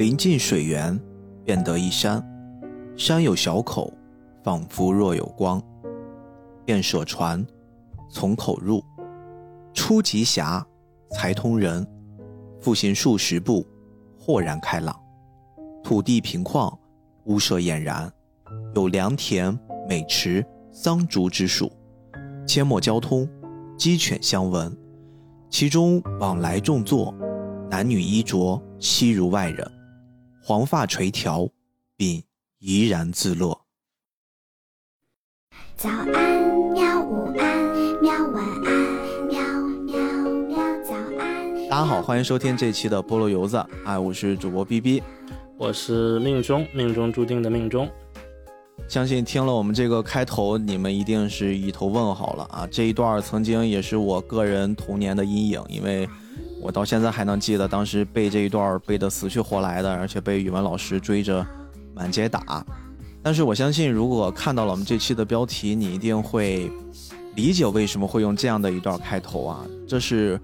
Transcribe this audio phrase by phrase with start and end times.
[0.00, 0.98] 临近水源，
[1.44, 2.26] 便得一山，
[2.96, 3.92] 山有小口，
[4.42, 5.62] 仿佛若有光。
[6.64, 7.46] 便舍船，
[8.10, 8.82] 从口入，
[9.74, 10.66] 出极狭，
[11.10, 11.86] 才通人。
[12.58, 13.62] 复行数十步，
[14.18, 14.98] 豁然开朗。
[15.84, 16.74] 土地平旷，
[17.24, 18.10] 屋舍俨然，
[18.74, 19.54] 有良田、
[19.86, 21.70] 美池、桑竹之属，
[22.46, 23.28] 阡陌交通，
[23.76, 24.74] 鸡犬相闻。
[25.50, 27.14] 其中往来种作，
[27.70, 29.70] 男女衣着悉如外人，
[30.42, 31.50] 黄发垂髫，
[31.96, 32.22] 并
[32.58, 33.60] 怡然自乐。
[35.76, 36.40] 早安，
[36.72, 37.02] 喵！
[37.02, 38.26] 午安，喵！
[38.28, 39.42] 晚安，喵
[39.84, 40.02] 喵
[40.48, 40.56] 喵！
[40.82, 41.68] 早安。
[41.68, 45.02] 大家好，欢迎收听这期的菠萝油子，哎，我是主播 B B，
[45.58, 47.86] 我是命中，命中注定的命中。
[48.90, 52.68] 相信听了我们这个开头，你们一定是一头问号了啊！
[52.68, 56.08] 这一段曾经也是我个人童年的阴影，因为
[56.60, 61.46] 我到现在还能记得当时背这一段背得死去活来的，而且被语文老师追着
[61.94, 62.66] 满街打。
[63.22, 66.68] 但是我相信，如果看到了我们这期的标题，你一定会
[67.36, 69.64] 理解为什么会用这样的一段开头啊！
[69.86, 70.36] 这是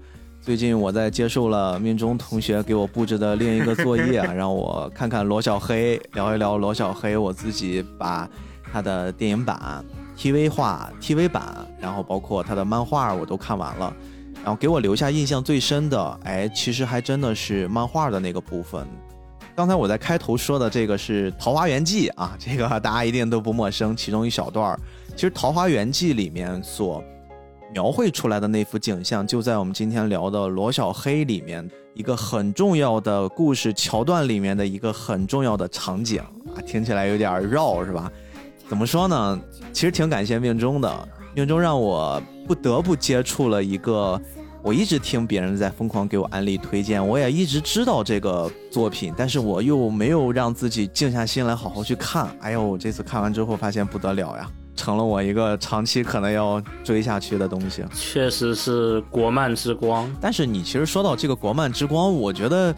[0.47, 7.17] 最近我在接受了命中同学给我布置的另一个作业啊， 让我看看罗小黑，聊一聊罗小黑。
[7.17, 8.25] 我自己把
[8.71, 9.83] 他的电影版、
[10.17, 13.93] TV 化、TV 版，然后包括他的漫画我都看完了。
[14.35, 18.87] 然后给我留下印象最深的，哎，其实还真的是漫画的那个部分。
[19.53, 23.93] 刚才我在开头说的这个是《桃花源记》啊，这个大家一定都不陌生。
[23.93, 24.79] 其中一小段儿，
[25.13, 27.03] 其实《桃花源记》里面所。
[27.77, 36.19] 描绘出来的那幅景象，就在我们今天聊的罗小黑里面一个很重要的故事桥段里面的一个很重要的场景
[36.55, 38.11] 啊，听起来有点绕是吧？
[38.67, 39.39] 怎么说呢？
[39.71, 44.19] 其实挺感谢命中的，命中让我不得不接触了一个
[44.63, 52.27] 我一直听别人在疯狂给我安利推荐，我也一直知道这个作品，但是我又没有让自己静下心来好好去看。
[52.41, 54.49] 哎呦，这次看完之后发现不得了呀！
[54.77, 60.09] 成了我一个长期可能要追下去的东西，确实是国漫之光。
[60.21, 62.73] 但是你其实说到这个国漫之光，我觉得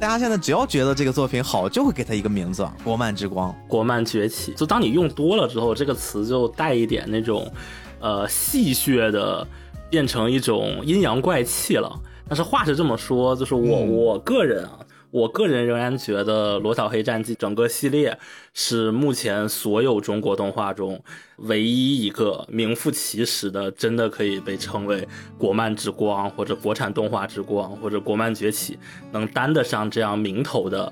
[0.00, 4.54] 大家现在只要觉得这个作品好，就会给它一个名字——国漫之光、国漫崛起。
[4.54, 7.52] 就当你用多了之后，这个词就带一点那种，
[8.00, 9.46] 呃，戏谑的，
[9.90, 11.92] 变成一种阴阳怪气了。
[12.28, 14.78] 但是话是这么说，就是我我个人啊。
[15.12, 18.18] 我个人仍然觉得《罗小黑战记》整个系列
[18.54, 20.98] 是目前所有中国动画中
[21.36, 25.06] 唯一一个名副其实的，真的可以被称为
[25.36, 28.78] 国漫之光，或者国产动画之光，或者国漫崛起，
[29.12, 30.90] 能担得上这样名头的。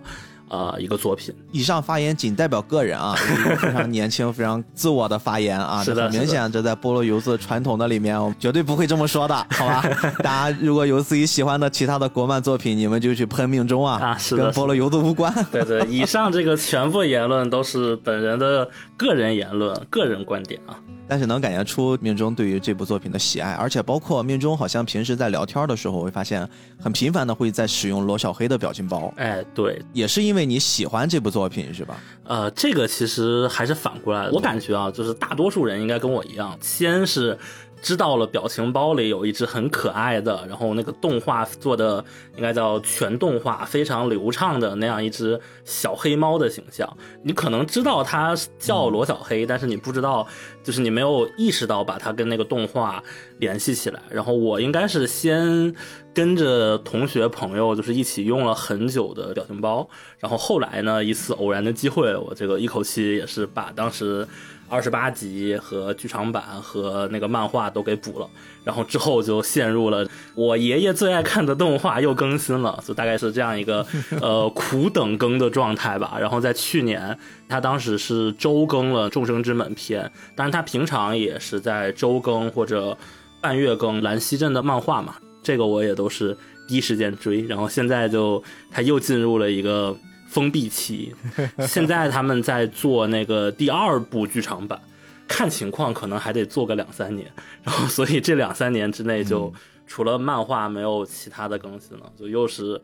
[0.51, 1.35] 呃，一个作品。
[1.53, 3.15] 以上发言仅代表个人啊，
[3.59, 5.83] 非常年轻、非常自我的发言啊。
[5.83, 9.83] 是的，很明显，这在菠萝油子传统的里面，我绝对不会这么说的，好吧？
[10.23, 15.33] 大家如果有自己喜欢的其他的国漫作品，你们就去喷命中啊，啊，是的，跟菠萝油子无关。
[15.53, 20.77] 对对，以上这个全部言论都是本人的个人言论、个人观点啊。
[21.07, 26.49] 但是能感觉出命中对于这部作品的喜爱，而且包括命中好像平时在聊天的时候，会发现
[26.81, 29.13] 很频繁的会在使用罗小黑的表情包。
[29.17, 32.01] 哎，对，也是因为为你喜欢这部作品，是吧？
[32.25, 34.33] 呃，这个其实还是反过来的。
[34.33, 37.39] 我感觉啊，就是大多数人应该跟我一样，先是。
[37.83, 42.05] 知道了，表情包里有一只很可爱的，然后那个动画做的
[42.37, 46.87] 应该叫全动画，非常流畅的那样一只小黑猫的形象。
[47.23, 50.27] 你可能知道它叫罗小黑，但是你不知道，
[50.63, 53.03] 就是你没有意识到把它跟那个动画
[53.39, 54.03] 联系起来。
[54.11, 55.75] 然后我应该是先
[56.13, 59.89] 跟着同学朋友，就是一起用了很久的表情包，
[60.19, 64.27] 然后后来呢，一次偶然的机会，我这个一口气也是把当时。
[64.73, 68.31] 二十八集和剧场版和那个漫画都给补了，
[68.63, 70.07] 然后之后就陷入了
[70.37, 73.85] 我爷爷最爱看的动画又更新了，就大概是这样一个
[74.23, 76.17] 呃苦等更的状态吧。
[76.21, 82.97] 然后在去年，他当时是周更了《众生之门》篇，当然他平常也是在周更或者
[83.41, 86.37] 半月更兰溪镇的漫画嘛，这个我也都是
[86.67, 87.43] 第一时间追。
[87.43, 89.97] 然后现在就他又进入了一个。
[90.31, 91.13] 封闭期，
[91.67, 94.81] 现在他们在做那个第二部剧场版，
[95.27, 97.29] 看情况可能还得做个两三年，
[97.65, 99.53] 然后所以这两三年之内就
[99.89, 102.81] 除了漫画没有其他的更新了，就又是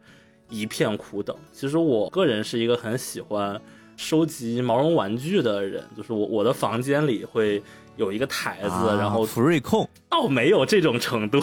[0.49, 1.37] 一片苦等。
[1.53, 3.61] 其实我个人是一个很喜欢
[3.97, 7.63] 收集毛绒玩具的人，就是我我的房间里会。
[7.97, 9.89] 有一个台子，然后福瑞控。
[10.09, 11.39] 倒没有这种程度，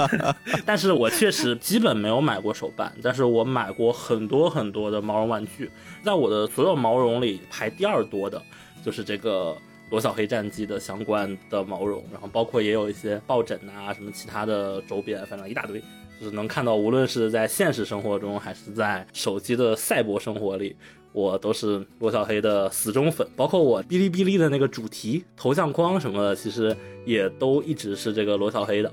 [0.64, 5.70] 但是我确实基本没有买过手办，但是我买过很多很多的毛绒玩具，
[6.02, 8.40] 在我的所有毛绒里排第二多的
[8.82, 9.54] 就是这个
[9.90, 15.78] 罗小黑战机的相关的毛绒，然后包括也有一些抱枕啊，什么其他的周边，反正一大堆，
[16.18, 20.74] 就是能看到，无论是在现实生活中，还是在手机的赛博生活里，
[21.12, 23.26] 我都是罗小黑的死忠粉。
[23.36, 28.92] 包括我哔哩哔哩的那个主题头像框什么的，其实也都一直是这个罗小黑的，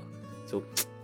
[0.50, 0.62] 就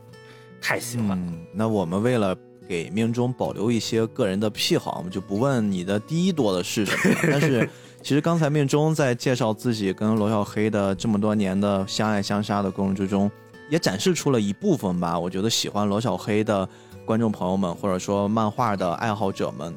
[0.60, 1.16] 太喜欢了。
[1.16, 2.36] 嗯，那我们为了
[2.68, 7.20] 给命中保留一些个人的癖好，我们就不问你的第一多的是什么了。
[7.30, 7.68] 但是，
[8.02, 13.30] 其实刚才命中在介绍自己跟罗小黑的这么多年的相爱相杀的过程之中，
[13.70, 15.18] 也展示出了一部分吧。
[15.18, 16.68] 我觉得喜欢罗小黑的
[17.04, 19.72] 观众朋友们，或者说漫画的爱好者们，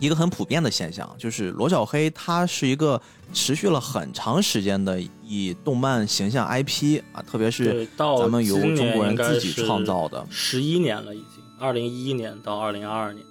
[0.00, 3.00] 一个很普遍的现象就是罗小黑他是一个
[3.32, 10.26] 持续了很长时间的以动漫形象 IP 啊，特别是，到咱们由中国人自己创造的。
[10.30, 13.24] 十一年了，已经，二零一一年到二零二二年，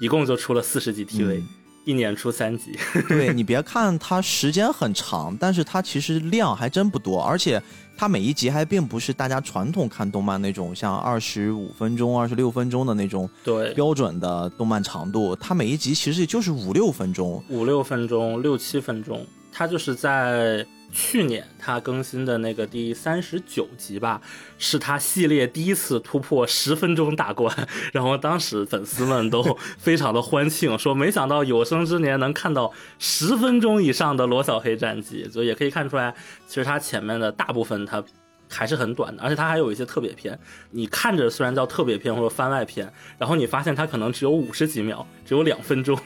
[0.00, 1.48] 一共就出了四十集 TV，、嗯
[1.86, 2.74] 一年出三集。
[3.08, 7.62] 对 你别看它时间很长，但是它其实量还真不多，而且
[7.96, 17.42] 它每一集还并不是大家传统看动漫那种像二十五分钟、二十六分钟的那种对，标准的动漫长度，它每一集其实也就是五六分钟。
[17.48, 24.20] 五六分钟、六七分钟，它就是在去年它更新的那个第三十九集吧，
[24.56, 27.52] 是它系列第一次突破十分钟大关，
[27.92, 29.42] 然后当时粉丝们都
[29.76, 36.14] 非常的欢庆，说没想到有生之年能看到十分钟以上的罗小黑战记，所以也可以看出来，
[36.46, 38.02] 其实它前面的大部分它。
[38.46, 40.38] 还是很短的，而且它还有一些特别篇。
[40.70, 45.98] 你看着虽然叫特别篇或者番外篇，然后你发现它可能只有五十几秒，只有两分钟，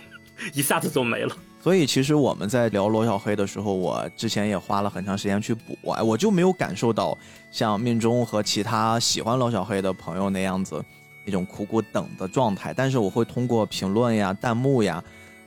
[0.55, 1.37] 一下子就没了。
[1.60, 7.16] 所以其实我们在聊罗小黑的时候，我之前也花了很长时间去补，哎，我就没有感受到
[7.50, 10.82] 像命中和其他喜欢罗小黑的朋友那样子
[11.26, 12.72] 那种苦苦等的状态。
[12.72, 15.02] 但是我会通过评论呀、弹幕呀，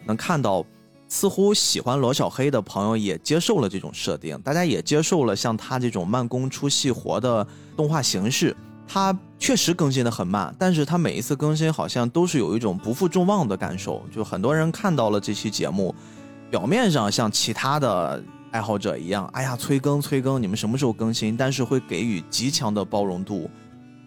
[0.06, 0.66] 能看到，
[1.08, 8.56] 似乎喜欢罗小黑的朋友也接受了这种设定，大家也接受了像他这种慢工出细活的动画形式。
[8.94, 14.04] 它确实更新的很慢，但是它每一次更新好像都是有一种不负众望的感受。
[14.14, 15.96] 就很多人看到了这期节目，
[16.50, 18.22] 表面上像其他的
[18.52, 21.38] 爱好者一样，哎呀催更催更，你们什么时候更新？
[21.38, 23.50] 但是会给予极强的包容度。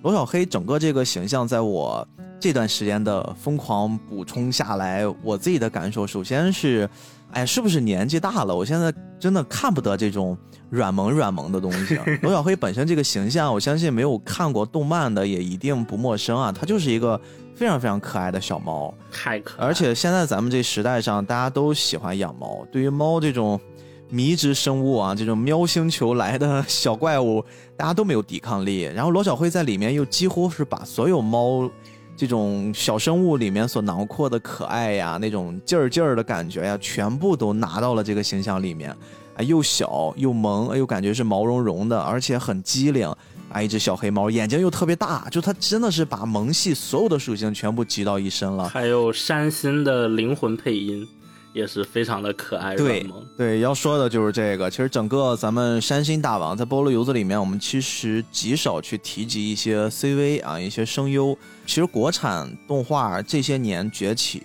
[0.03, 2.07] 罗小黑整个这个形象，在我
[2.39, 6.87] 这段时间的疯狂补充下来，我自己的感受，首先是，
[7.35, 8.55] 哎，是不是年纪大了？
[8.55, 10.37] 我现在真的看不得这种
[10.71, 11.99] 软萌软萌的东西。
[12.23, 17.21] 罗小黑本身这个形象，我相信没有看过动漫的也一定不陌生啊，它就是一个
[17.55, 18.95] 非常非常可爱的小猫。
[19.13, 22.65] 太可爱了，而且现在咱们这时代上，大家都喜欢养猫。
[22.71, 23.61] 对于猫这种
[24.09, 27.45] 迷之生物啊，这种喵星球来的 小怪物，
[27.77, 28.83] 大家都没有抵抗力。
[28.83, 31.69] 然后罗小黑在里面又几乎是把所有猫
[32.17, 38.91] 这种小生物里面所囊括的可爱呀、那种劲儿劲儿的感觉呀，全部都拿到了这个形象里面。
[39.37, 43.13] 啊，又小又萌，又感觉是毛茸茸的，而且很机灵。
[43.51, 48.69] 啊，一只小黑猫，眼睛又特别大，就它真的是把萌系所有的属性全部集到一身了。
[48.69, 51.07] 还有山新的灵魂配音，
[51.55, 53.07] 也是非常的可爱对。
[53.39, 54.69] 对，要说的就是这个。
[54.69, 61.35] 其实整个咱们山新大王在菠萝油子里面，我们其实极少去提及一些 CV 啊，一些声优。
[61.65, 64.43] 其实国产动画这些年崛起，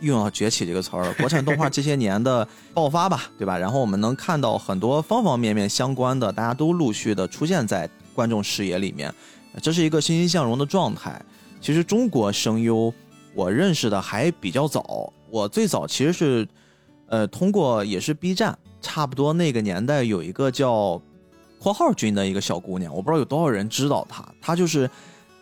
[0.00, 3.56] 用到“崛起”这个词儿，国产动画这些年的爆发吧， 对吧？
[3.56, 9.14] 然后我们能看到很多方方面面相关的，大家都陆续的出现在观众视野里面，
[9.62, 11.20] 这是一个欣欣向荣的状态。
[11.60, 12.92] 其实中国声优，
[13.34, 16.48] 我认识的还比较早，我最早其实是。
[17.12, 21.02] 呃，通过也是 B 站，差不多那个年代有一个叫
[21.58, 24.24] “括号君”的一个小姑娘，我不知道有多少人知道她。
[24.40, 24.88] 她就是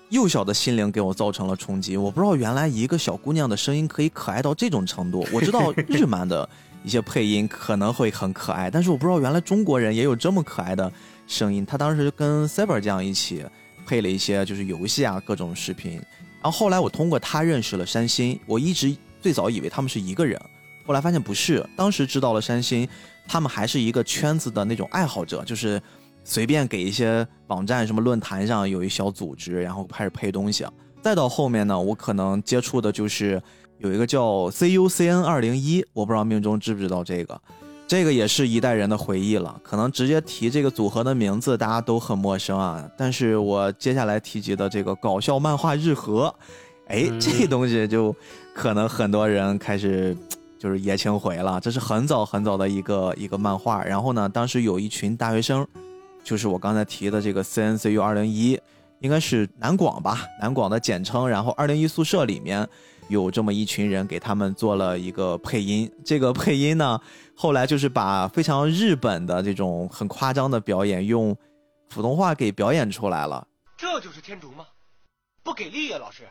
[0.08, 1.98] 幼小的心灵给我造成了冲击。
[1.98, 5.26] 我不知道原来一个小姑娘的声音可以可爱到这种程度。
[5.30, 6.48] 我知道 日漫的
[6.82, 10.90] 一些配音可能会很可爱，但是我不知道原来中国人也有这么可爱的
[11.26, 11.66] 声音。
[11.66, 13.44] 她当时跟 Cyber 酱一起
[13.86, 16.00] 配了一些就是游戏啊各种视频，
[16.40, 18.40] 然后后来我通过她认识了山新。
[18.46, 20.40] 我一直最早以为他们是一个人。
[20.86, 22.88] 后来发现不是，当时知道了山新，
[23.26, 25.80] 他们还是一个圈子的那种爱好者，就是
[26.24, 30.66] 随便给一些网站、什么论坛上有一小组织，然后开始配东西。
[31.02, 33.40] 再到后面呢，我可能接触的就是
[33.78, 37.40] 有一个叫 CUCN 二零一，我不知道命中知不知道这个，
[37.86, 39.60] 这个也是一代人的回忆了。
[39.62, 42.90] 可能直接提这个组合的名字，大家都很陌生啊。
[42.96, 46.34] 但是我接下来提及的这个搞笑漫画日和，
[46.88, 48.14] 哎，这东西就
[48.54, 50.16] 可能很多人开始。
[50.60, 53.84] 就是爷青回了，这是很早很早的一个一个漫画。
[53.84, 55.64] 然后呢，当时有一群大学生，
[56.24, 58.60] 就是我刚才提的这个 CNCU 二零一，
[58.98, 61.28] 应该是南广吧，南广的简称。
[61.28, 62.68] 然后二零一宿舍里面
[63.06, 65.88] 有这么一群人给他们做了一个配音。
[66.04, 67.00] 这个配音呢，
[67.36, 71.36] 后来就是把非常日本的这种很夸张的表演用
[71.88, 73.46] 普通话给表演出来了。
[73.76, 74.66] 这就是天竺吗？
[75.44, 76.24] 不给力呀，老师。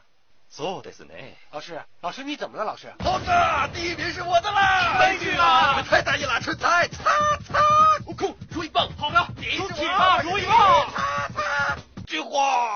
[0.48, 1.36] そうですね。
[1.50, 2.64] 老师，老师你怎么了？
[2.64, 3.26] 老师，猴子，
[3.72, 4.98] 第一名是我的啦！
[5.00, 7.10] 悲剧啊你们太大意了，春菜，擦
[7.46, 7.58] 擦。
[8.06, 11.78] 悟空，如意棒，好了，你出起吧，如意棒，擦擦。
[12.06, 12.68] 菊花。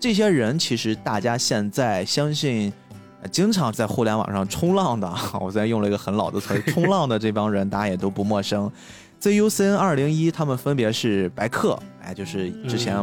[0.00, 2.72] 这些人其实大家现在相信，
[3.20, 8.72] 呃经常在互联网上冲浪的， 我现在用了一个很老的词儿，冲浪的这帮人大家也都不陌生。
[9.20, 12.96] ZUCN 二零一他们分别是白客，哎，就是之前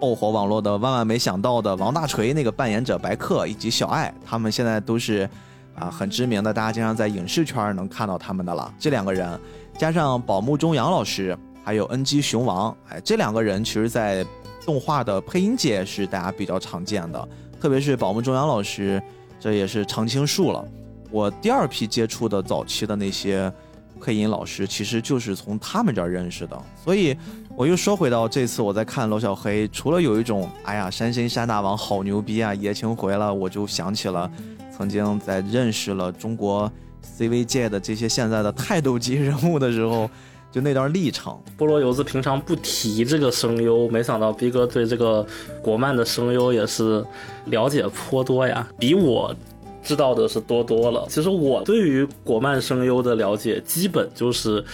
[0.00, 5.28] 爆火网络的万万没想到的王大锤那个扮演者白客，以及小爱，他们现在都是
[5.74, 8.72] 啊很知名的，大家经常在影视圈能看到他们的了。
[8.78, 9.38] 这两个人
[9.76, 14.24] 加上宝木中阳老师，还有 NG 熊王，哎，这两个人其实在
[14.64, 17.28] 动画的配音界是大家比较常见的，
[17.60, 19.02] 特别是宝木中阳老师，
[19.38, 20.64] 这也是常青树了。
[21.10, 23.52] 我第二批接触的早期的那些
[24.00, 26.58] 配音老师，其实就是从他们这儿认识的。
[26.82, 27.14] 所以
[27.60, 34.30] 我又说回到这次我在看罗小黑，除了有一种哎呀山新山大王好牛逼啊爷青回了，我就想起了
[34.74, 36.72] 曾经在认识了中国
[37.18, 40.08] CV 界的这些现在的泰斗级人物的时候，
[40.50, 41.38] 就那段历程。
[41.58, 45.26] 菠萝油子平常不提这个声优，没想到逼哥对这个
[45.60, 47.04] 国漫的声优也是
[47.44, 49.36] 了解颇多呀，比我
[49.82, 51.06] 知道的是多多了。
[51.10, 54.64] 其实我对于国漫声优的了解，基本就是，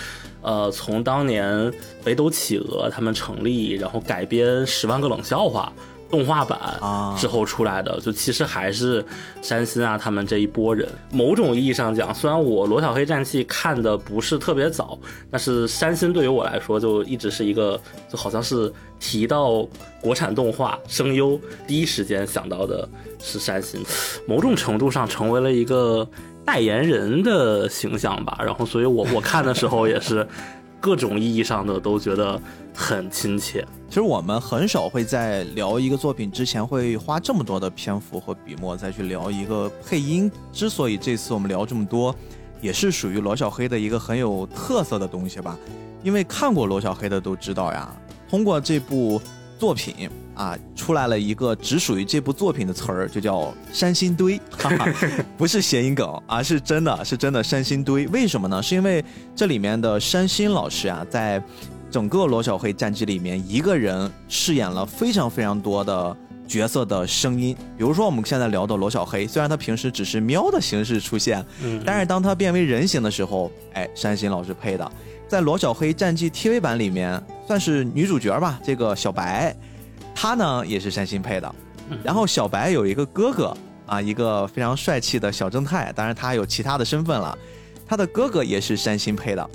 [0.47, 1.71] 呃，从当年
[2.03, 5.71] 北斗企鹅他们成立，然后改编《十万个冷笑话》。
[6.09, 9.05] 动画版啊之后出来的，就其实还是
[9.43, 10.89] 山新啊他们这一波人。
[11.11, 14.97] 某种意义上讲，虽然我《罗小黑战记》看的不是特别早，
[15.33, 19.67] 但是山新对于我来说就一直是一个，就好像是提到
[20.01, 22.89] 国产动画声优，第一时间想到的
[23.21, 23.85] 是山新，
[24.29, 26.09] 某种程度上成为了一个
[26.47, 28.39] 代言人的形象吧。
[28.39, 30.27] 然后，所以我我看的时候也是
[30.81, 32.41] 各种意义上的都觉得
[32.73, 33.67] 很亲切。
[33.89, 40.31] 其实我们很少会在聊一个作品之前会花这么多的篇幅和笔墨再去聊一个配音。
[40.53, 42.15] 之所以这次我们聊这么多，
[42.61, 45.59] 也是属于罗小黑的一个很有特色的东西吧。
[46.03, 47.93] 因为看过罗小黑的都知道呀，
[48.31, 49.21] 通过这部
[49.59, 54.87] 作品啊，出来了一个只属于这部作品的词儿，就叫山心堆，哈哈，
[55.37, 58.07] 不是谐音梗啊，是真的是真的山心堆。
[58.09, 58.63] 为什么呢？
[58.63, 61.43] 是因为这里面的山心老师啊，在
[61.91, 66.15] 整个罗小黑战记里面，一个人饰演了非常非常多的
[66.47, 67.57] 角色的声音。
[67.79, 74.93] 比如说我们现在聊的罗小黑，虽然他平时只是喵的形式出现，嗯，但是当他变为人形的时候，哎，山心老师配的，
[75.27, 79.57] 在罗小黑战记 TV 版里面算是女主角吧，这个小白，
[80.17, 81.55] 她呢也是山新配的。
[82.03, 83.57] 然后小白有一个哥哥
[83.87, 87.39] 啊，一个非常帅气的小正太，当然他有其他的身份了，
[87.87, 89.51] 他的哥哥也是山新配的。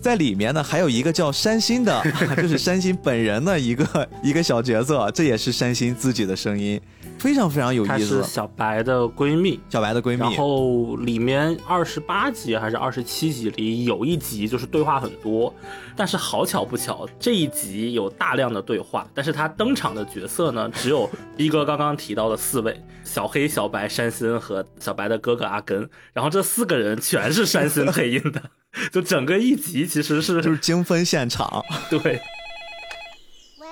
[0.00, 2.00] 在里面呢，还有一个叫山新的，
[2.36, 6.80] 就是山新本人的一个一个小角色，这也是山新自己的声音，
[7.22, 8.22] 非常非常有意思是。
[8.24, 15.54] 小白的闺蜜，小白的闺蜜，然后里面二十八集还是二十七集里有一集就是对话很多，
[15.96, 25.88] 但是好巧不巧，这一集有大量的对话，但是他登场的角色呢只有逼哥刚刚提到的四位： 小黑、小白、山心和小白的哥哥阿根。
[26.12, 28.42] 然后这四个人全是山心配音的，
[28.90, 31.64] 就整个一集其实是就是精分现场。
[31.88, 32.00] 对。
[32.00, 33.68] 喂，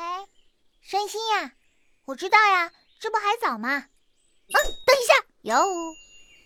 [0.82, 1.50] 山心呀，
[2.04, 3.70] 我知道呀，这不还早吗？
[3.78, 4.54] 嗯，
[4.84, 5.64] 等一下，哟，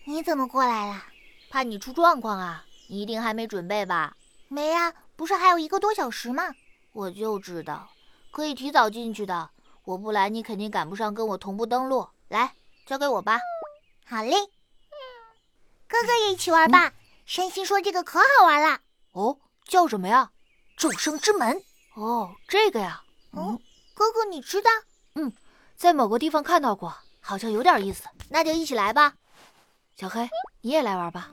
[0.05, 1.03] 你怎么过来了？
[1.49, 2.63] 怕你出状况啊？
[2.87, 4.15] 你一定还没准备吧？
[4.47, 6.55] 没呀，不是还有一个多小时吗？
[6.93, 7.89] 我就知道，
[8.31, 9.49] 可以提早进去的。
[9.83, 12.07] 我不来，你肯定赶不上跟我同步登录。
[12.29, 13.37] 来，交给我吧。
[14.05, 14.33] 好嘞，
[15.89, 16.93] 哥哥也一起玩吧。
[17.25, 18.79] 山心说这个可好玩了。
[19.11, 20.31] 哦，叫什么呀？
[20.77, 21.61] 众生之门。
[21.95, 23.03] 哦，这个呀。
[23.33, 23.59] 嗯，
[23.93, 24.69] 哥哥你知道？
[25.15, 25.33] 嗯，
[25.75, 28.05] 在某个地方看到过，好像有点意思。
[28.29, 29.13] 那就一起来吧。
[29.95, 30.27] 小黑，
[30.61, 31.29] 你也来玩吧。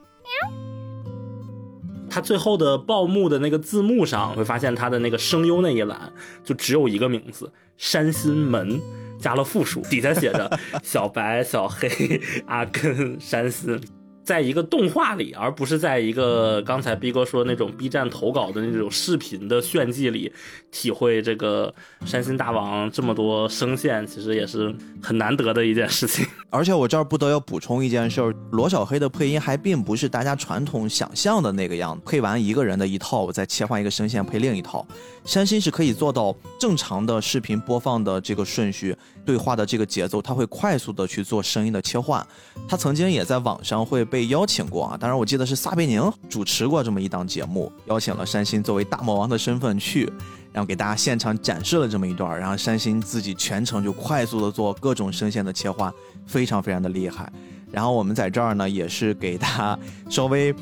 [2.11, 6.13] 他最后的报幕的那个字幕上，会发现他的那个声优那一栏
[6.45, 8.81] 就只有一个名字“山新门”，
[9.19, 13.81] 加了复数，底下写着 小白、小黑、阿根、山新。
[14.25, 20.33] 在一个动画里，而不是在一个刚才逼哥说的那种 B 站投稿的那种视频的炫技里，
[20.71, 21.75] 体会这个
[22.05, 26.25] 山新大王这么多声线，其实也是很难得的一件事情。
[26.51, 34.87] 而且我这儿不得要补充一件事儿，罗小黑的配音还并不是大家传统想象的那个样子，配完一个人的一套，我再切换一个声线配另一套。
[35.25, 42.25] 山新是可以做到正常的视频播放的这个顺序，对话的这个节奏，他会快速的去做声音的切换。
[42.69, 50.13] 他曾经也在网上会被邀请过啊，当然我记得是撒贝宁主持过这么一档节目，邀请了山新作为大魔王的身份去。
[50.53, 55.91] 然后给大家现场展示了这么一段，然后山新自己全程就快速的做各种声线的切换，
[56.27, 57.33] 非常非常的厉害。
[57.71, 59.79] 然后我们在这儿呢，也是给大家
[60.11, 60.55] 稍微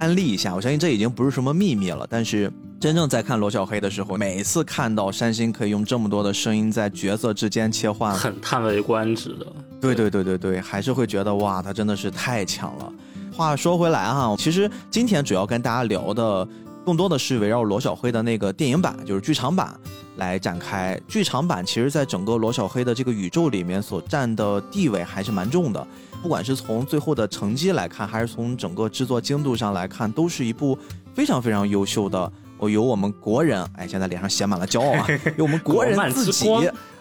[0.00, 2.04] 安利一下，我相信这已经不是什么秘密了。
[2.10, 9.46] 但是真正在看罗小黑的时候，每次看到山新可以用这么多的声音在角色之间切换，很叹为观止的。
[9.80, 12.92] 对对对对对，还是会觉得哇，他真的是太强了。
[13.32, 16.46] 话说回来哈，其实今天主要跟大家聊的。
[16.84, 19.74] 更多的是围绕罗小黑的那个电影版，就是剧场版
[20.18, 20.96] 来展开。
[21.08, 25.84] 剧场版其实在整个罗小黑的这个宇宙里面所占的地位还是蛮重的，
[26.22, 30.78] 不管是从最后的成绩来看，还是从整个制作精度上来看，都是一部
[31.12, 32.32] 非常非常优秀的。
[32.58, 36.48] 哦，由我们国人，哎，现在脸上写满了骄傲啊， 由我们国人自己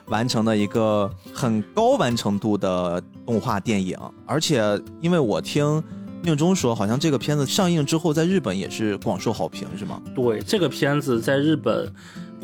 [0.08, 3.98] 完成的一个很高完成度的动画电影。
[4.26, 4.62] 而且，
[5.02, 5.84] 因为我听。
[6.24, 10.02] 命中说，好像这个片子上映之后，在日本也是广受好评，是吗？
[10.16, 11.88] 对，这个片子在日本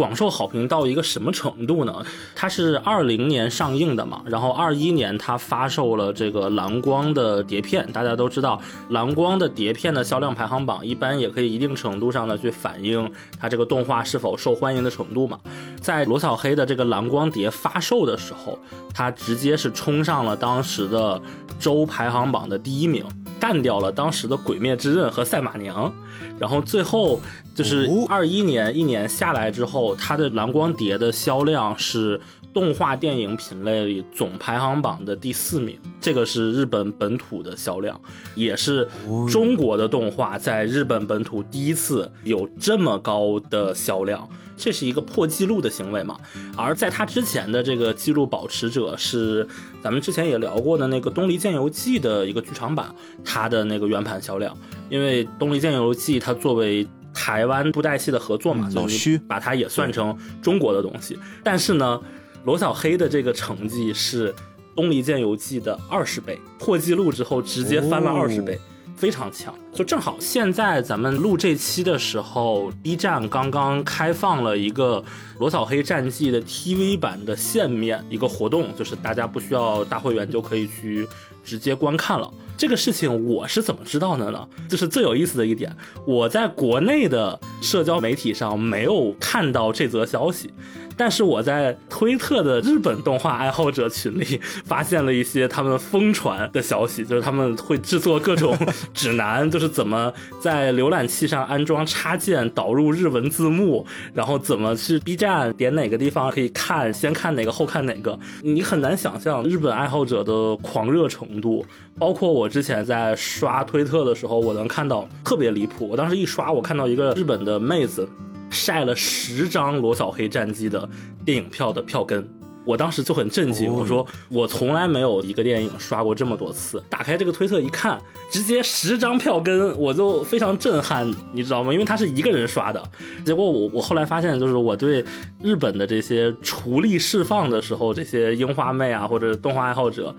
[0.01, 1.93] 广受好评到一个什么程度呢？
[2.35, 7.87] 它是二零年上映的嘛，然后二一年它发售了这个蓝光的碟片。
[7.93, 13.07] 大家都知道，蓝光的碟片的销量排行榜一般也可以一定程度上的去反映
[13.39, 15.39] 它这个动画是否受欢迎的程度嘛。
[15.81, 18.57] 在罗小黑的这个蓝光碟发售的时候，
[18.93, 21.19] 它直接是冲上了当时的
[21.59, 23.03] 周排行榜的第一名。
[23.39, 25.89] 干掉了当时的《鬼灭之刃》和《赛马娘》，
[26.37, 27.19] 然后最后
[27.55, 32.21] 就是二一年一年下来之后，它的蓝光碟的销量是
[32.53, 35.75] 动画电影品类里总排行榜的第四名。
[35.99, 37.99] 这个是日本本土的销量，
[38.35, 38.87] 也是
[39.27, 44.29] 中国的动画在日本本土第一次有这么高的销量。
[44.61, 46.15] 这是一个破纪录的行为嘛？
[46.55, 49.45] 而在他之前的这个记录保持者是
[49.81, 52.93] 咱们之前也聊过的那个《东离剑游记》的一个剧场版，
[53.25, 54.55] 它的那个圆盘销量。
[54.87, 61.17] 因为《东离剑游记》它作为台湾布袋戏的合作嘛，老虚把它也算成中国的东西。
[61.43, 61.99] 但是呢，
[62.45, 64.31] 罗小黑的这个成绩是
[64.75, 68.59] 《东离剑游记》的二十倍，破纪录之后直接翻了二十倍。
[69.01, 75.01] 非常强，就正好现在咱们录这期的时候，B 站刚刚开放了一个
[75.39, 81.07] 《罗小黑战记》的 TV 版的限面一个活动，就是大家不需要大会员就可以去
[81.43, 82.31] 直接观看了。
[82.55, 84.47] 这个事情我是怎么知道的呢？
[84.69, 90.53] 就是最有意思的一点，我在国内的社交媒体上没有看到这则消息。
[91.01, 98.55] 但是我在推特的日本动画爱好者群里 发现了一些他们疯传的消息，就是他们会制作各种
[98.93, 103.83] 指南，就是怎么在浏览器上安装插件，导入日文字幕，
[104.13, 108.19] 然后怎么去 B 站点哪个地方可以看，先看哪个后看哪个。
[108.43, 111.65] 你很难想象日本爱好者的狂热程度。
[111.97, 115.87] 包括我之前在刷推特的时候，我能看到特别离谱。
[115.87, 118.07] 我当时一刷，我看到一个日本的妹子。
[118.51, 120.87] 晒了十张《罗小黑战机》的
[121.25, 122.27] 电影票的票根，
[122.65, 123.73] 我当时就很震惊。
[123.73, 126.83] 我说我从来没有一个电影刷过这么多次。
[126.89, 131.73] 打开这个推特一看，直接十张票根，我就非常震撼，你知道吗？
[131.73, 132.83] 因为他是一个人刷的。
[133.25, 135.03] 结果我我后来发现，就是我对
[135.41, 140.13] 日本的这些厨力释放的时候，这些樱花妹啊或者动画爱好者，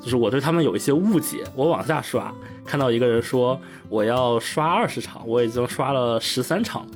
[0.00, 1.42] 就是我对他们有一些误解。
[1.56, 2.32] 我往下刷，
[2.64, 6.86] 看到一个人说我要刷二十场，我已经刷了十三场。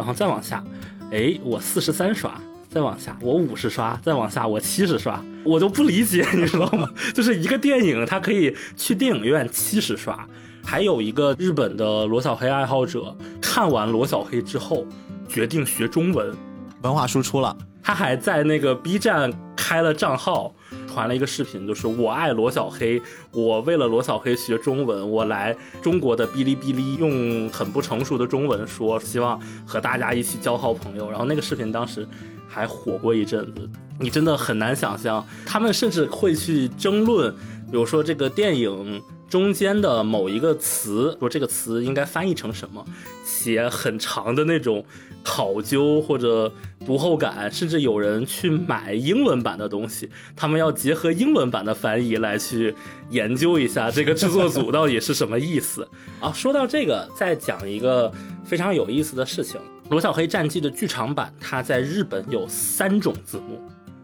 [0.00, 0.64] 然后再往下，
[1.12, 6.88] 哎，我四十三刷，再往下我五十刷，再往下我七十刷，我都不理解，你知道吗？
[7.14, 10.26] 就是一个电影，它可以去电影院七十刷。
[10.64, 14.86] 还有一个日本的罗小黑爱好者，看完罗小黑之后，
[15.28, 16.34] 决定学中文，
[16.80, 17.54] 文化输出了。
[17.82, 20.54] 他还在那个 B 站开了账号。
[20.90, 23.00] 传了一个视频，就是我爱罗小黑，
[23.30, 31.08] 我为了罗小黑学中文，我来中国的哔哩哔哩用很不成熟的中文说，希望和大家一起交好朋友。
[31.08, 32.06] 然后那个视频当时
[32.48, 37.32] 还火过一阵子，你真的很难想象，他们甚至会去争论，
[37.70, 39.00] 比如说这个电影。
[39.30, 42.84] 中间的某一个词，说这个词应该翻译成什么，
[43.24, 44.84] 写很长的那种
[45.22, 46.52] 考究或者
[46.84, 52.74] 读后感，甚至有人去买英文版的东西，他们要结合英文版的翻译来去
[53.10, 55.86] 研究一下这个制作组到底是什么意思
[56.20, 56.32] 啊。
[56.32, 58.12] 说到这个，再讲一个
[58.44, 63.60] 非常有意思的事情，《罗小黑战记》的剧场版，它在日本有三种字幕。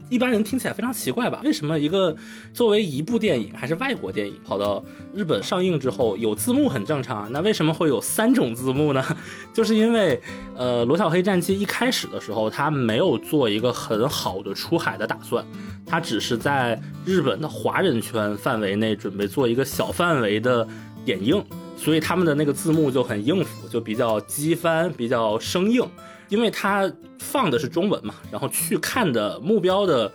[0.08, 1.40] 一般人听起来非常奇怪吧？
[1.44, 2.14] 为什么一个
[2.52, 7.28] 作为一部电影还是外国电影跑到日本上映之后有字幕很正常啊？
[7.32, 9.04] 那为什么会有三种字幕呢？
[9.52, 10.20] 就是因为
[10.56, 15.44] 呃，《罗小黑战记》一开始的时候，他没有做一个很好的出海的打算，
[15.84, 20.66] 他只是在日本的华人圈范围内准备做一个小范围的
[21.04, 21.44] 点映，
[21.76, 25.82] 所以他们的那个字幕就很应付，就比较机翻，比较生硬。
[26.28, 30.10] 因为它放的是中文嘛，然后去看的目标的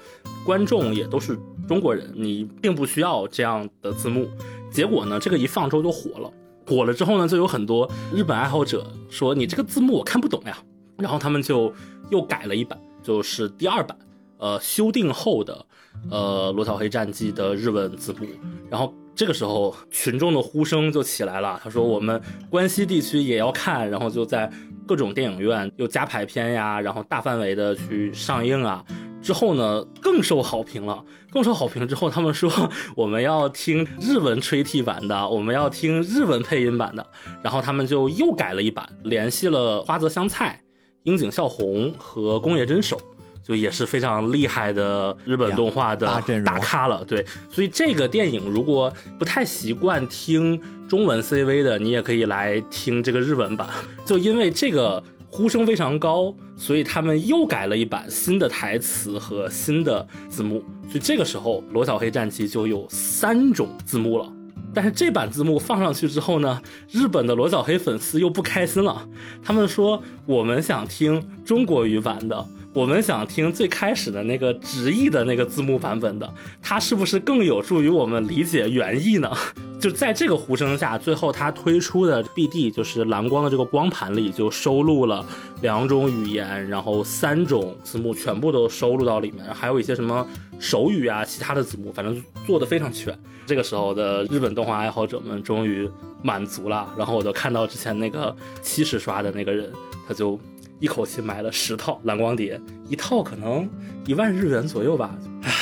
[0.45, 4.29] 观众也都是中国人，你并不需要这样的字幕。
[4.71, 6.31] 结果呢，这个一放之后就火了，
[6.67, 10.57] 火了之后呢，就有很多日本爱好者说你这个字幕我看不懂呀，
[10.97, 11.73] 然后他们就
[12.09, 13.97] 又改了一版，就是第二版，
[14.37, 15.65] 呃，修订后的，
[16.09, 18.27] 呃，《罗小黑战记》的日文字幕，
[18.69, 18.93] 然后。
[19.13, 21.59] 这个时候，群众的呼声就起来了。
[21.61, 22.19] 他说：“我们
[22.49, 24.49] 关西地区也要看，然后就在
[24.91, 28.83] 各种电影院又加排片呀，然后大范围的去上映啊。
[29.21, 31.01] 之后呢，更受好评了。
[31.31, 32.51] 更受好评之后，他们说
[32.93, 37.07] 我们要听日文吹替版的，我们要听日文配音版的。
[37.41, 40.61] 然后他们就又改了一版，联系了花泽香菜、
[41.03, 42.99] 樱井孝宏和宫野真守。”
[43.43, 46.05] 就也是非常厉害的日本动画的
[46.45, 53.67] 大咖了，对，所以这个电影如果不太习惯听中文 CV 的，你也可以来听这个日文版。
[54.05, 64.31] 就因为这个呼声非常高，所以他们又改了一版新的台词和新的字幕，所以这个时候《罗小黑战记》就有三种字幕了。
[64.73, 69.05] 但是这版字幕放上去之后呢，日本的罗小黑粉丝又不开心了，
[69.43, 72.45] 他们说我们想听中国语版的。
[72.73, 79.29] 我们想听最开始的那个直译的那个字幕版本的，它是不是更有助于我们理解原意呢？
[79.77, 85.25] 就在这个呼声下，最后他推出的 BD 就是蓝光的这个光盘里就收录了
[85.61, 90.25] 两种语言，然后三种字幕全部都收录到里面，还有一些什么
[90.57, 93.13] 手语啊、其他的字幕，反正做的非常全。
[93.45, 95.89] 这个时候的日本动画爱好者们终于
[96.21, 99.69] 满足了，然后我就看到之前那个七十刷的那个人，
[100.07, 100.39] 他就。
[100.81, 103.69] 一口气买了十套蓝光碟，一套可能
[104.07, 105.15] 一万日元左右吧。
[105.43, 105.53] 唉，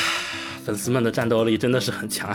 [0.63, 2.33] 粉丝们的战斗力真的是很强，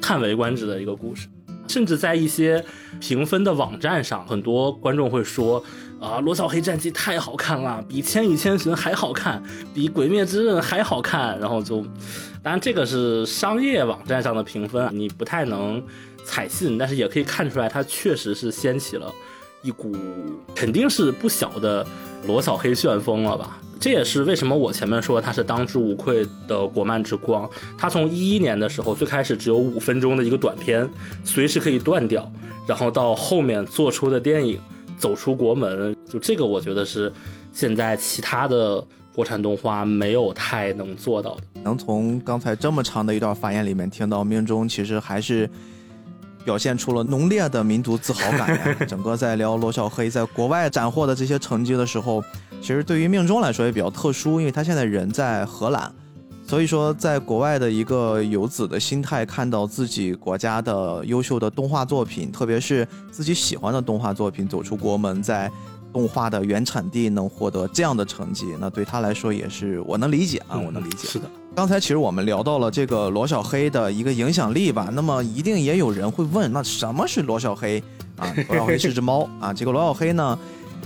[0.00, 1.28] 叹为观止的一个故事。
[1.68, 2.64] 甚至在一些
[3.00, 5.62] 评分的网站上，很多观众会说
[6.00, 9.42] ：“啊，《罗小黑战记》太好看了，比《千与千寻》还好看，
[9.74, 11.82] 比《鬼灭之刃》还好看。”然后就，
[12.42, 15.82] 当然这个是商业网站上的评分，你不太能
[16.24, 19.12] 采信，但是也可以看出来，它确实是掀起了。
[19.62, 19.94] 一股
[20.54, 21.86] 肯定是不小的
[22.26, 23.58] 罗小黑旋风了吧？
[23.80, 27.48] 这也是为什么我前面说他是当之无愧的国漫之光。
[27.76, 30.88] 他从一一年的时候最开始只有五分钟的一个短片，
[31.24, 32.30] 随时可以断掉，
[32.66, 34.58] 然后到后面做出的电影
[34.98, 37.12] 走出国门，就这个我觉得是
[37.52, 41.42] 现在其他的国产动画没有太能做到的。
[41.64, 45.48] 能从刚才这么长的一段发言里面听到命中其实还是。
[46.44, 48.74] 表现出了浓烈的民族自豪感呀！
[48.86, 52.22] 整个在聊罗小黑在国外斩获的这些成绩的时候，
[52.60, 55.92] 其实对于命中来说也比较特殊，因为他现在人在荷兰，
[56.46, 65.50] 所以说在国外的一个游子的心态，看到自己国家的优秀的动画作品，特别是自己喜欢的动画作品走出国门，在
[65.92, 71.06] 动画的原产地能获得这样的成绩，那对他来说也是我能理解啊，我能理解。
[71.06, 71.24] 是的。
[71.54, 77.82] 刚才其实我们聊到了这个罗小黑的一个影响力吧，那么一定也有人会问，那什么是罗小黑
[78.16, 78.26] 啊？
[78.48, 79.52] 罗小黑是只猫啊。
[79.52, 80.36] 这个罗小黑呢，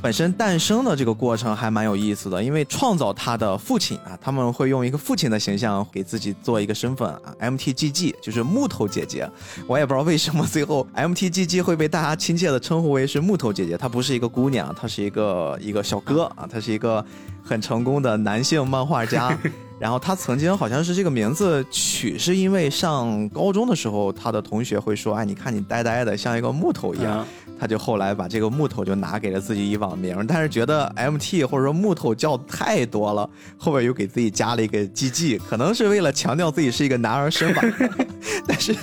[0.03, 9.31] 本身诞生的这个过程还蛮有意思的，因为创造他的父亲啊，他们会用一个父亲的形象给自己做一个身份啊，MTGG 就是木头姐姐。
[9.69, 17.03] 我也不知道为什么最后 MTGG 会被大家亲切的称呼为是木头姐姐，她不是一个姑娘，她是一个一个小哥啊，她是一个
[17.41, 19.39] 很成功的男性漫画家。
[19.79, 27.27] 然后他曾经好像是这个名字取是因为上高中的时候，他的同学会说：“哎，你看你呆呆的，像一个木头一样。”
[27.59, 37.63] 他就后来把这个木头就拿给了自己一网名，但是觉得 MT 或者说木头叫太多了，后边又给自己加了一个 GG，可能是为了强调自己是一个男儿身吧。
[38.47, 38.77] 但是，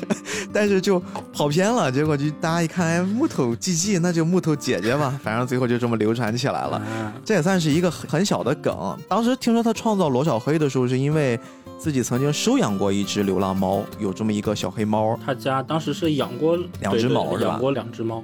[0.51, 6.81] 但是就跑偏了，结果就大家一看，哎，木头 GG，那就木头姐姐吧，反正最后就这么流传起来了。
[7.23, 8.97] 这也算是一个很很小的梗。
[9.07, 11.39] 当时听说他创造罗小黑的时候，是因为
[11.77, 15.17] 自己曾经收养过一只流浪猫，有这么一个小黑猫。
[15.25, 18.23] 他家当时是养过两只猫，养过两只猫。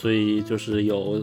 [0.00, 1.20] 所以就是有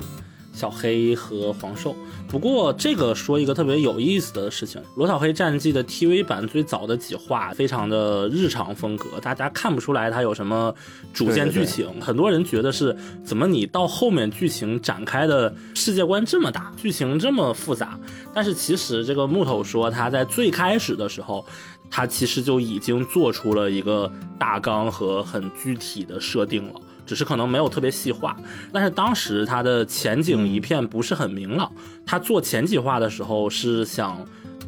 [0.51, 1.95] 小黑和黄兽。
[2.27, 10.73] 不过这个说一个特别有意思的事情，《罗小黑战记》的 TV 版最早的几话非常的日常风格，大家看不出来它有什么
[11.13, 11.87] 主线剧情。
[12.01, 17.99] 很多人觉得是怎么你到后面剧情展开的世界观这么大，剧情这么复杂。
[18.33, 21.45] 但是其实这个木头说他在最开始的时候，
[21.91, 26.81] 他其实就已经做出了一个大纲和很具体的设定了。
[27.05, 28.35] 只是可能没有特别细化，
[28.71, 31.71] 但是当时他的前景一片不是很明朗。
[32.05, 34.25] 他做前几话的时候是想，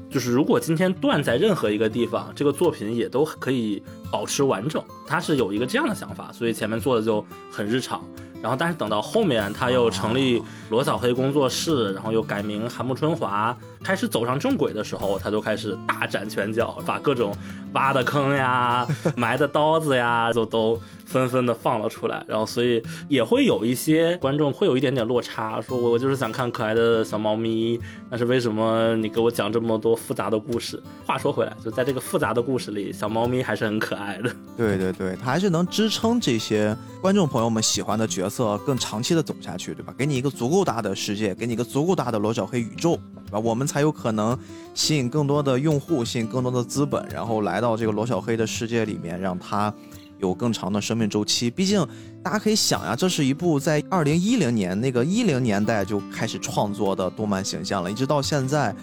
[0.09, 4.83] 就是如果今天断在任何一个地方，这个作品也都可以保持完整。
[5.07, 8.01] 他是有一个这样的想法，所以前面做的就很日常。
[8.41, 10.39] 然后，但是等到后面他又成立
[10.69, 17.35] 罗小黑工作室，然后又改名韩木春华，开始走上正轨的时候，他就开始大展拳脚，把各种
[17.73, 18.85] 挖的坑呀、
[19.17, 20.79] 埋的刀子呀，就都。
[21.05, 30.81] 纷纷的放了出来，然后所以也会有一些观众会有一点点落差，说我就是想看可爱的小猫咪，但是为什么你给我讲这么多复杂的故事？
[31.05, 34.35] 话说回来，就在这个复杂的故事里，小猫咪还是很可爱爱的。
[34.55, 39.93] 对对对，它还是能支撑这些观众朋友们喜欢的角色更长期的走下去，对吧？
[39.97, 43.39] 给你一个足够大的世界，给你一个足够大的罗小黑宇宙，对吧？
[43.39, 44.37] 我们才有可能
[44.73, 49.73] 吸引更多的用户，吸引更多的资本，然后来到这个罗小黑的世界里面，让它。
[50.17, 51.85] 有更长的生命周期，毕竟
[52.23, 58.73] 大家可以想呀，这是一部在二零一零年那个一零年代就开始创作的动漫形象了，一直到现在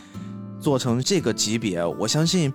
[0.60, 2.52] 做成这个级别，我相信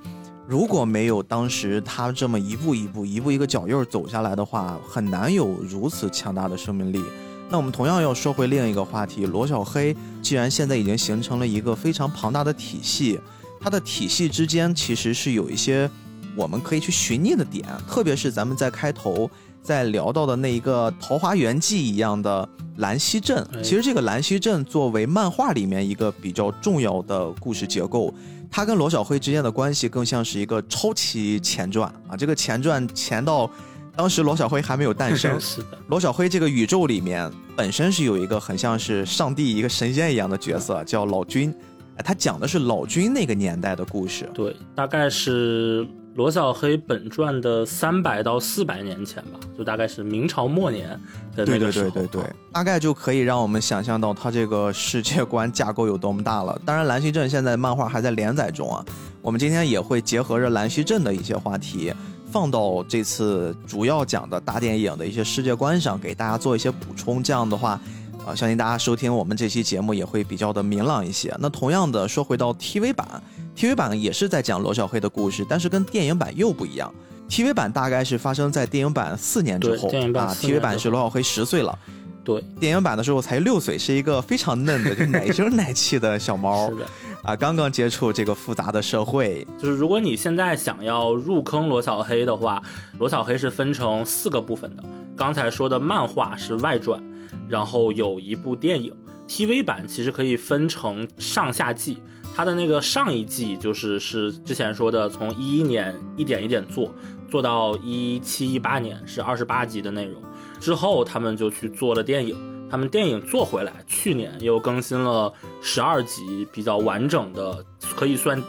[0.47, 7.03] 如果没有当时他这么一步一步、一步一个脚印儿走下来的话，很难有如此强大的生命力。
[7.49, 13.19] 那我们同样要说回另一个话题，罗小黑既然现在已经形成了一个非常庞大的体系，
[13.59, 15.89] 它的体系之间其实是有一些。
[16.33, 19.27] 我们可以去寻觅的点，特别是咱们在开头
[19.63, 23.43] 在聊到的那一个桃花源记一样的兰溪镇。
[23.63, 28.13] 其实这个兰溪镇作为漫画里面一个比较重要的故事结构，
[28.49, 32.15] 它跟罗小黑之间的关系更像是一个超级前传啊！
[32.17, 33.49] 这个前传前到
[33.95, 35.37] 当时罗小黑还没有诞生。
[35.41, 41.53] 是的，罗小黑这个宇宙里面本身是有一个很像是上帝一个神仙一样的角色，叫老君。
[41.97, 44.29] 哎，他讲的是老君那个年代的故事。
[44.33, 45.87] 对，大概是。
[46.17, 50.89] 罗小黑本传的三百到四百年前吧，就大概是明朝末年
[51.35, 56.59] 的那个时候，对对对对对，大概就可以让我们想象到它这个世界观架构有多么大了。
[56.65, 58.83] 当然，兰溪镇现在漫画还在连载中啊，
[59.21, 61.93] 我们今天也会结合着兰溪镇的一些话题，
[62.31, 67.21] 放到这次主要讲的大电影的一些世界观上，给大家做一些补充。
[67.21, 67.79] 这样的话，
[68.25, 71.31] 啊，相信大家收听我们这期节目也会比较的明朗一些。
[71.39, 73.07] 那同样的，说回到 TV 版。
[73.57, 76.93] TV 版也是在讲罗小黑的故事，但是跟电影版又不一样。
[77.27, 81.77] TV 版大概是发生在电影版四年之后啊，TV 版是罗小黑十岁了，
[82.23, 86.85] 对，电影版的时候才六岁，是一个非常嫩的、就奶声奶气的小猫， 是的
[87.23, 89.45] 啊，刚刚接触这个复杂的社会。
[89.57, 92.61] 就是如果你现在想要入坑罗小黑的话，
[92.99, 94.83] 罗小黑是分成四个部分的。
[95.15, 97.01] 刚才说的漫画是外传，
[97.49, 98.93] 然后有一部电影。
[99.27, 101.97] TV 版其实可以分成上下季。
[102.37, 106.93] 他的那个上一季就是是之前说的，从一一年一点一点做，
[107.31, 110.21] 做到一七一八年是二十八集的内容，
[110.59, 112.37] 之后他们就去做了电影，
[112.69, 118.39] 他们电影做回来，去年又更新了十二集比较完整的，可以算。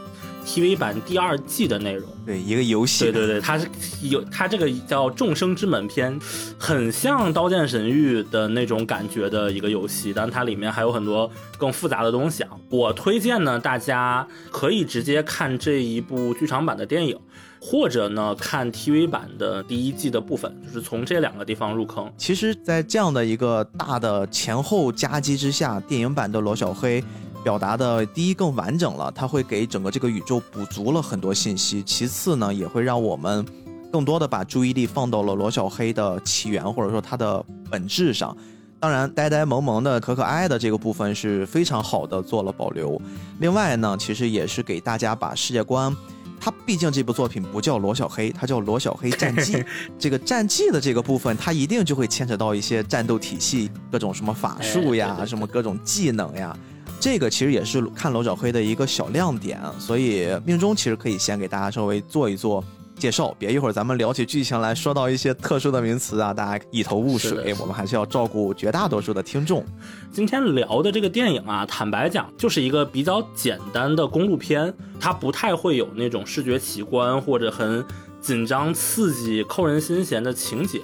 [0.48, 3.68] TV 版第二季的内容，对一个游戏，对对对，它是
[4.00, 6.18] 有它这个叫《众生之门篇》，
[6.58, 12.50] 很像《刀剑神域》的那种感觉的一个游戏，但它里面还有很多更复杂的东西啊。
[12.70, 17.18] 我推荐呢，大家可以直接看这一部剧场版的电影，
[17.60, 22.10] 或者呢看 TV 版的第一季的部分，就是从这两个地方入坑。
[22.16, 27.04] 其实，在这样的一个大的前后夹击之下，电影版的罗小黑。
[27.44, 31.82] 表达的第一更完整了，它会给整个这个宇宙补足了很多信息。
[31.82, 33.44] 其次呢，也会让我们
[33.92, 38.36] 更多的把注意力放到了罗小黑的起源或者说它的本质上。
[38.80, 43.00] 当然，呆呆萌萌的、可可爱的这个部分是非常好的做了保留。
[43.40, 45.92] 另外呢，其实也是给大家把世界观，
[46.38, 49.64] 它毕竟这部作品不叫罗小黑，它叫罗小黑战记。
[49.98, 56.56] 这个战记的这个部分，它一定就会牵扯到一些战斗体系，各种什么法术呀，什么各种技能呀。
[57.00, 62.62] 这个其实也是看楼小黑的一个小亮点，所以命中其实可以先给大家稍微做一做
[62.96, 67.54] 介绍，别一会儿咱们聊起剧情来说到一些特殊的名词啊，大家一头雾水。
[67.60, 69.64] 我们还是要照顾绝大多数的听众。
[70.10, 77.84] 今天聊的这个电影啊，坦白讲就是一个比较简单的公路片，它不太会有那种视觉奇观或者很
[78.20, 80.80] 紧张刺激、扣人心弦的情节。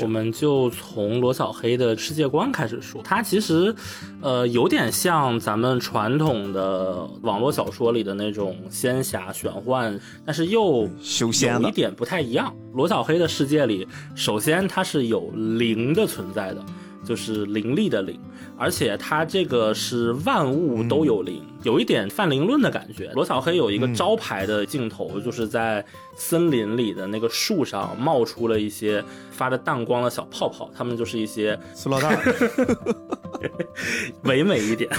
[0.00, 3.74] 我们就从罗小黑的世界观开始说，它其实，
[4.20, 12.54] 呃，有点像咱们传统的网络小说里的那种仙侠玄幻，但是又修仙的有一点不太一样。
[12.74, 16.64] 罗小黑的世界里，首先它是有灵的存在的，
[17.04, 18.20] 就是灵力的灵，
[18.58, 23.10] 而且它这个是万物都有灵，有一点泛灵论的感觉。
[23.14, 25.84] 罗小黑有一个招牌的镜头，就是在
[26.16, 32.76] 森林里的那个树上冒出了一些发着淡光的小泡泡，它们就是一些塑料袋儿，
[34.24, 34.90] 唯美一点。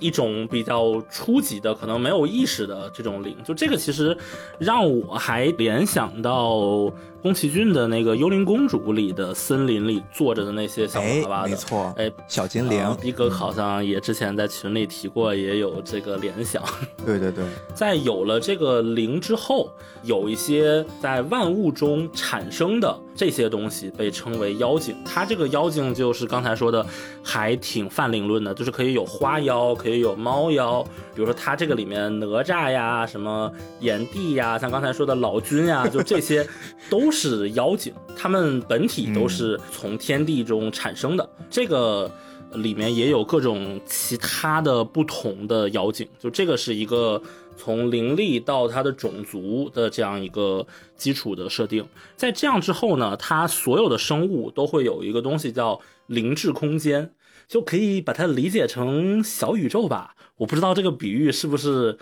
[0.00, 4.16] 一种比较初级的，可能没有意识的这种灵，就这个其实
[4.56, 16.62] 让我还联想到宫崎骏的那个《幽灵公主》里的森林里坐着的那些小哎娃娃，的，没错，哎，小精灵呃，逼哥好像也之前在群里提过，也有这个联想。
[17.04, 19.68] 对对对，在有了这个灵之后，
[20.04, 24.94] 有一些在万物中产生的这些东西被称为妖精。
[25.04, 26.86] 它这个妖精就是刚才说的，
[27.20, 30.84] 还挺泛灵论的，就是可以有花妖，可以有猫妖。
[31.16, 33.50] 比如说它这个里面哪吒呀、什么
[33.80, 36.46] 炎帝呀，像刚才说的老君呀，就这些
[36.88, 41.28] 都是妖精，他们本体都是从天地中产生的。
[41.50, 42.10] 这个。
[42.54, 47.20] 里面也有各种其他的不同的妖精，就这个是一个
[47.58, 50.66] 从灵力到它的种族的这样一个
[50.96, 51.86] 基础的设定。
[52.16, 57.12] 在这样之后呢，它所有的生物都会有一个东西叫灵智空间，
[57.46, 60.14] 就可以把它理解成小宇宙吧。
[60.38, 61.98] 我不知道这个比喻是不是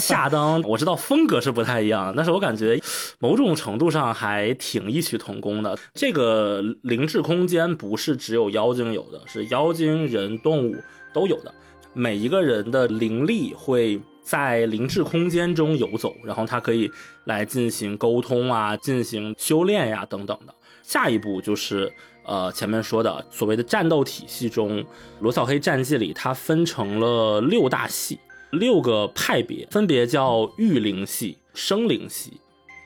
[0.00, 2.80] 恰当， 我知道风格是不太一样，但是我感觉
[3.18, 5.76] 某种程度上还挺异曲同工的。
[5.92, 10.76] 这个灵智空间不是只有妖精有的，是妖精、人、动物
[11.12, 11.52] 都有的。
[11.92, 16.88] 每一个人的灵力会在灵智空间中游走，然后它可以
[17.24, 20.54] 来进行沟通啊，进行修炼呀、等等的。
[20.82, 21.92] 下一步就是
[22.28, 24.84] 呃前面说的所谓的战斗体系中，
[25.20, 32.38] 罗小黑战记里它分成了六大系，六个派别，分别叫御灵系、生灵系、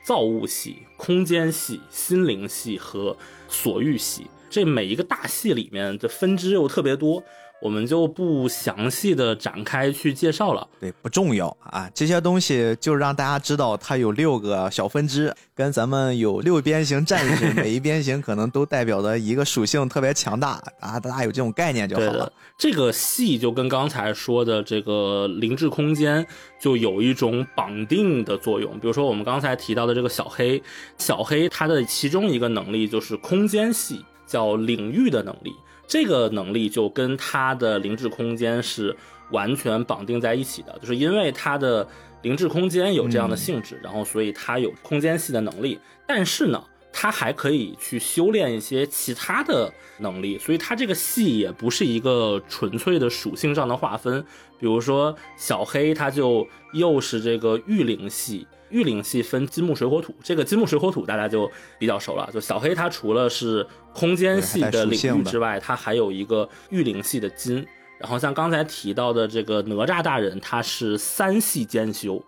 [0.05, 3.15] 造物系、空间系、心灵系和
[3.49, 4.27] 所欲系。
[4.49, 7.21] 这每一个大系里面的分支又特别多，
[7.63, 10.67] 我们就不详细的展开去介绍了。
[10.81, 26.27] 对，不重要啊，这些东西就让大家知道它有六个小分支，跟咱们有六边形战士，每一边形可能都代表的一个属性特别强大啊，大家有这种概念就好了。，这个系就跟刚才说的这个灵智空间
[26.59, 28.77] 就有一种绑定的作用。
[28.77, 30.61] 比如说我们刚才提到的这个小黑，
[30.97, 35.53] 小黑它的其中一个能力就是空间系，叫领域的能力。
[35.87, 38.95] 这个能力就跟它的灵智空间是
[39.31, 41.87] 完全绑定在一起的，就是因为它的
[42.21, 45.79] 灵智空间有这样的性质，然后所以它有空间系的能力。
[46.07, 54.23] 但是呢，它还可以去修炼一些其他的能力，所以它这个系也不是一个纯粹的属性上的划分。
[54.59, 62.27] 比如说小黑，他就又是这个御灵系，御灵系分金木水火土，这个金木水火土大家就比较熟了。
[62.33, 67.65] 就小黑他除了是空间系的领域之外，他还有一个御灵系的金。
[67.99, 72.21] 然后像刚才提到的这个哪吒大人，他是三系兼修，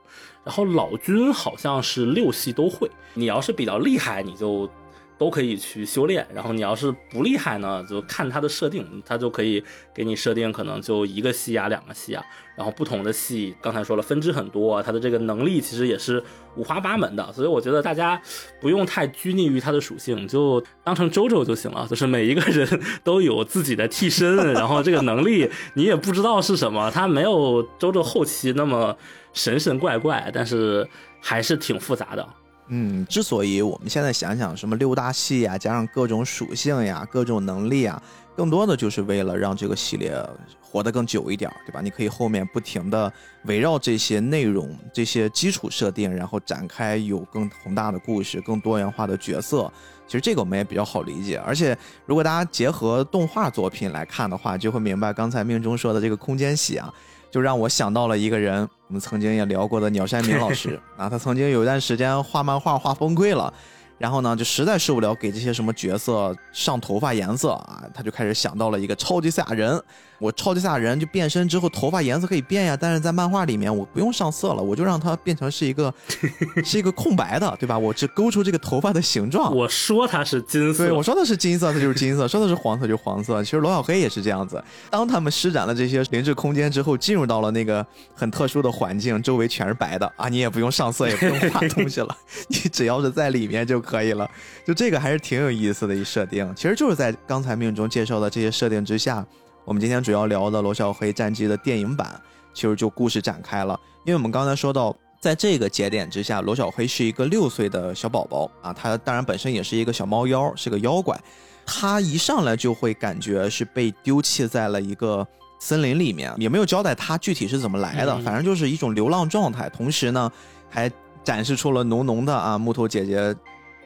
[0.43, 2.89] 然后老君好像是六系都会。
[3.15, 4.69] 你要是比较厉害，你就
[5.17, 12.23] 都可以去修炼；然后你要是不厉害呢，就看他的设定，他就可以给你设定可能就一个系啊，两个系啊。
[12.55, 16.23] 然后不同的系，刚才说了分支很多，他的这个能力其实也是
[16.55, 17.33] 五花八门的。
[17.33, 18.21] 所以我觉得大家
[18.61, 21.85] 不用太拘泥于它的属性，就当成周周就行了。
[21.89, 22.67] 就是每一个人
[23.03, 28.95] 都有自己的替身，然后这个能力你也不知道是什么，他没有周周后期那么
[29.33, 30.87] 神神怪怪，但是
[31.19, 32.25] 还是挺复杂的。
[32.67, 38.01] 嗯，之所以我们现在想想什么六大系呀，加上各种属性呀、各种能力啊，
[38.35, 40.19] 更多的就是为了让这个系列
[40.61, 41.79] 活得更久一点儿，对吧？
[41.79, 43.11] 你可以后面不停的
[43.43, 49.71] 围绕这些内容、这些基础设定，然后展开有更宏大的故事、更多元化的角色。
[50.07, 56.93] 其实这个我们也比较好理解，而且如果大家结合动画作品来看的话，就会明白刚才命中说的这个空间系啊，
[57.35, 60.79] 就让我想到了一个人，我们曾经也聊过的鸟山明老师。
[60.95, 63.53] 啊，他曾经有一段时间画漫画画崩溃了，
[63.97, 69.77] 然后呢就实在受不了给这些什么角色上头发颜色啊，他就开始想到了一个超级赛亚人，
[70.19, 75.93] 我超级赛亚人就变身之后头发颜色可以变呀，但是在漫画里面我不用上色了，我就让它变成是一个
[76.63, 77.77] 是一个空白的，对吧？
[77.77, 83.43] 我只勾出这个头发的形状，我说它是金色，对，我说的是金色，它就是金色；说的是黄色，就黄色。
[83.43, 84.63] 其实罗小黑也是这样子。
[84.89, 94.29] 当他们施展了这些灵智空间之后，进入到了那个很特殊的环境，周围全是白的啊，你也不用上色，也不用画东西了， 你只要是在里面就可以了。
[94.65, 99.25] 就这个还是挺有意思的一设定，其实就是在刚才命中介绍的这些设定之下，
[99.65, 102.21] 我们今天主要聊的罗小黑战记的电影版，
[102.53, 103.79] 其实就故事展开了。
[104.05, 111.19] 因为我们刚才说到，在这个节点之下，罗小黑是一个六岁的小宝宝啊，他当然本身也是一个小猫妖，是个妖怪，
[111.65, 115.27] 他一上来就会感觉是被丢弃在了一个。
[115.57, 119.69] 森林里面也没有交代他具体是怎么来的，嗯反正就是一种流浪状态。
[119.69, 120.31] 同时呢，
[120.69, 120.91] 还
[121.23, 123.33] 展示出了浓浓的啊木头姐姐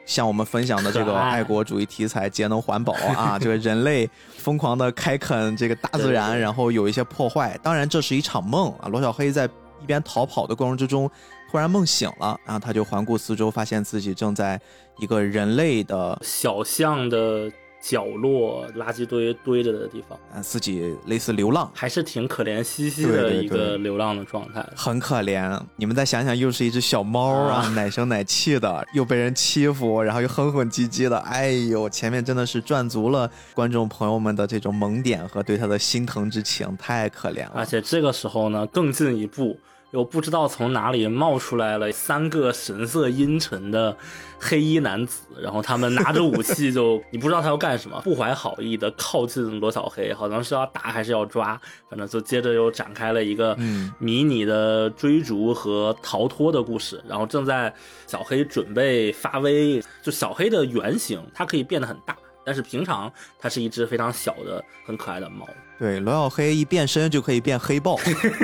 [0.09, 7.55] 向我们分享的这个爱爱国主义题材、节能环保啊， 这个人类疯狂的开垦这个大自然，对对对然后有一些破坏。
[7.61, 8.87] 当然这是一场梦啊。
[8.87, 9.45] 罗小黑在
[9.79, 11.07] 一边逃跑的过程之中，
[11.51, 14.59] 突然梦醒了，然后他就环顾四周，发现自己正在
[14.97, 17.47] 一个人类的小巷的
[17.81, 21.71] 角落，垃圾堆堆着的地方，啊自己类似流浪。
[21.73, 24.65] 还是挺可怜兮兮的一个流浪的状态。
[24.75, 37.51] 很可怜，你们再想想，又是一只小猫啊，啊奶声奶气的，又被人欺负，然后又哼哼唧唧的，哎呦，前面真的是赚足了观众朋友们的这种萌点和对他的心疼之情，太可怜了。
[37.55, 39.57] 而且这个时候呢，更进一步，
[39.91, 43.95] 又不知道从哪里冒出来了三个神色阴沉的
[44.39, 51.59] 黑衣男子，然后他们拿着武器就， 你不知道他要干什么，不怀好意的靠近罗小黑，好像是要打还是要抓，
[51.89, 57.03] 反正就接着又展开了一个嗯迷你的追逐和逃脱的故事。
[57.07, 57.73] 然后正在
[58.05, 62.15] 小黑准备发威，就小黑的原型，它可以变得很大。
[62.49, 65.47] 但是平常它是一只非常小的、很可爱的猫，
[65.77, 67.95] 对，罗小黑一变身就可以变黑豹，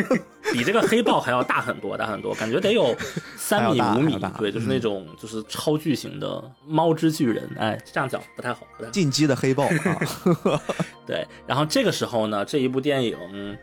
[0.53, 2.95] 比这个黑豹还要大很多，大很多，感觉得有
[3.35, 8.91] 三米五米对，就是那种就是超巨型的猫之巨人，哎，这样讲不太好，不太好。
[8.91, 10.61] 进击的黑豹啊，
[11.07, 13.17] 对，然后这个时候呢，这一部电影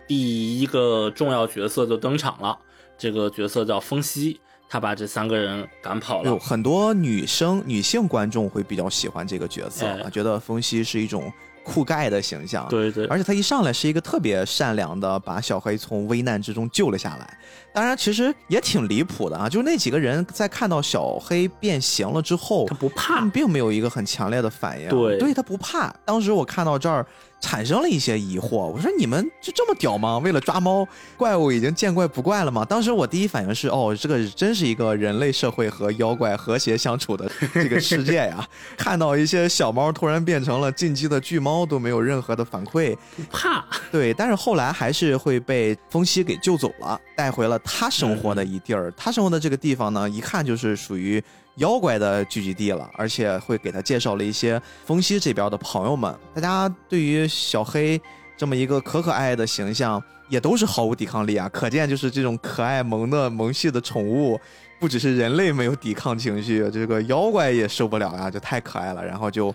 [0.09, 2.59] 第一个重要角色就登场了，
[2.99, 4.40] 这个角色叫风息，
[4.73, 6.39] 他把这三个人赶跑了有。
[6.39, 11.31] 很多女生、女性观众会比较喜欢这个角色，觉得风息是一种
[11.62, 17.39] 酷盖的形象，对对，而且他一上来是一个特别善良的，把小黑从危难之中救了下来。
[17.75, 24.89] 当然，其实也挺离谱的啊，就是那几个人在看到小黑变形了之后他，不怕，并没有一个很强烈的反应。
[24.89, 25.95] 对对他不怕。
[26.07, 27.07] 当时我看到这儿，
[27.43, 30.16] 产生了一些疑惑，我说你们就这么屌吗？
[30.18, 30.86] 为了抓猫，
[31.16, 32.64] 怪物已经见怪不怪了吗？
[32.64, 38.49] 当时我第一反应是，哦，这个真是一个人类社会和妖怪和谐相处的 这个世界呀。
[38.78, 42.97] 看到一些小猫突然变成了进击的巨猫，都没有任何的反馈。
[43.16, 48.90] 不怕，对，但是后来还是会被风息给救走了，带回了他生活的一地儿。
[48.97, 51.22] 他生活的这个地方呢，一看就是属于
[51.57, 56.15] 妖怪的聚集地了，而且会给他介绍了一些风息这边的朋友们。
[56.35, 58.01] 大家对于小黑
[58.37, 64.41] 这么一个可可爱的形象，也都是毫无抵抗力啊，可见就是这种可爱萌的萌系的宠物。
[64.81, 69.05] 不只是人类没有抵抗情绪，这个妖怪也受不了呀，就太可爱了。
[69.05, 69.55] 然后就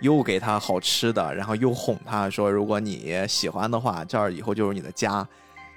[0.00, 5.26] 又给他好吃的，然后又哄他说：“如果你喜欢的话，这儿以后就是你的家。”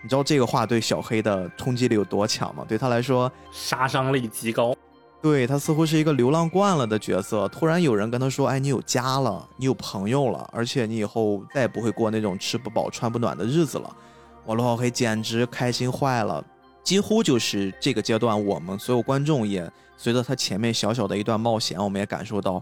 [0.04, 2.64] 你知道这个话对小黑的冲击力有多强吗？
[2.68, 4.76] 对他来说，杀伤力极高。
[5.22, 7.48] 对他似乎是一个流浪惯了的角色。
[7.50, 13.96] 突然有人跟他说：“哎，你有家了，你有朋友了，而且你以后再也不会过那种吃不饱穿不暖的日子了。”
[14.44, 16.44] 我罗小黑简直开心坏了。
[16.84, 22.62] 几乎就是这个阶段，我们所有观众也随着他前面小小的一段冒险，我们也感受到，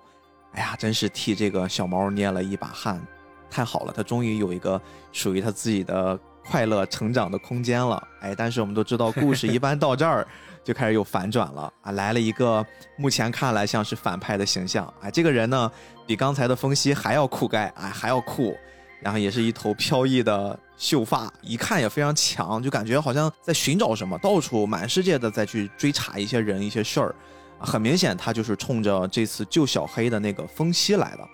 [0.51, 3.01] 哎呀，真是替这个小猫捏了一把汗，
[3.49, 4.79] 太好了，他终于有一个
[5.13, 8.05] 属于他自己的快乐成长的空间了。
[8.19, 10.27] 哎，但是我们都知道，故事一般到这儿
[10.69, 12.63] 就开始有反转了啊，来了一个
[12.95, 14.85] 目前看来像是反派的形象。
[15.01, 15.71] 啊，这个人呢，
[16.05, 18.55] 比刚才的风息还要酷盖，啊，还要酷。
[19.01, 27.15] 然后也是一头飘逸的秀发，一看也非常强，就感觉好像在寻找什么，到处满世界的在去追查一些人一些事儿。
[27.57, 31.27] 很明显，他就是冲着这次救小黑的那个风息来的，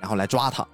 [0.00, 0.66] 然后来抓他。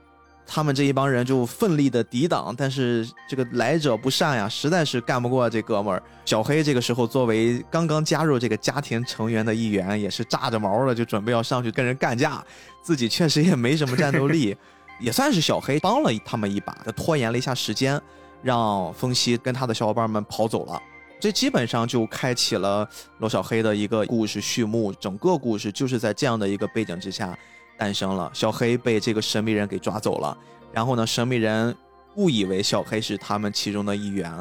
[0.47, 6.03] 他们这一帮人就奋力的抵挡，但是这个来者不善呀，实在是干不过这哥们儿。
[6.25, 12.45] 小黑这个时候作为刚刚加入这个家庭成员的一员，也是炸着毛了，就准备要上去跟人干架，
[12.83, 14.57] 自己确实也没什么战斗力。
[15.01, 18.01] 也算是小黑帮了他们一把，他拖延了一下时间，
[18.43, 20.81] 让风息跟他的小伙伴们跑走了。
[21.19, 22.89] 这基本上就开启了
[23.19, 27.37] 罗小黑的一个故事序幕，整个故事就是在这样的一个背景之下
[27.77, 28.31] 诞生了。
[28.35, 30.37] 小黑被这个神秘人给抓走了，
[30.73, 31.75] 然后呢，神秘人
[32.17, 34.33] 误以为小黑是他们其中的一员，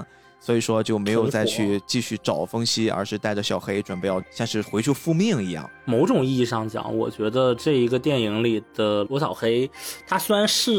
[0.43, 5.69] 所以说就没有再去继续找风息，而是带着小黑准备要像是回去复命一样。
[5.85, 9.71] 某种意义上讲，我觉得这一个电影里的罗小黑，
[10.05, 10.73] 他虽然是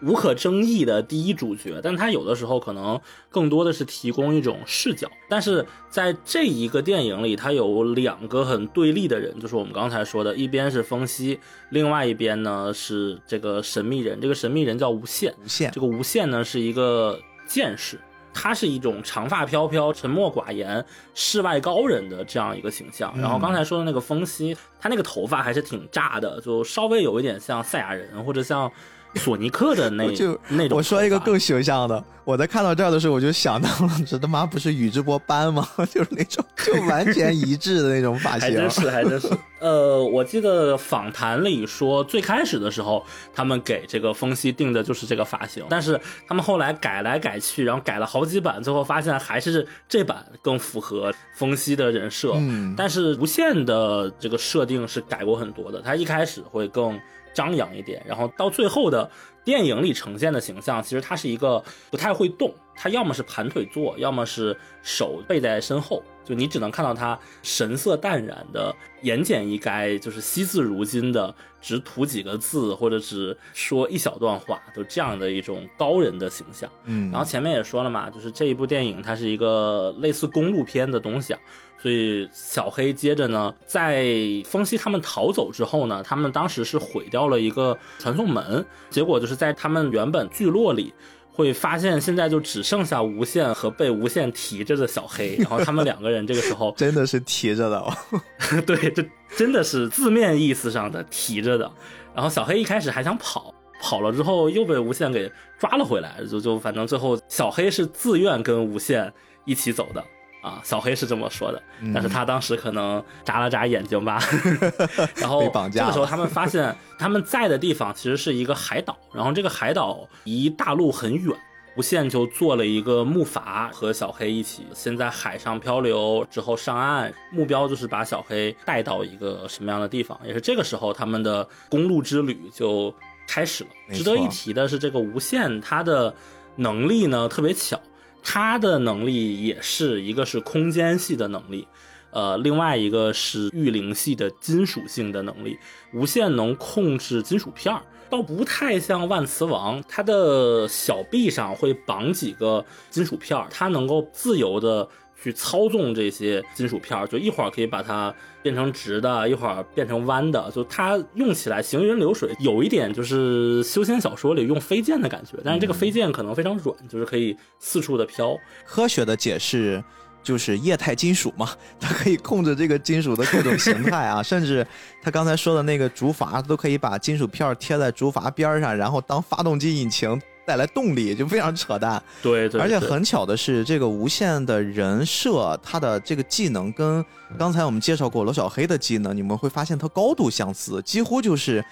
[0.00, 2.98] 无可争议的第一主角，但他有的时候可能
[3.28, 5.06] 更多的是提供一种视角。
[5.28, 11.38] 但是在这一个电影里，他有两个很对立的人，就是我们刚才说的，一边是风息，
[11.68, 14.18] 另外一边呢是这个神秘人。
[14.18, 18.00] 这个神秘人叫无限，无限这个无限呢是一个剑士，
[18.34, 23.14] 他是一种长发飘飘、沉默寡言、世外高人的这样一个形象。
[23.16, 28.70] 然后刚才说的那个风息，他那个头发还是挺炸的，就稍微有一点像赛亚人或者像
[29.20, 30.76] 索尼克的那就那种。
[30.78, 35.66] 我说一个更形象的，我在看到这儿的时候，我就想到了，这他妈不是宇智波斑吗？
[35.90, 38.40] 就是那种就完全一致的那种发 型。
[38.40, 39.28] 还真是，还真是。
[39.60, 43.02] 呃，我记得访谈里说，最开始的时候，
[43.32, 45.98] 他们给这个风息定的就是这个发型，但是
[46.28, 52.32] 他们后来改来改去，然后改了好几版，最后发现还是这版更符合风息的人设。
[52.36, 57.00] 嗯但是无限的这个设定是改过很多的，他一开始会更
[57.34, 59.10] 张扬一点，然后到最后的
[59.44, 76.70] 电影里呈现的形象，其实他是一个不太会动，他要么是盘腿坐，要么是手背在身后，就你只能看到他神色淡然的、言简意赅，就是惜字如金的，只吐几个字或者只说一小段话，就这样的一种高人的形象。
[76.84, 81.40] 嗯，然后前面也说了嘛，就是这一部电影它是一个类似公路片的东西啊，
[81.84, 84.06] 所以小黑接着呢，在
[84.46, 90.94] 风息他们逃走之后呢，他们当时是毁掉了一个传送门，结果就是在他们原本聚落里。
[91.30, 97.92] 会发现现在就只剩下无限和被无限提着的小黑，然后他们两个人这个时候 真的是提着的哦。
[98.64, 99.04] 对，这
[99.36, 101.70] 真的是字面意思上的提着的。
[102.14, 109.12] 然后小黑一开始还想跑，跑了之后又被无限给抓了回来，就就反正最后小黑是自愿跟无限
[109.44, 110.02] 一起走的
[110.44, 110.60] 啊。
[110.62, 111.62] 小黑是这么说的，
[111.94, 114.20] 但是他当时可能眨了眨眼睛吧。
[115.16, 115.42] 然后
[115.72, 121.34] 这个时候他们发现 他们在的地方其实是一个海岛，然后这个海岛离大陆很远。
[121.76, 130.16] 无限就做了一个木筏，和小黑一起先在海上漂流，之后上岸，目标就是把小黑带到一个什么样的地方。
[130.24, 132.94] 也是这个时候，他们的公路之旅就
[133.26, 133.70] 开始了。
[133.92, 136.14] 值得一提的是，这个无限他的
[136.54, 137.76] 能力呢特别巧，
[138.24, 141.68] 他的能力也是一个是空间系的能力。
[142.10, 145.58] 呃，另外一个是御灵系的金属性的能力，
[145.92, 154.88] 无限能控制金属片儿，倒不太像万磁王，他的小臂上会绑几个金属片儿，它能够自由的
[155.22, 168.36] 去操纵这些金属片儿，就一会儿可以把它变成直的，一会儿变成弯的，就它用起来行云流水，有一点就是修仙小说里用飞剑的感觉，但是这个飞剑可能非常软，就是可以四处的飘。
[168.66, 169.82] 科学的解释
[170.22, 174.66] 就是液态金属嘛，它可以控制这个金属的各种形态啊， 甚至
[175.02, 182.02] 他刚才说的那个竹筏都可以把金属片儿贴在竹筏边儿上，然后当发动机引擎带来动力，就非常扯淡。
[182.22, 187.04] 对对，对而且很巧的是，这个无限的人设，他的这个技能跟
[187.38, 191.64] 刚才我们介绍过罗小黑的技能，你们会发现它高度相似，几乎就是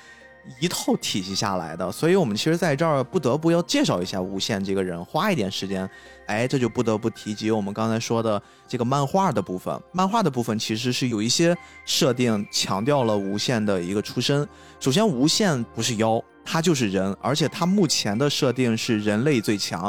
[0.60, 1.90] 一套体系下来的。
[1.90, 5.88] 所以我们其实在这儿不得不要介绍一下无限这个人，花一点时间。
[6.26, 9.78] 哎，这就不得不提及我们刚才说的这个漫画的部分。
[9.92, 14.46] 漫画的部分其实是有一些设定强调了无限的一个出身。
[14.80, 19.82] 首先，无限不是妖，他就是人，而且他目前的设定是人类最强。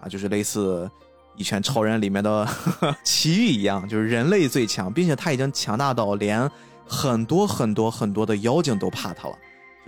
[0.00, 0.88] 啊，就是类似
[1.36, 2.48] 《一拳超人》里面的
[3.04, 6.48] 奇遇一样，就是人类最强，并且他已经强大到连
[6.86, 9.34] 很多很多很多的妖精都怕他了，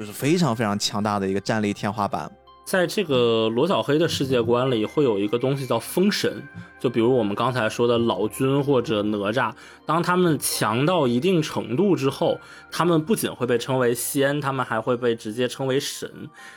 [0.02, 2.28] 就是非常非常强大的一个战力天花板。
[2.64, 6.42] 在这个罗小黑的世界观里，会有一个东西叫封神，
[6.80, 9.52] 就比如我们刚才说的老君或者哪吒，
[9.86, 12.36] 当他们强到一定程度之后，
[12.68, 16.10] 他们不仅会被称为仙，他们还会被直接称为神。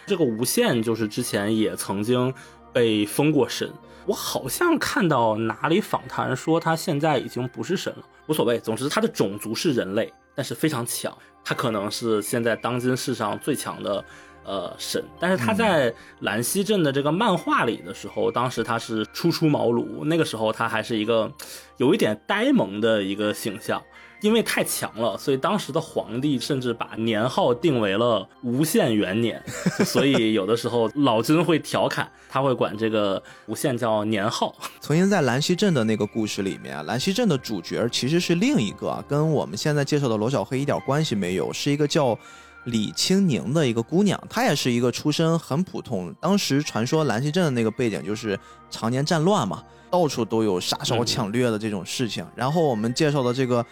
[0.07, 2.33] 这个无限就是之前也曾经
[2.73, 3.71] 被封过神，
[4.07, 11.15] 我好像看到哪里访谈说他现在已经不是神了，无所谓，总之他的种族是人类，但是非常强，
[11.45, 14.03] 他可能是现在当今世上最强的。
[14.47, 21.33] 呃，神，但是他在兰溪镇的这个漫画里的时候，当时他是初出茅庐，那个时候他还是一个
[21.77, 23.81] 有一点呆萌的一个形象，
[24.25, 29.39] 因为太强了，所以当时的皇帝甚至把年号定为了无限元年，
[29.85, 34.55] 所以有的时候老君会调侃，他会管这个无限叫年号。
[34.81, 42.17] 曾经在兰溪镇的那个故事里面，兰溪镇的主角其实是另一个，跟我们现在介绍的罗小黑一点关系没有，是一个叫
[42.63, 46.11] 李青宁的一个姑娘，她也是一个出身很普通。
[46.19, 48.39] 当时传说兰溪镇的那个背景就是
[48.71, 52.25] 常年战乱嘛，到处都有杀烧抢掠的这种事情。
[52.35, 53.63] 然后我们介绍的这个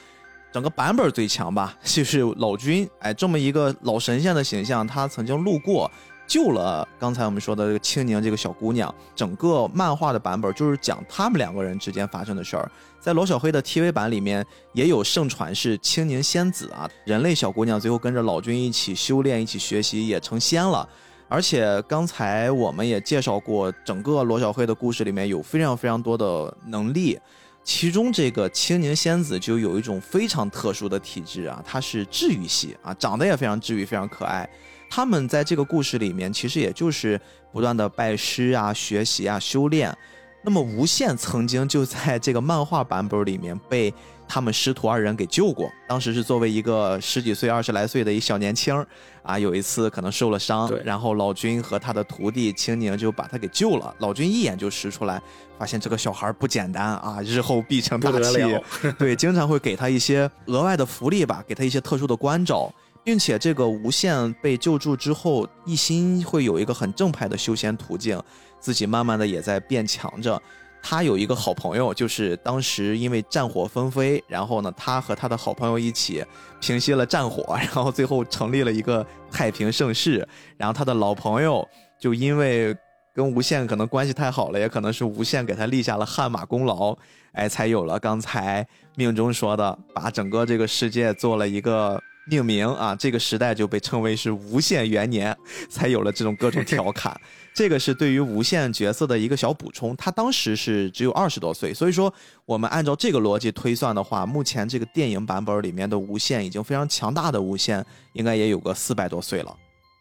[0.53, 5.89] 整个版本最强吧， 就是老君，哎，这么一个老神仙的形象，他曾经路过。
[6.25, 12.71] 救了刚才我们说的这个青宁这个小姑娘，整个漫画的版本就是讲他们两个人之间发生的事儿。
[12.97, 20.87] 在罗小黑的 TV 版里面也有盛传是青宁仙子啊，人类小姑娘最后跟着老君一起修炼、一起学习，也成仙了。
[21.27, 27.19] 而且刚才我们也介绍过，整个罗小黑的故事里面有非常非常多的能力，
[27.63, 34.47] 其中这个青柠仙子就有一种非常特殊的体质啊，她是治愈系啊，长得也非常治愈，非常可爱。
[34.89, 37.19] 他们在这个故事里面，其实也就是
[37.51, 39.95] 不断的拜师啊、学习啊、修炼。
[40.43, 43.93] 那么无限曾经就在这个漫画版本里面被
[44.27, 45.71] 他们师徒二人给救过。
[45.87, 48.85] 当时是作为一个十几岁、二十来岁的一小年轻
[49.21, 53.95] 啊，有一次可能受了伤，然后老君和他的徒弟青宁就把他给救了。
[53.99, 55.21] 老君一眼就识出来，
[55.57, 58.59] 发现这个小孩不简单啊， 日后必成大器。
[58.99, 62.69] 对，经常会给他一些额外的福利吧，给他一些特殊的关照。
[63.03, 68.21] 并且这个无限被救助之后，一心会有一个很正派的修仙途径，
[68.59, 70.41] 自己慢慢的也在变强着。
[70.85, 76.23] 他有一个好朋友，就是当时因为战火纷飞，然后呢，他和他的好朋友一起
[76.59, 80.27] 平息了战火，然后最后成立了一个太平盛世。
[80.57, 81.65] 然后他的老朋友
[81.97, 82.75] 就因为
[83.13, 86.93] 跟无限可能关系太好了，也可能是无限给他立下了汗马功劳，
[87.31, 92.01] 哎，才有了刚才命中说的，把整个这个世界做了一个。
[92.25, 95.35] 命名啊，这个时代就被称为是无限元年，
[95.69, 97.19] 才有了这种各种调侃。
[97.53, 99.95] 这个是对于无限角色的一个小补充。
[99.95, 102.11] 他当时是只有二十多岁，所以说
[102.45, 109.55] 我们按照这个逻辑推算的话，目前这个电影版本里面的无限已经非常强大的无限，应该也有个四百多岁了。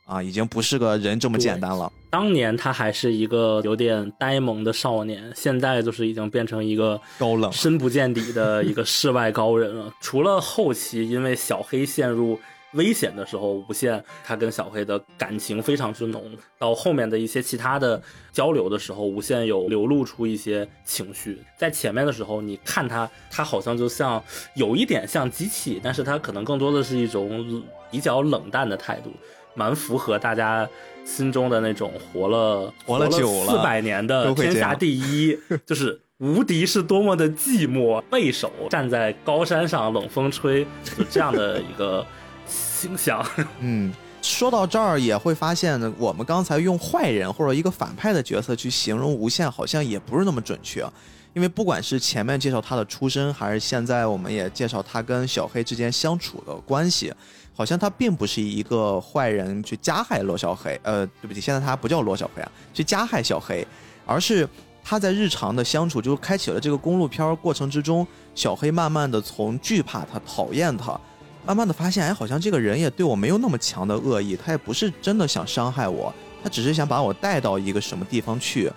[0.05, 1.91] 啊，已经不是个人这么简单了。
[2.11, 9.93] 当年他还是一个有点呆萌的少年，现在就是已经变成一个高冷、深不见底的一个世外高人了。
[10.03, 12.39] 除了后期因为小黑陷入
[12.73, 16.23] 危险的时候，无限他跟小黑的感情非常之浓，
[16.59, 21.39] 到后面的一些其他的交流的时候，无限有流露出一些情绪。
[21.57, 24.23] 在前面的时候，你看他，他好像就像
[24.55, 29.11] 有一点像机器，但是他可能更多的是一种比较冷淡的态度。
[29.55, 30.69] 蛮符合大家
[31.05, 35.37] 心中的那种活了活了久了四百年的天下第一，
[35.67, 42.07] 就是无敌是多么的寂寞，背手站在高山上冷风吹，就这样的一个
[42.47, 43.25] 形象。
[43.61, 43.93] 嗯，
[44.23, 50.87] 说到这儿也会发现呢，我们刚才用坏人或者一个反派的角色去形容无限，好像也不是那么准确。
[51.35, 57.11] 因为不管是前面介绍他的出身，还是现在我们也介绍他跟小黑之间相处的关系。
[57.55, 63.67] 好像他并不是一个坏人去加害罗小黑，呃，对不起，现在他不叫罗小黑啊，去加害小黑，
[64.07, 64.49] 而是
[64.83, 70.99] 他在日常的相处，就开启了这个公路片过程之中，小黑慢慢的从惧怕他、讨厌他，
[71.45, 78.73] 慢慢的发现，哎，好像这个人也对我没有那么强的恶意，他也不是真的想伤害我，他只是想把我带到一个什么地方去。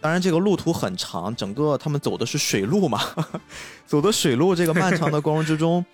[0.00, 3.00] 当然，这个路途很长，整个他们走的是水路嘛，
[3.86, 5.84] 走的水路，这个漫长的过程之中。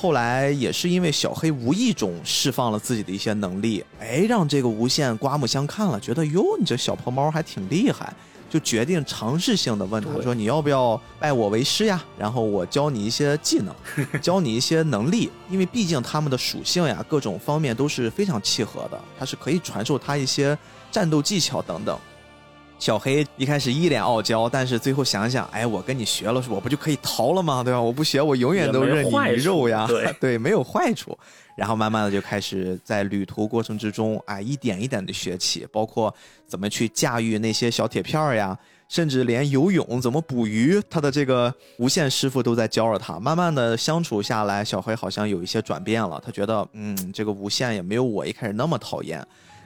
[0.00, 8.10] 后来也是因为小黑无意中释放了自己的一些能力，哎，让这个无限刮目相看了，觉得哟，你这小破猫还挺厉害，
[8.48, 12.02] 就决定尝试性的问他说：“你要不要拜我为师呀？
[12.18, 13.74] 然后我教你一些技能，
[14.22, 20.56] 教你一些能力，因为毕竟他们的属性呀，各种方面都是非常契合的，他是可以传授他一些
[20.90, 21.98] 战斗技巧等等。”
[22.80, 27.62] 小黑一开始一脸傲娇，但是最后想想，哎，我跟你学了，我不就可以逃了吗？
[27.62, 27.80] 对吧？
[27.80, 29.86] 我不学，我永远都任你鱼肉呀。
[29.86, 31.16] 对 对，没有坏处。
[31.54, 36.12] 然后慢慢的就开始在旅途过程之中，哎，一点一点的学起，包括
[36.46, 38.58] 怎么去驾驭那些小铁片呀，
[38.88, 43.20] 甚至连游泳、怎么捕鱼，他的这个无限师傅都在教着他。
[43.20, 49.22] 慢慢的相处下来，小黑好像有一些转变了，他觉得，嗯，这个无限也没有我一开始那么讨厌。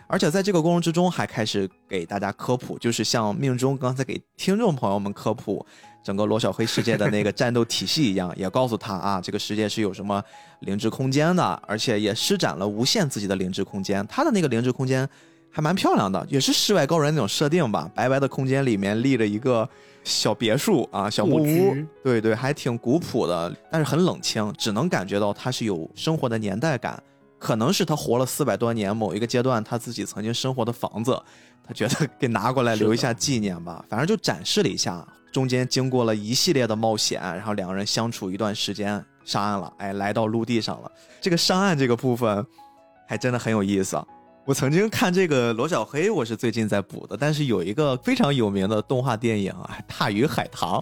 [0.06, 5.64] 而且在这个过程之中，还开始给大家科普，就是像命中刚才给听众朋友们科普
[6.04, 10.22] 整个罗小黑世界的那个战斗体系一样，也告诉他啊，这个世界是有什么
[10.60, 14.06] 灵智空间的，而且也施展了无限自己的灵智空间。
[14.06, 15.08] 他的那个灵智空间
[15.50, 19.66] 还蛮漂亮的，也是世外高人那种设定吧，白白的空间里面立着一个
[20.04, 27.02] 小别墅啊，小木屋，对对，还挺古朴的，但是很冷清，只能感觉到它是有生活的年代感。
[27.44, 31.22] 可能是他活了四百多年，某一个阶段他自己曾经生活的房子，
[31.62, 33.84] 他觉得给拿过来留一下纪念吧。
[33.86, 40.90] 反正就展示了一下，中间经过了一系列的冒险，然后两个人相处一段时间，上岸了，哎，来到陆地上了。
[41.20, 42.42] 这个上岸这个部分，
[43.06, 44.02] 还真的很有意思。
[44.46, 50.80] 我曾经看这个罗小黑，我是最近在补的，但是有一个非常有名的动画电影啊，《大鱼海棠》，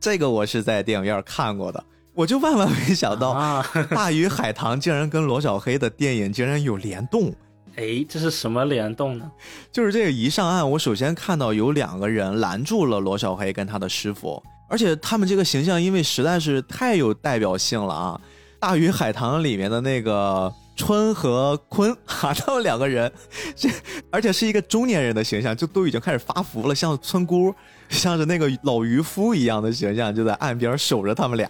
[0.00, 1.84] 这个我是在电影院看过的，
[2.16, 3.62] 我就万万没想到，啊，
[3.94, 7.30] 《大鱼海棠》竟然跟罗小黑的电影竟然有联动。
[7.76, 9.30] 哎，这是什么联动呢？
[9.70, 18.20] 就是这个一上岸，我首先看到有两个人拦住了罗小黑跟他的师傅，而且他们这个形象因为实在是太有代表性了啊！
[18.58, 23.10] 《大鱼海棠》里面的那个春和坤 啊，他们两个人，
[23.56, 23.68] 这
[24.10, 27.52] 而且是一个中年人的形象，就都已经开始发福了，像村姑，
[27.88, 31.48] 像是那个老渔夫一样的形象，就在岸边守着他们俩，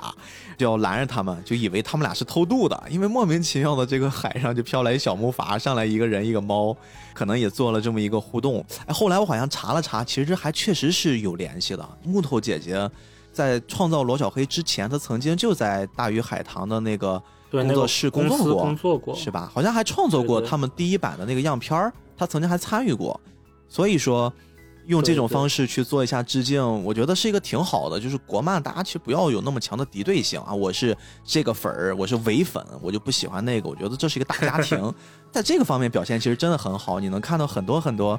[0.57, 6.77] 就要拦着他们，就以为他们俩是偷渡的，因为莫名其妙的这个海上就飘来一小木筏，上来一个人一个猫，
[7.13, 8.65] 可能也做了这么一个互动。
[8.87, 11.87] 哎，后来我好像查了查，其实还确实是有联系的。
[12.05, 12.89] 木头姐姐
[13.33, 17.21] 在创造罗小黑之前，她曾经就在大鱼海棠的那个
[17.65, 19.51] 对，工作室工作过，工作过，是吧？
[19.55, 23.21] 好像还创作过他们第一版的那个样片儿，他曾经还参与过，
[23.69, 24.33] 所以说
[24.87, 27.99] 用这种方式去做一下致敬，我觉得是一个挺好的。
[27.99, 34.95] 就是国漫大家其实不要有那么强的敌对性啊，我是这个粉儿，我是伪粉，我就不喜欢那个，我觉得这是一个大家庭，
[35.33, 38.19] 在这个方面表现其实真的很好，你能看到很多很多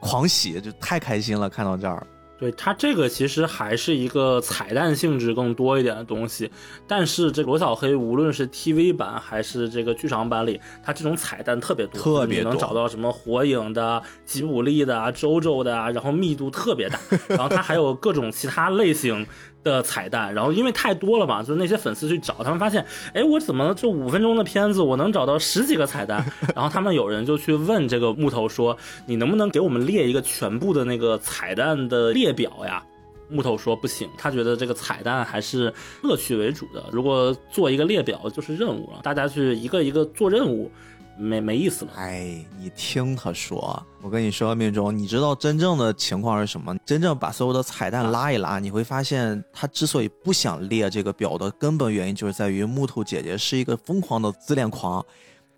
[0.00, 2.04] 狂喜，就太开心了，看到这儿。
[2.38, 6.50] 对它这个其实还是一个彩蛋性质更多一点的东西，
[6.86, 19.26] 但是这罗小黑无论是 TV 版还是这个剧场版里，它这种彩蛋特别多，特别你能找到什么火影的、吉卜力的啊、周周的啊，然后密度特别大， 然后它还有各种其他类型。
[19.68, 26.24] 的彩蛋，然后因为太多了嘛，就是那些粉丝去找，他们发现，哎，我怎么这五分钟的片子我能找到十几个彩蛋？
[26.56, 32.82] 然后他们有人就去问这个木头说，你能不能给我们列一个全部的那个彩蛋的列表呀？
[33.30, 35.70] 木头说不行，他觉得这个彩蛋还是
[36.02, 36.82] 乐趣为主的。
[36.90, 40.70] 如果做一个列表就是任务了，大家去一个一个做任务，
[41.18, 41.90] 没没意思了。
[41.96, 46.76] 哎，你听他说，我跟你说，命中，你知道真正的情况是什么？
[46.86, 55.04] 真正把所有的彩蛋拉一拉，你会发现，他之所以不想列这个表的根本原因，就是在于木头姐姐是一个疯狂的自恋狂。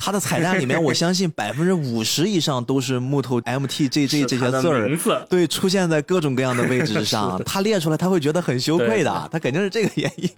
[0.02, 4.96] 他的彩蛋里面， 我相信百分之五十以上都是木头 M T J J 这些字儿
[5.28, 7.38] 对，出现在各种各样的位置是上。
[7.44, 10.30] 他列出来，他会觉得很羞愧的，他肯定是这个原因。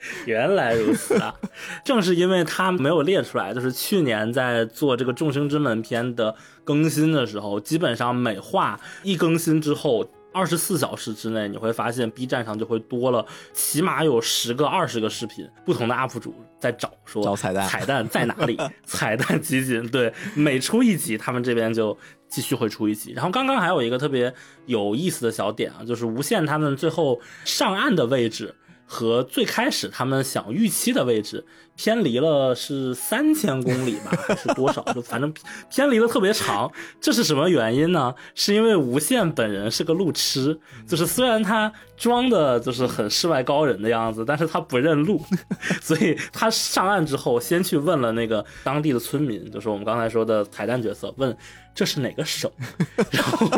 [0.26, 1.34] 原来如此啊！
[1.84, 6.34] 正是因为他没有列出来，就是去年在做这个《众生之门》篇的
[6.64, 18.56] 更新的时候，基本上每话一更新之后，二十四小时之内，你会发现 B 站上就会多了起码有十个、二十个视频，不同的 UP 主在找说找彩蛋彩蛋在哪里？
[18.86, 21.96] 彩蛋集锦，对，每出一集，他们这边就
[22.28, 23.12] 继续会出一集。
[23.12, 24.32] 然后刚刚还有一个特别
[24.66, 28.54] 有意思的小点啊，就是无限他们最后上岸的位置。
[28.92, 31.46] 和最开始他们想预期的位置
[31.82, 34.82] 偏离了是三千公里吧，还是多少？
[34.92, 35.32] 就反正
[35.70, 36.70] 偏离的特别长。
[37.00, 38.14] 这是什么原因呢？
[38.34, 45.24] 是因为无限本人是个路痴，就是虽然他装的就是很世外高人的样子，但是他不认路，
[45.80, 51.34] 所以他上岸之后先去问了那个当地的村民，就是我们刚才说的彩蛋角色，问
[51.74, 52.50] 这是哪个省？
[53.10, 53.48] 然后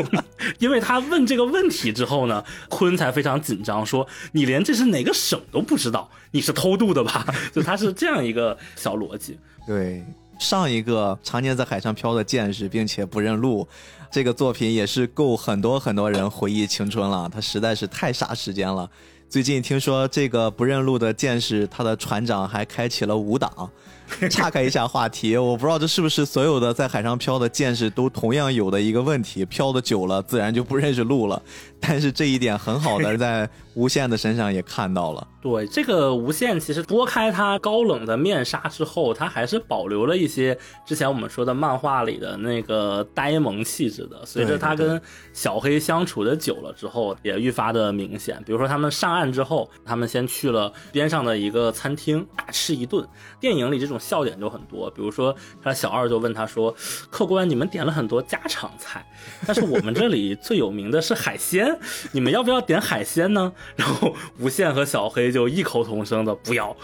[0.61, 7.27] 因为他问这个问题之后呢，坤才非常紧张，说你连这是哪个省都不知道，你是偷渡的吧？
[7.53, 9.39] 就他是这样这样一个小逻辑。
[9.67, 10.05] 对，
[10.39, 13.67] 上一个常年在海上漂的剑士，并且不认路，
[14.11, 17.27] 这个作品也是够很多很多人回忆青春了。
[17.33, 18.91] 他实在是太杀时间了。
[19.31, 23.71] 最近听说这个不认路的剑士，他的船长还开启了五档。
[24.31, 31.43] 岔开一下话题，我不知道这是不是所有的在海上漂的剑士都同样有的一个问题，漂的久了自然就不认识路了。
[31.81, 35.27] 但是这一点很好的在无限的身上也看到了。
[35.41, 44.25] 对这个无限，其实拨开他高冷的面纱之后，他还是保留了一些之前我们说的漫画里的那个呆萌气质的。
[44.25, 45.01] 随着他跟
[45.33, 48.41] 小黑相处的久了之后，也愈发的明显。
[48.47, 53.05] 比如说他们上岸之后，他们先去了边上的一个餐厅大吃一顿。
[53.41, 56.75] 电影里这种笑点就很多，比如说他小二就问他说
[57.11, 59.07] ：“客官，你们点了很多家常菜，
[59.47, 61.79] 但是我们这里最有名的是海鲜，
[62.13, 66.77] 你们要不要点海鲜呢？” 然后无限和小黑就异口同声的不要，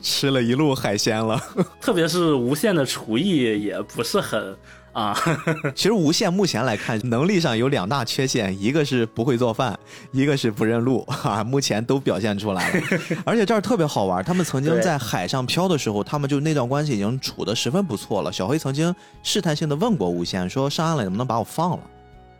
[0.00, 1.42] 吃了一路海鲜了。
[1.80, 4.56] 特别是无限的厨艺也不是很
[4.98, 5.16] 啊，
[5.76, 9.78] 其实无限目前来看，能力上有两大缺陷，一个是不会做饭，
[10.10, 12.82] 一个是不认路啊，目前都表现出来了。
[13.24, 18.32] 而且这儿特别好玩，他们曾经在海上漂的时候，他们就那段关系已经处得十分不错了。
[18.32, 18.92] 小黑曾经
[19.22, 21.80] 试探性的问过无限，说上岸了能不能把我放了？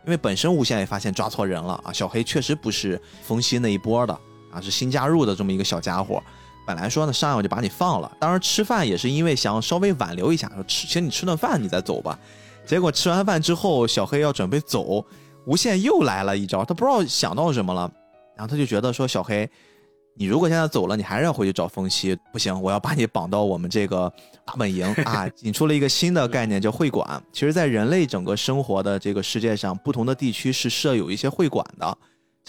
[0.05, 4.13] 因为本身无限也发现抓错人了啊，小黑确实不是冯曦那一波的
[4.51, 6.21] 啊，是新加入的这么一个小家伙。
[6.67, 12.19] 本来说呢上岸我就把你放了，当然吃饭也是因为想稍微挽留一下，说吃请你吃顿饭你再走吧。
[12.69, 15.03] 结果吃完饭之后，小黑要准备走，
[15.47, 17.91] 无限又来了一招，他不知道想到什么了，
[18.37, 19.49] 然后他就觉得说小黑。
[20.13, 24.07] 你如果现在走了，你还是要回去找风夕，不行，我要把你绑到我们这个
[24.45, 25.27] 大本营 啊！
[25.41, 27.19] 引出了一个新的概念，叫会馆。
[27.33, 31.97] 其实，在人类整个生活的这个世界上，不同的地区是设有一些会馆的。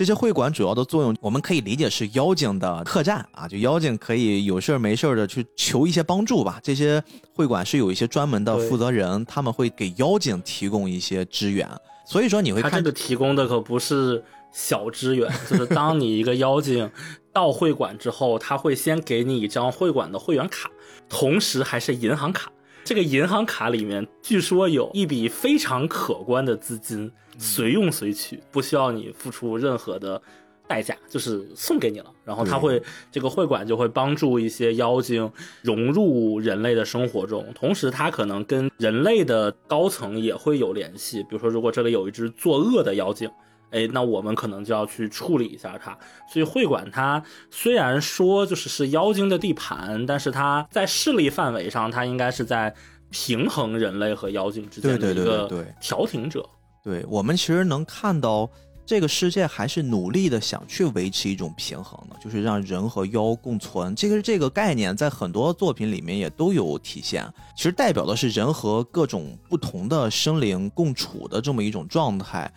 [0.01, 6.59] 这些会馆主要的作用，我们可以理解是妖精的客栈啊，就妖精可以有事儿没事儿的去求一些帮助吧。
[6.63, 11.69] 这些会馆是有一些专门的负责人，他们会给妖精提供一些支援。
[12.07, 14.25] 所以说，你会看这个提供的可不是。
[14.53, 16.91] 小支援就是，当你一个妖精
[17.33, 20.69] 到会馆之后，他会先给你一张会馆的会员卡，
[21.09, 22.51] 同时还是银行卡。
[22.85, 30.21] 这个银行卡里面据说有一笔非常可观的资金，随用随取，不需要你付出任何的
[30.67, 32.13] 代价，就是送给你了。
[32.25, 35.31] 然后他会这个会馆就会帮助一些妖精
[35.63, 41.23] 融入人类的生活中，同时他可能跟人类的高层也会有联系。
[41.23, 43.31] 比如说，如果这里有一只作恶的妖精。
[43.71, 45.97] 哎，那我们可能就要去处理一下它。
[46.33, 52.75] 所以会馆它虽然说就是是妖精的地盘，但是它在势力范围上，它应该是在
[53.11, 56.49] 平衡人类和妖精之间的一个调停者。
[56.83, 58.49] 对我们其实能看到
[58.87, 63.95] 这个世界还是努力的想去维持一种平衡的，就是让人和妖共存。
[63.95, 67.25] 这个这个概念在很多作品里面也都有体现。
[67.55, 72.53] 其实代表的是人和各种不同的生灵共处的这么一种状态。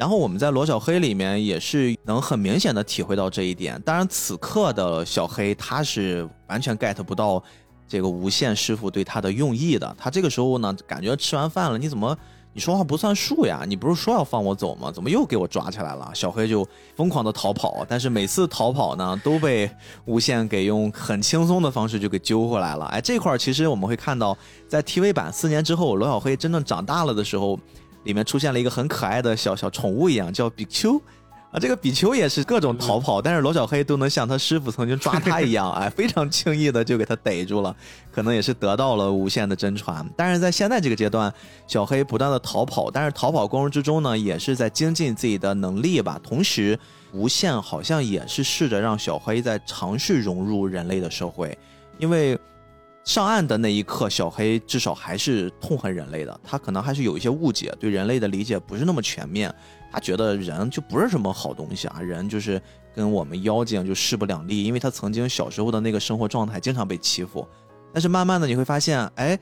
[0.00, 3.78] 然后我们在罗小黑里面也是能很明显的体会到这一点。
[3.82, 7.42] 当然，此刻的小黑他是完全 get 不到
[7.86, 9.94] 这个无限师傅对他的用意的。
[9.98, 12.16] 他这个时候呢，感觉吃完饭了，你怎么
[12.54, 13.62] 你说话不算数呀？
[13.68, 14.90] 你不是说要放我走吗？
[14.90, 16.10] 怎么又给我抓起来了？
[16.14, 19.70] 小黑就疯狂的逃跑，但是每次逃跑呢，都被
[20.06, 22.86] 无限给用很轻松的方式就给揪回来了。
[22.86, 24.34] 哎，这块儿其实我们会看到，
[24.66, 27.60] 在 TV 版四年之后，罗小黑真正长大了的时候。
[28.04, 30.96] 里面出现了一个很可爱的小小宠物一样，叫比丘，
[31.50, 37.74] 啊，这个比丘也是各种逃跑，但是罗小黑都能像他师傅曾经抓他一样， 哎，非常轻易的就给他逮住了，
[38.10, 40.08] 可能也是得到了无限的真传。
[40.16, 41.32] 但是在现在这个阶段，
[41.66, 46.18] 小黑不断的逃跑，但是逃跑过程之中呢，也是在精进自己的能力吧。
[46.22, 46.78] 同时，
[47.12, 51.56] 无限好像也是试着让小黑在尝试融入人类的社会，
[51.98, 52.38] 因为。
[53.10, 56.40] 上岸的那一刻，小黑至少还是痛恨人类的。
[56.44, 59.52] 他可能还是有一些误解，对人类的理解不是那么全面。
[59.90, 62.62] 他觉得人就不是什么好东西啊，人就是
[62.94, 64.62] 跟我们妖精就势不两立。
[64.62, 67.44] 因为他曾经小时候的那个生活状态，经常被欺负。
[67.92, 69.36] 但是慢慢的你会发现，哎，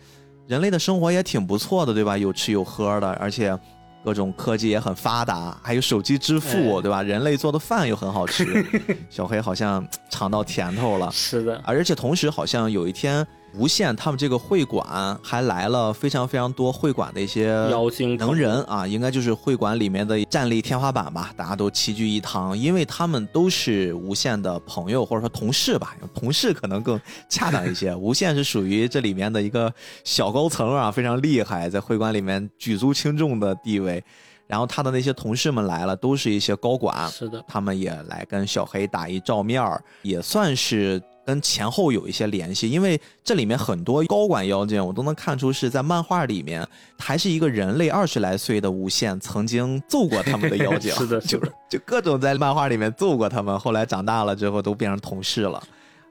[0.46, 2.16] 人类的生活也挺不错的，对吧？
[2.16, 3.54] 有吃有喝的，而且
[4.02, 7.02] 各种科技也很发达，还有手机支付，对吧？
[7.02, 8.64] 人类做的饭又很好吃，
[9.10, 11.10] 小黑好像尝到甜头了。
[11.12, 13.26] 是的，而且同时好像有一天。
[13.54, 27.94] 无限他们这个会馆还来了非常非常多会馆的一些妖精能人啊，应该就是会馆里面的战力天花板吧，大家都齐聚一堂，因为他们都是无限的朋友或者说同事吧，同事可能更恰当一些。
[27.96, 29.72] 无限是属于这里面的一个
[30.04, 34.02] 小高层啊，非常厉害，在会馆里面举足轻重的地位。
[34.46, 41.02] 然后他的那些同事们来了，都是一些高管，是的，他们也来跟小黑打一照面儿，也算是。
[41.28, 46.66] 跟前后有一些联系，因为这里面很多高管妖精，我都能看出是在漫画里面，
[46.98, 55.62] 还是一个人类二十来岁的无限曾经揍过他们的妖精 是的，就是就各种在漫画里面揍过他们，后来长大了之后都变成同事了，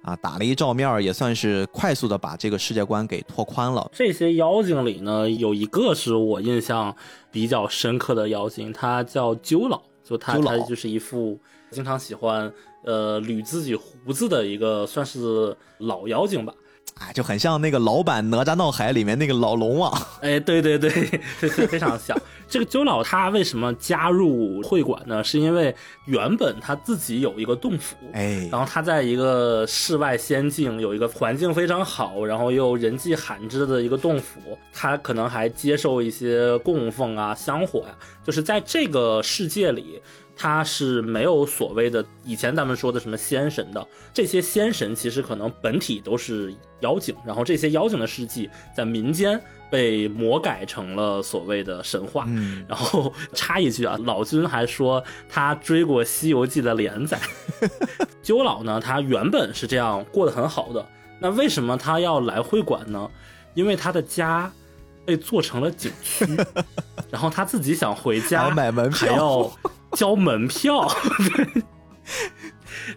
[0.04, 3.90] 啊，打了一照面，也算是快速的把这个世界观给拓宽了。
[3.92, 6.96] 这些妖精里呢，有一个是我印象
[7.32, 11.40] 比较深刻的妖精，他叫鸠老，就他他就是一副
[11.72, 12.52] 经常喜欢。
[12.84, 16.54] 呃，捋自己胡子的一个算是老妖精吧，
[17.00, 19.92] 哎，就很像那个老版《哪吒闹海》里面那个老龙王。
[20.22, 20.90] 哎，对对对，
[21.68, 22.18] 非常像。
[22.48, 25.22] 这个鸠老他为什么加入会馆呢？
[25.22, 40.02] 是因为原本他自己有一个洞府，哎，然后他在一个世外仙境，有一个环境非常好，然后又人迹罕至的一个洞府，他可能还接受一些供奉啊、香火呀，就是在这个世界里。
[40.38, 52.26] 他是没有所谓的以前咱们说的什么仙神的，这些仙神其实可能本体都是妖精，然后这些妖精的事迹在民间被魔改成了所谓的神话。
[52.28, 57.20] 嗯，然后插一句啊，老君还说他追过《西游记》的连载。
[58.22, 60.86] 鸠老呢，他原本是这样过得很好的，
[61.20, 63.10] 那为什么他要来会馆呢？
[63.56, 64.52] 因为他的家
[65.04, 66.28] 被做成了景区，
[67.10, 69.52] 然后他自己想回家买门票，还要。
[69.92, 70.88] 交门票，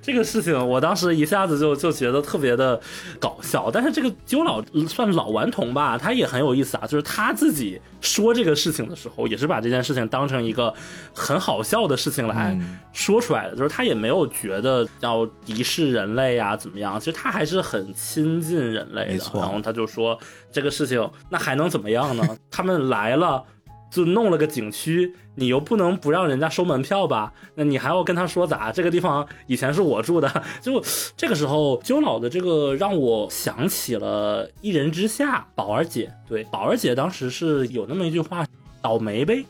[0.00, 2.80] 这个事情，我当时一下子就就觉得特别的
[3.18, 3.70] 搞笑。
[3.72, 6.86] 但是这个鸠老算老顽童吧，他也很有意思啊。
[6.86, 10.72] 就是他自己说这个事情的时候，也是把这件事情当成一个
[11.12, 12.56] 很好笑的事情来
[12.92, 13.56] 说出来的。
[13.56, 19.24] 就是他也没有觉得要敌视人类啊怎么样，其实他还是很亲近人类的。
[19.34, 20.16] 然后他就说
[20.52, 22.24] 这个事情，那还能怎么样呢？
[22.50, 23.42] 他们来了。
[23.90, 27.32] 就弄了个景区，你又不能不让人家收门票吧？
[27.56, 28.70] 那你还要跟他说咋？
[28.70, 30.30] 这个地方以前是我住的。
[30.62, 30.80] 就
[31.16, 36.12] 这个时候，鸠老的这个让我想起了《一人之下》宝儿姐。
[36.28, 38.46] 对，宝儿姐当时是有那么一句话
[38.80, 39.44] ：“倒霉呗。”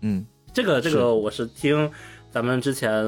[0.00, 1.90] 嗯，这个这个我是听
[2.30, 3.04] 咱们之前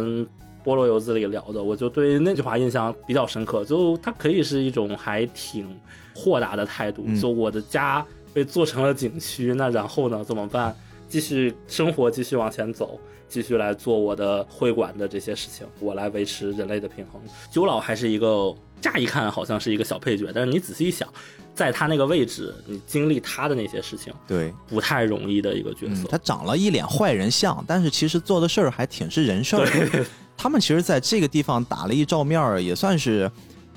[0.65, 3.65] 菠萝油子里聊的，我就对那句话印象比较深刻。
[3.65, 5.69] 就它可以是一种还挺
[6.15, 7.07] 豁达的态度。
[7.21, 8.05] 就我的家。
[8.35, 10.23] 被做成了景区，那然后呢？
[10.25, 10.77] 怎么办？
[11.09, 17.23] 继续生活，继续往前走，继续来做我的会馆的这些事情，我来维持人类的平衡。
[17.53, 21.09] 九老还是一个乍一看好像是一个小配角，但是你仔细一想，
[21.55, 26.09] 在他那个位置，你经历他的那些事情，对，不太容易的一个角色。
[26.09, 30.07] 他长了一脸坏人相，但是其实做的事儿还挺是人事儿。
[30.37, 33.31] 他们其实在这个地方打了一照面儿，也算是。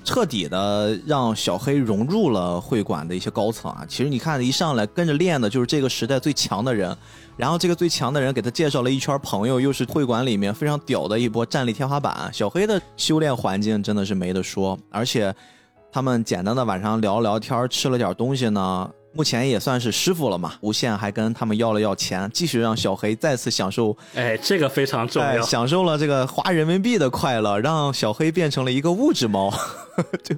[0.07, 3.85] 彻底的让小黑融入了会馆的一些高层啊！
[3.89, 6.95] 其实你看，一上来跟着练的就是这个时代最强的人，
[7.35, 12.29] 然后这个最强的人给他介绍了一圈朋友，又是会馆里面非常屌的一波战力天花板。
[12.31, 15.35] 小黑的修炼环境真的是没得说，而且
[15.91, 18.89] 他们简单的晚上聊聊天，吃了点东西呢。
[19.17, 29.51] 目前也算是师傅了嘛，无限还跟他们要了要钱，继续让小黑再次享受，哎，这个非常重要，享受了这个花人民币的快乐，让小黑变成了一个物质猫，
[30.23, 30.35] 就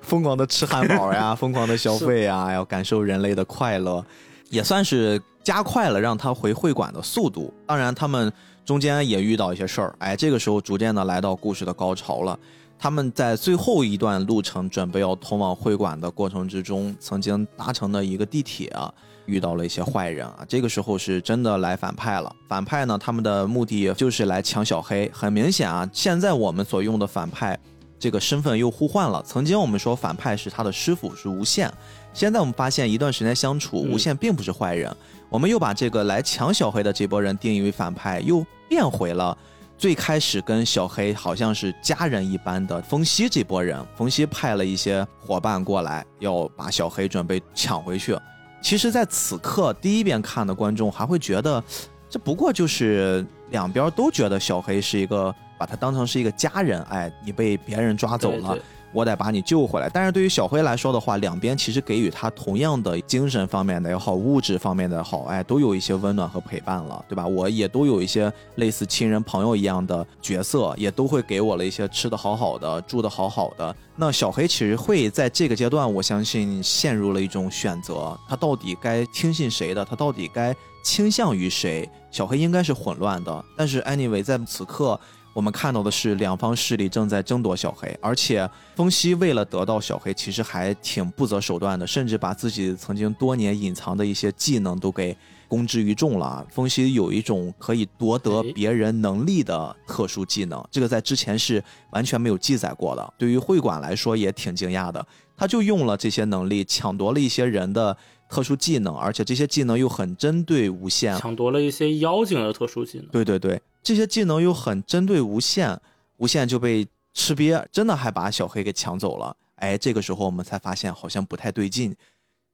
[0.00, 4.04] 疯狂的吃汉堡呀， 疯狂的消费呀，要感受人类的快乐，
[4.48, 7.52] 也算是加快了让他回会馆的速度。
[7.66, 8.32] 当然，他们
[8.64, 12.38] 中间也遇到一些事儿，哎，这个时候逐渐的来到故事的高潮了。
[12.82, 18.90] 他们在最后一段路程准备要通往会馆的过程之中，曾经搭乘的一个地铁啊
[19.26, 20.38] 遇到了一些坏人啊。
[20.48, 22.34] 这个时候是真的来反派了。
[22.48, 25.10] 反派呢，他们的目的就是来抢小黑。
[25.12, 27.58] 很明显啊，现在我们所用的反派
[27.98, 29.22] 这个身份又互换了。
[29.26, 31.70] 曾经我们说反派是他的师傅是无限，
[32.14, 34.90] 现在我们发现一段时间相处，无限并不是坏人。
[35.28, 39.36] 我们又把这个来抢小黑的这波人定义为反派，又变回了。
[39.80, 48.14] 最开始跟小黑好像是家人一般的风息这波人，风息派了一些伙伴过来，要把小黑准备抢回去。
[48.60, 51.64] 其实，在此刻第一遍看的观众还会觉得，
[52.10, 58.58] 这不过就是两边都觉得小黑是一个把他当成是一个家人，哎，你被别人抓走了。
[58.92, 67.26] 我得把你救回来，但是对于小辉来说的话，两边其实给予他同样的精神方面的也好，物质方面的也好，哎，都有一些温暖和陪伴了，对吧？
[67.26, 73.74] 我也都有一些类似亲人朋友一样的角色，也都会给我了一些吃的好好的，住的好好的。
[73.94, 79.84] 那小黑其实会在这个阶段，我相信陷入了一种选择，他到底该听信谁的？
[79.84, 81.88] 他到底该倾向于谁？
[82.10, 84.98] 小黑应该是混乱的，但是 anyway，在此刻。
[85.32, 95.16] 我们看到的是两方势力正在争夺小黑，而且风息为了得到小黑，其实还挺不择手段的，甚至把自己曾经多年隐藏的一些技能都给
[95.46, 96.44] 公之于众了。
[96.50, 101.62] 风息有一种可以夺得别人能力的特殊技能，这个在之前是
[101.92, 103.14] 完全没有记载过的。
[103.16, 105.06] 对于会馆来说也挺惊讶的，
[105.36, 107.96] 他就用了这些能力抢夺了一些人的
[108.28, 113.06] 特殊技能，而且这些技能又很针对无限，抢夺了一些妖精的特殊技能。
[113.08, 113.60] 对对对。
[113.82, 115.78] 这些技能又很针对无限，
[116.18, 119.36] 无限就被吃瘪，真的还把小黑给抢走了。
[119.56, 121.94] 哎，这个时候我们才发现好像不太对劲。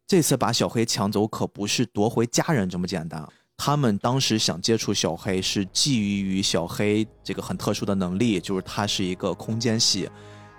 [0.06, 10.08] 这次把小黑抢走可不是夺回家人这么简单，他们当时想接触小黑是觊觎于小黑这个很特殊的能力，就是他是一个空间系，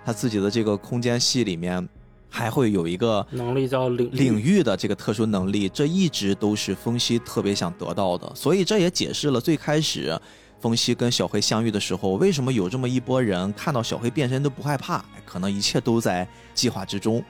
[0.04, 1.88] 他自己的这个空间系里面
[2.28, 10.20] 还会有一个能力叫领领域的这个特殊能力，这一直都是风息特别想得到的，所以这也解释了最开始。
[10.60, 15.04] 风息跟小黑相遇的时候，为什么有这么一波人看到小黑变身都不害怕？
[15.24, 17.22] 可能一切都在计划之中。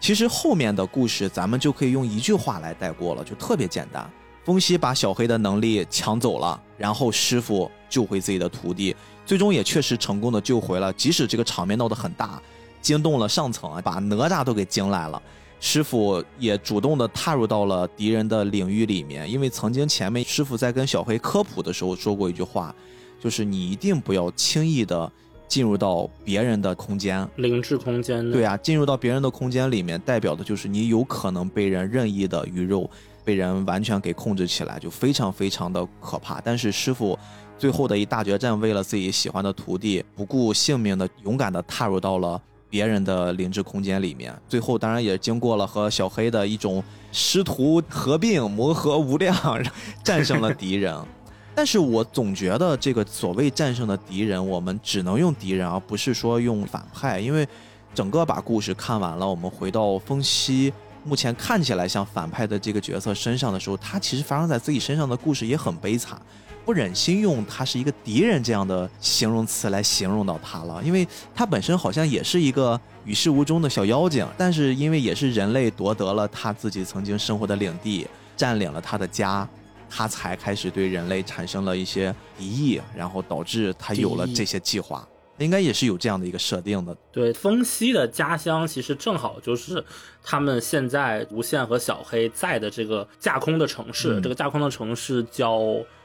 [0.00, 4.10] 其实后面的故事咱们就可以用一句话来带过了，就特别简单。
[4.44, 10.92] 风息把小黑的能力抢走了，然后师傅救回自己的徒弟，最终也确实成功的救回了。
[10.94, 12.42] 即使这个场面闹得很大，
[12.80, 15.22] 惊动了上层，把哪吒都给惊来了。
[15.64, 22.74] 师傅也主动的踏入到了敌人的领域里面，因为曾经前面师傅在跟小黑科普的时候说过一句话，
[23.20, 25.10] 就是你一定不要轻易的
[25.46, 28.28] 进入到别人的空间，灵智空间。
[28.32, 32.90] 对啊，进入到别人的空间里面，代表的就是你有可能被人任意的鱼肉，
[33.24, 36.40] 被人完全给控制起来，就非常非常的可怕。
[36.40, 37.16] 但是师傅。
[37.58, 42.42] 最后的一大决战，为了自己喜欢的徒弟，不顾性命的勇敢的踏入到了
[42.72, 44.34] 别人的灵智空间里面。
[44.48, 49.36] 最后当然也经过了和小黑的一种师徒合并、磨合无量，
[50.02, 50.96] 战胜了敌人。
[51.54, 57.46] 但是我总觉得这个所谓战胜的敌人，我们只能用敌人，而不是说用反派，因为
[57.94, 60.72] 整个把故事看完了，我们回到风息
[61.04, 66.18] 目前看起来像反派的这个角色身上的时候，他其实发生在自己身上的故事也很悲惨，
[66.64, 78.06] 不忍心用他是一个敌人这样的形容词来形容到他了，因为他本身好像也是一个与世无争的小妖精，但是因为也是人类夺得了他自己曾经生活的领地，
[78.36, 79.48] 占领了他的家。
[79.94, 85.06] 他才开始对人类产生了一些敌意，然后导致他有了这些计划，
[85.36, 86.96] 应该也是有这样的一个设定的。
[87.12, 89.84] 对，风息的家乡其实正好就是
[90.24, 95.60] 他们现在无限和小黑在的这个架空的城市，这个架空的城市叫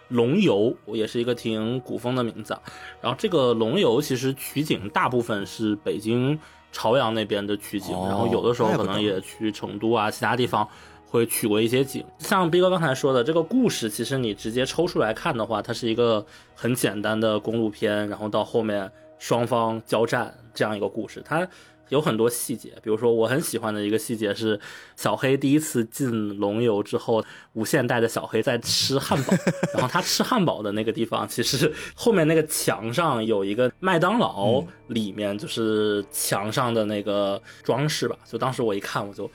[0.09, 2.57] 龙游，也是一个挺古风的名字。
[3.01, 6.39] 然后这个龙游其实取景大部分是北京
[6.71, 10.67] 朝阳那边的取景，然后有的时候可能也去成都啊其他地方。
[11.09, 21.47] 会取过一些景，像逼哥刚才说的这个故事，其实你直接抽出来看的话，它是一个很简单的公路片，然后到后面双方交战这样一个故事，它。
[21.89, 24.59] 有很多细节，比如说我很喜欢的一个细节是，
[24.95, 27.23] 小黑第一次进龙游之后，
[27.53, 29.33] 无限带着小黑在吃汉堡，
[29.73, 38.17] 然后他吃汉堡的那个地方，其实后面那个墙上有一个麦当劳，里面就是墙上的那个装饰吧。
[38.25, 39.29] 就当时我一看，我就，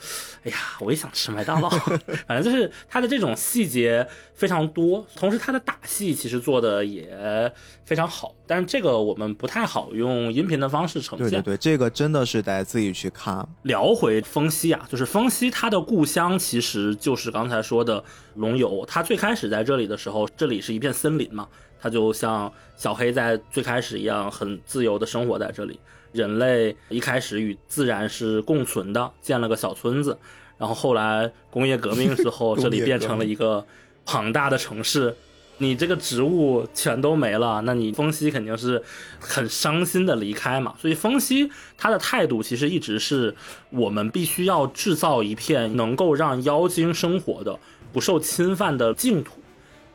[0.44, 1.68] 哎呀，我也想吃麦当劳。
[2.26, 7.53] 反正就是他的这种细节非常多，同时他的打戏其实做的也
[7.93, 11.28] 非常好，但是这个我们不太好用音频的方式呈现。
[11.28, 12.40] 对对对，这个真的是。
[12.43, 13.47] 得自己去看。
[13.64, 18.03] 聊回风息啊，就是风息他的故乡其实就是刚才说的
[18.34, 18.84] 龙游。
[18.86, 21.47] 他最开始在这里的时候，这里是一片森林嘛，
[21.78, 25.78] 他就像小黑在最开始一样，很自由的生活在这里。
[26.12, 30.18] 人类一开始与自然是共存的，建了个小村子，
[30.59, 33.64] 然后后来工业革命之后， 这里变成了一个
[34.05, 35.14] 庞大的城市。
[35.62, 38.82] 你这个植物全都没了，那你风息肯定是
[39.20, 40.74] 很伤心的离开嘛。
[40.76, 41.48] 所以风息
[41.78, 43.36] 他的态度其实一直是，
[43.70, 47.60] 我们必须要制造一片能够让妖精生活的、
[47.92, 49.40] 不受侵犯的净土。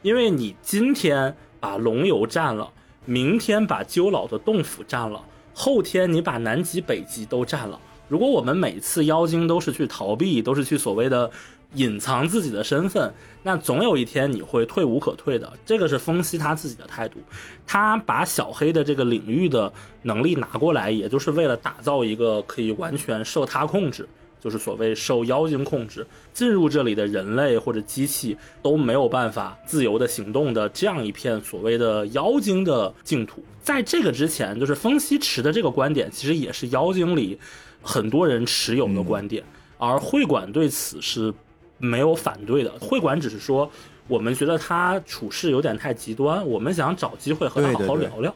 [0.04, 2.72] 因为你今天把龙游占了，
[3.04, 5.22] 明天把鸠老的洞府占了，
[5.54, 7.78] 后天你把南极、北极都占了。
[8.08, 11.30] 如果我们每次妖精都是去逃避，都是去所谓的。
[11.74, 13.14] 隐藏自己的身份，
[13.44, 15.52] 那总有一天你会退无可退的。
[15.66, 17.20] 这个是风息他自己的态度，
[17.66, 19.72] 他把小黑的这个领域的
[20.04, 24.08] 能力拿过来，也就是为了打造一个可以完全受他控制，
[24.40, 33.44] 就是所谓受妖精控制，进入这里的人类或者机器都没有办法自由的行动的这样一片所谓的妖精的净土。
[33.62, 37.38] 在这个之前，就是风息持的这个观点，其实也是妖精里
[37.82, 39.44] 很多人持有的观点，
[39.78, 41.34] 而会馆对此是。
[41.78, 43.70] 没有反对的，会馆只是说，
[44.08, 48.34] 我们觉得他处事有点太极端，我们想找机会和他好好聊聊。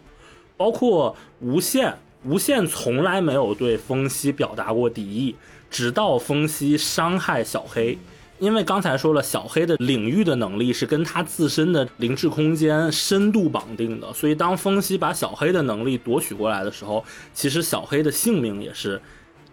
[0.57, 5.35] 包括无限，无限从来没有对风息表达过敌意，
[5.69, 7.97] 直到风息伤害小黑，
[8.37, 19.01] 因为刚才说了，小黑的领域的能力是跟他自身的灵智空间深度绑定的，所以当风息把小黑的能力夺取过来的时候，其实小黑的性命也是。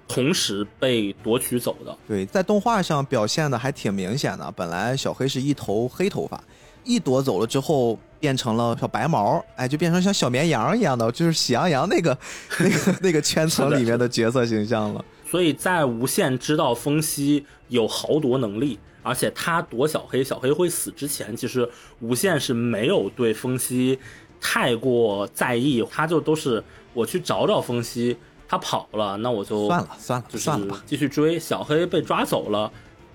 [0.09, 4.51] 同时被夺取走的，对，在动画上表现的还挺明显的。
[4.57, 6.43] 本来小黑是一头黑头发，
[6.83, 12.17] 一夺走了之后变成了小白毛，哎，就变成像小绵羊一样的，就是喜羊羊那个
[12.59, 15.05] 那个那个圈层里面的角色形象了。
[15.31, 21.69] 所以在无限知道风息有豪夺能力，而且他夺小黑，小黑会死之前，其实
[22.01, 23.99] 无限是没有对风息
[24.41, 28.17] 太过在意，他就都是我去找找风息。
[28.49, 31.39] 他跑了，那我就算了算了，就算了吧，继续追。
[31.39, 32.73] 小黑被抓走了，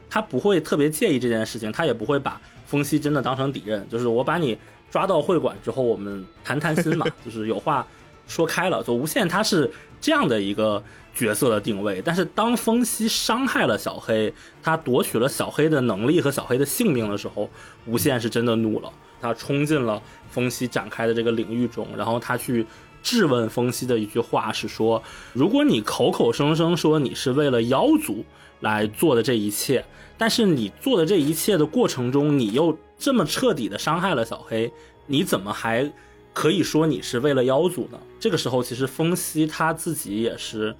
[0.08, 3.84] 他不会特别介意这件事情，他也不会把风息真的当成敌人。
[3.90, 4.56] 就是我把你
[4.92, 7.86] 抓到会馆之后，我们谈谈心嘛，就是有话
[8.28, 8.84] 说开了。
[8.84, 10.84] 就无限他是这样的一个
[11.16, 14.32] 角色的定位，但是当风息伤害了小黑，
[14.62, 17.50] 他夺取了小黑的能力和小黑的性命的时候，
[17.88, 22.64] 无限是真的怒了，他冲进了风息展开的这个领域中，然后他去。
[23.04, 28.26] 质问风息的一句话是说：“如果你口口声声说你是为了妖族
[28.62, 29.86] 来做的这一切，
[30.18, 34.72] 但是你做的这一切的过程中，你又这么彻底的伤害了小黑，
[35.06, 35.92] 你怎么还
[36.34, 40.74] 可以说你是为了妖族呢？”这个时候，其实风息他自己也是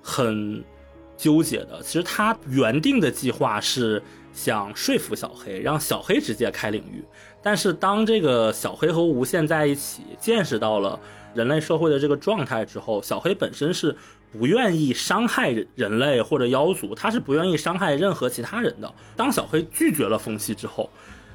[0.00, 0.64] 很
[1.16, 1.82] 纠结的。
[1.82, 4.00] 其实他原定的计划是
[4.32, 7.04] 想说服小黑，让小黑直接开领域。
[7.42, 10.98] 但是当这个小黑和无限在一起，见识到了
[11.34, 13.94] 人类社会的这个状态之后，小黑本身是
[14.32, 18.92] 不愿意伤害人类或者妖族，他是不愿意伤害任何其他人的。
[19.16, 20.88] 当小黑拒绝了风息之后，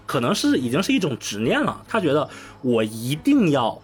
[0.06, 2.28] 可能是已经是一种执念了，他觉得
[2.62, 3.80] 我一定要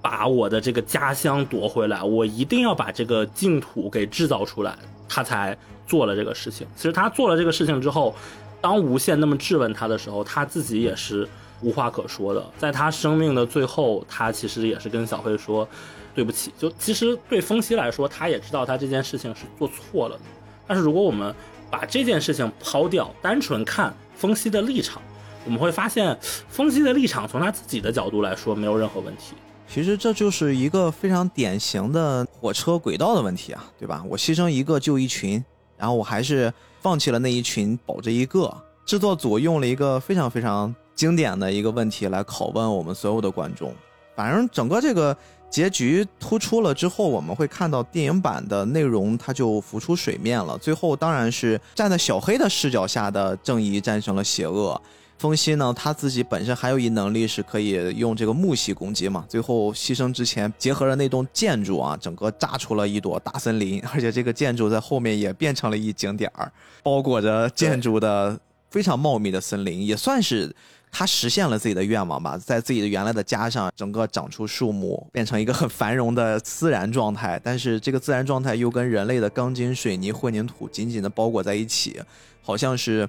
[0.00, 4.76] 把我的这个家乡夺回来，我一定要把这个净土给制造出来，
[5.08, 5.56] 他才
[5.86, 6.66] 做了这个事情。
[6.76, 8.14] 其实他做了这个事情之后，
[8.60, 11.28] 当无限那么质问他的时候，他自己也是
[11.66, 12.52] 无话可说的。
[12.56, 15.68] 在他生命的最后，他其实也是跟小黑说
[16.14, 16.52] 对不起。
[16.56, 20.22] 就其实对风息来说，他也知道他这件事情是做错了的。
[20.68, 21.34] 但是如果我们
[21.68, 25.02] 把这件事情抛掉，单纯看风息的立场，
[25.44, 26.16] 我们会发现
[26.48, 29.34] 风息的立场从他自己的角度来说没有任何问题。
[29.68, 34.04] 其实这就是一个非常典型的火车轨道的问题啊，对吧？
[34.08, 35.44] 我牺牲一个救一群，
[35.76, 38.56] 然后我还是放弃了那一群保这一个。
[38.86, 43.72] 制作组用了一个非常非常经典的一个问题来拷问我们所有的观众。
[44.16, 45.16] 反正整个这个
[45.50, 50.56] 结局突出了之后，我们会看到电影版的内容它就浮出水面了。
[50.58, 54.80] 最后当然是站在小黑的视角下的正义战胜了邪恶。
[55.18, 59.24] 风息呢，他自己本身还有一能力是可以用这个木系攻击嘛。
[59.26, 66.52] 最后牺牲之前，结合了那栋建筑啊，整个炸出了一朵大森林，而且这个建筑在后面也变成了一景点儿，
[66.82, 70.54] 包裹着建筑的非常茂密的森林，也算是
[70.90, 72.38] 他实现了自己的愿望吧。
[72.38, 77.40] 在自己的原来的家上，整个长出树木，变成一个很繁荣的自然状态。
[77.42, 82.00] 但是这个自然状态又跟人类的钢筋水泥混凝土紧紧的包裹在一起，
[82.42, 83.08] 好像是。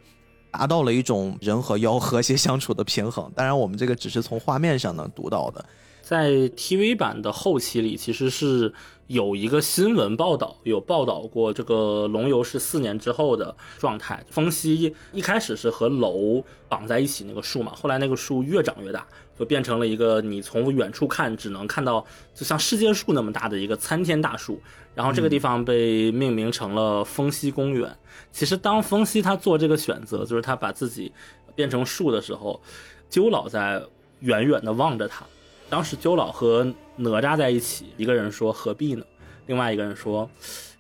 [0.50, 3.30] 达到了一种人和妖和谐相处的平衡。
[3.36, 5.64] 当然，我们这个只是从画面上能读到的。
[6.08, 8.74] 在 TV 版的后期里，其实是
[9.08, 14.26] 有一个新闻报道，有报道过这个龙游是四年之后的状态。
[14.30, 19.06] 风息一开始是和楼绑在一起那个树嘛，后来那个树越长越大，
[19.38, 24.62] 就变成了一个你从远处看只能看到就像世界树那么大的一个参天大树。
[24.96, 27.94] 然后这个地方被命名成了风息公园。
[28.32, 31.12] 其实当风息他做这个选择，就是他把自己
[31.54, 32.62] 变成树的时候，
[33.10, 33.84] 鸠老在
[34.22, 35.26] 远远的望着他。
[35.70, 39.04] 当时鸠老和哪吒在一起，一个人说何必呢？
[39.48, 40.30] 另外一个人说，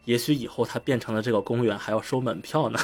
[0.05, 2.79] 也许以后他变成了这个公园还要收门票呢。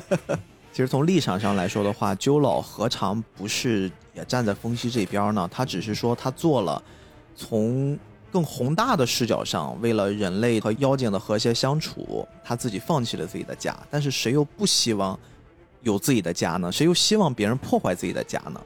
[0.72, 5.48] 其实从立场上来说的话，鸠老何尝不是也站在风息这边呢？
[5.50, 6.82] 他只是说他做了
[7.34, 7.98] 从
[8.30, 13.76] 更宏大的视角上，为了人类和妖精的和谐相处，他自己放弃了自己的家。
[13.90, 15.18] 但是谁又不希望
[15.82, 16.70] 有自己的家呢？
[16.70, 18.60] 谁又希望别人破坏自己的家呢？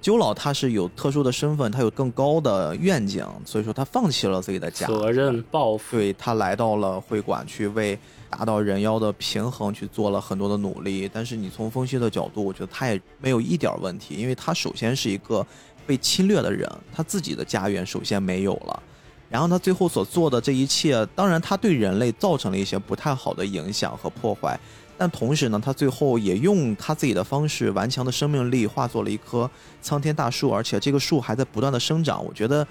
[0.00, 7.98] 鸠老他是有特殊的身份，他有更高的愿景，所以说他放弃了自己的家，责任报复，对他来到了会馆去为
[8.30, 11.08] 达到人妖的平衡去做了很多的努力。
[11.12, 15.46] 但是你从风息的角度，我觉得他也没有一点问题，因为他首先是一个
[15.86, 18.82] 被侵略的人，他自己的家园首先没有了，
[19.28, 24.58] 然后他最后所做的这一切，当然他对人类造成了一些不太好的影响和破坏。
[25.00, 29.50] 但同时呢，他最后也用他自己的方式，顽强的生命力化作了一棵
[29.80, 32.22] 苍天大树，而且这个树还在不断的生长。
[32.22, 32.66] 我觉得，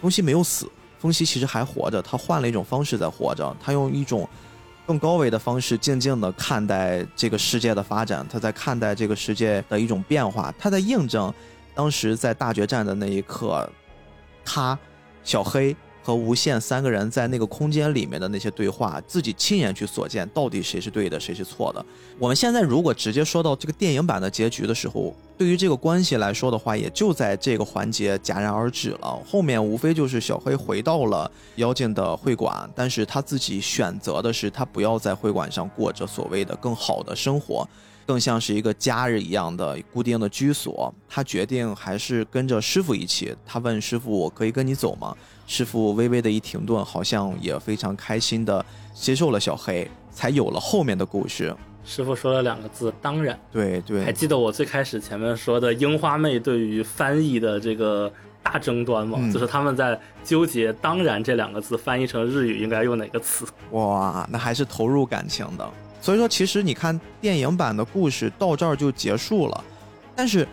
[0.00, 0.68] 风息没有死，
[0.98, 4.28] 风息其实还活着，他换了一种方式在活着，他用一种
[4.88, 11.32] 更高维的方式，静静的看待这个世界的发展，他在看待这个世界的一种变化，他在印证
[11.76, 13.70] 当时在大决战的那一刻，
[14.44, 14.76] 他
[15.22, 15.76] 小黑。
[16.08, 21.84] 和无限三个人在那个空间里面的那些对话，自己亲眼去所见，到底谁是对的，谁是错的？
[22.18, 29.22] 我们现在如果直接说到这个电影版的结局的时候，对于这个关系来说的话，也就在这个环节戛然而止了。
[29.30, 37.68] 后面无非就是小黑回到了妖精的会馆，但是他自己选择的是他不要在会馆上过着所谓的更好的生活。
[38.06, 43.36] 更像是一个家人一样的固定的居所，他决定还是跟着师傅一起。
[43.44, 45.14] 他问师傅：“我可以跟你走吗？”
[45.48, 51.52] 师傅微微的一停顿，好像也非常开心的接受了小黑，才有了后面的故事。
[51.86, 58.12] 师傅说了两个字：“当然。”对对，还记得我最开始前面说的樱花妹对于翻译的这个
[58.42, 59.18] 大争端吗？
[59.32, 63.46] 就是他们在纠结“当然”这两个字翻译成日语应该用哪个词。
[63.70, 65.66] 哇，那还是投入感情的。
[66.02, 69.64] 所以说，其实你看电影版的故事到这儿就结束了，
[70.14, 70.46] 但是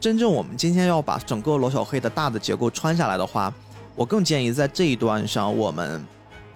[0.00, 3.54] 真正我们今天要把整个罗小黑的大的结构穿下来的话，
[4.00, 6.02] 我更建议在这一段上我们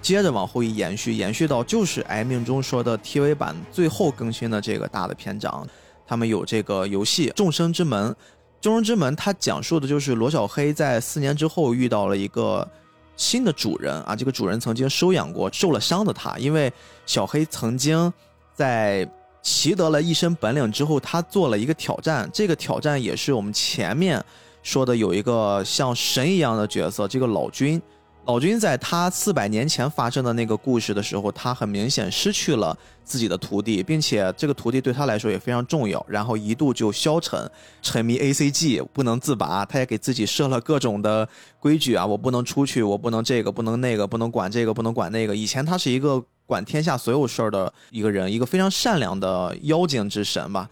[0.01, 5.67] 接着往后一延续，延续到就是《挨命中说的 TV 版最后更新的这个大的篇章，
[6.07, 8.09] 他们有这个游戏《众生之门》，
[8.63, 12.67] 《众生之门》它讲述的就是罗小黑在四年之后遇到了一个
[13.15, 16.73] 新的主人啊，这个主人曾经收养过受了伤的他，因为
[17.05, 18.11] 小黑曾经。
[18.55, 19.07] 在
[19.43, 22.31] 习得了一身本领之后，他做了一个挑战。
[22.33, 24.25] 这个挑战也是我们前面
[24.65, 27.81] 说的有一个像神一样的角色，这个老君。
[28.27, 32.75] 老君在他四百年前发生的那个故事的时候，他很明显失去了
[33.05, 36.03] 自己的徒弟，并且这个徒弟对他来说也非常重要。
[36.09, 37.39] 然后一度就消沉，
[37.83, 39.67] 沉迷 A C G 不能自拔。
[39.67, 41.29] 他也给自己设了各种的
[41.61, 45.37] 规矩啊，我不能出去，我不能这个，不能那个，不能管这个，不能管那个。
[45.37, 50.67] 以前他是一个管天下所有事儿的一个人，一个非常善良的妖精之神吧。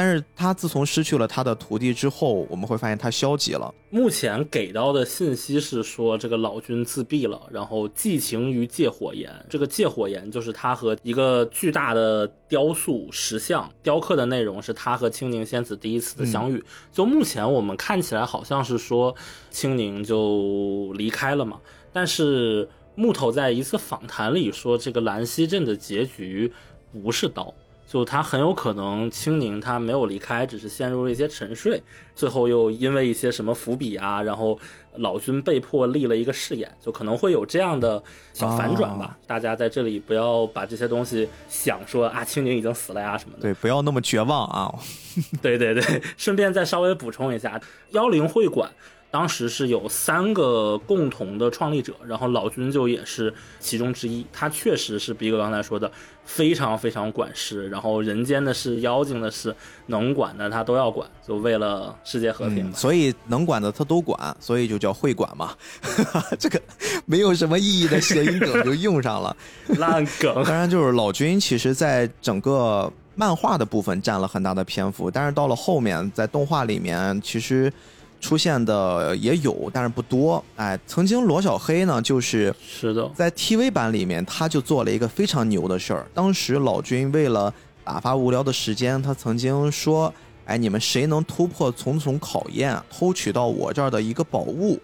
[0.00, 3.74] 但是他自从失去了他的徒弟之后，我们会发现他消极了。
[3.90, 9.30] 目前给到的信息是说，这个老君自闭了，然后寄情于借火岩。
[9.50, 16.64] 这个借火岩就是他和一个巨大的雕塑石像雕刻的内容，是他和青宁仙子第一次的相遇。
[16.90, 19.14] 就目前我们看起来好像是说
[19.50, 21.60] 青宁就离开了嘛，
[21.92, 26.50] 但是木头在一次访谈里说，这个兰溪镇的结局
[26.90, 27.52] 不是刀。
[27.90, 31.82] 就他很有可能青宁他没有离开，只是陷入了一些沉睡，
[32.14, 34.56] 最后又因为一些什么伏笔啊，然后
[34.98, 38.00] 老君被迫立了一个誓言，就可能会有这样的
[38.32, 39.18] 小反转吧。
[39.26, 43.42] 大家在这里不要把这些东西想说啊，青宁已经死了呀什么的。
[43.42, 44.72] 对，不要那么绝望啊。
[45.42, 47.60] 对对对，顺便再稍微补充一下，
[47.90, 48.70] 妖灵会馆。
[49.10, 54.24] 当时是有三个共同的创立者，然后老君就也是其中之一。
[54.32, 55.90] 他确实是逼哥刚才说的
[56.24, 59.52] 非常非常管事，然后人间的事、妖精的事，
[59.86, 62.72] 能管的他都要管，就为了世界和平。
[62.72, 65.56] 所以能管的他都管，所以就叫会管嘛。
[66.38, 66.62] 这个
[67.04, 69.36] 没有什么意义的谐音梗就用上了，
[69.78, 70.32] 烂梗。
[70.46, 77.72] 当然，就是老君其实在整个漫画的部分占了很大的篇幅，但是到了后面在动画里面其实。
[78.20, 80.44] 出现的也有，但是不多。
[80.56, 86.06] 哎，曾经罗小黑呢，就是是的，在 TV 版里面，他就做了一个非常牛的事儿。
[86.14, 87.52] 当时老君为了
[87.82, 90.12] 打发无聊的时间，他曾经说
[90.44, 94.78] ：“哎，你们谁能突破重重考验，偷取到我这儿的一个宝物，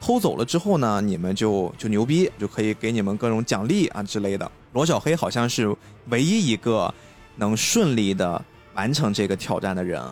[0.00, 5.74] 偷走了之后呢，你们就就牛逼，就可以给你们各种奖励啊之类的。”罗小黑好像是
[6.08, 6.92] 唯一一个
[7.36, 8.42] 能顺利的
[8.74, 10.02] 完成这个挑战的人，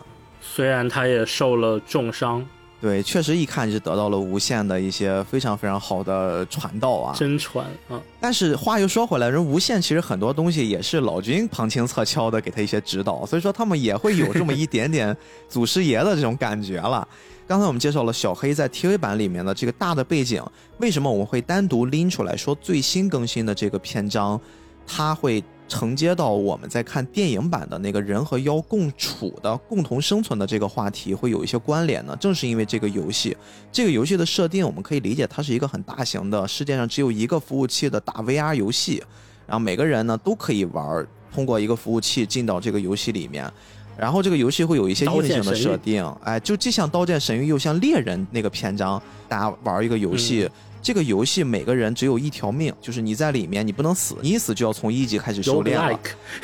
[0.41, 2.45] 虽然他也受了重伤。
[2.81, 8.01] 对，确实一看就得到了无限的一些非常非常好的传道啊，真传啊！
[8.19, 15.15] 但是话又说回来，人无限其实很多东西也是老君旁听侧敲的给他一些指导，所以说他们也会有这么一点点
[15.47, 17.07] 祖师爷的这种感觉了。
[17.47, 20.43] 刚才我们介绍了小黑在 TV 版里面的这个大的背景，
[20.79, 24.41] 为什么我们会单独拎出来说最新更新的这个篇章，
[24.87, 25.43] 它会？
[25.71, 32.13] 承接到我们在看电影版的那个人和妖共处的共同生存的这个话题，会有一些关联呢。
[32.19, 33.37] 正是因为这个游戏，
[33.71, 39.01] 这个游戏的设定，我们可以理解它是一个很大型的世界上只有一个服务器的大 VR 游戏，
[39.47, 43.49] 然后每个人呢都可以玩，通过一个服务器进到这个游戏里面，
[43.97, 50.49] 然后这个游戏会有一些硬性的设定，哎，就既像《刀剑神域》又像《猎人》那个篇章，大家玩一个游戏。
[50.81, 55.99] 这个游戏每个人只有一条命，就是你在里面你不能死，你一死就要从一级开始修炼了。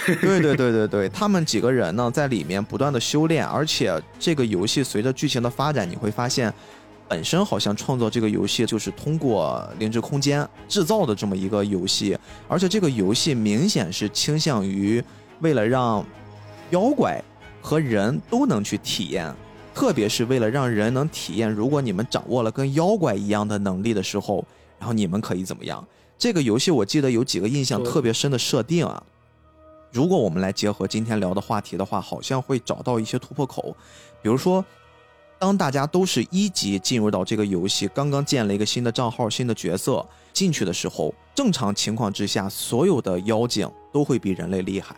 [0.06, 6.54] 对对对对对，他们几个人呢在里面不断的修炼，而且这个游戏随着剧情的发展，你会发现，
[7.08, 15.04] 本身好像创造这个游戏就是通过灵智空间制造的这么一个游戏，而且这个游戏明显是倾向于
[15.40, 16.06] 为了让
[16.70, 17.20] 妖怪
[17.62, 19.34] 和人都能去体验。
[19.78, 24.44] 特别是为了让人能体验，如果你们掌握了跟妖怪一样的能力的时候，
[24.80, 25.88] 然后你们可以怎么样？
[26.18, 29.04] 这个游戏我记得有几个印象特别深的设定啊。
[29.91, 33.78] 如果我们来结合今天聊的话题的话，好像会找到一些突破口。
[34.20, 34.66] 比如说，
[35.38, 44.95] 当大家都是一级进入到这个游戏，刚刚建了一个新的账号、新的角色进去的时候，正常情况之下，所有的妖精都会比人类厉害，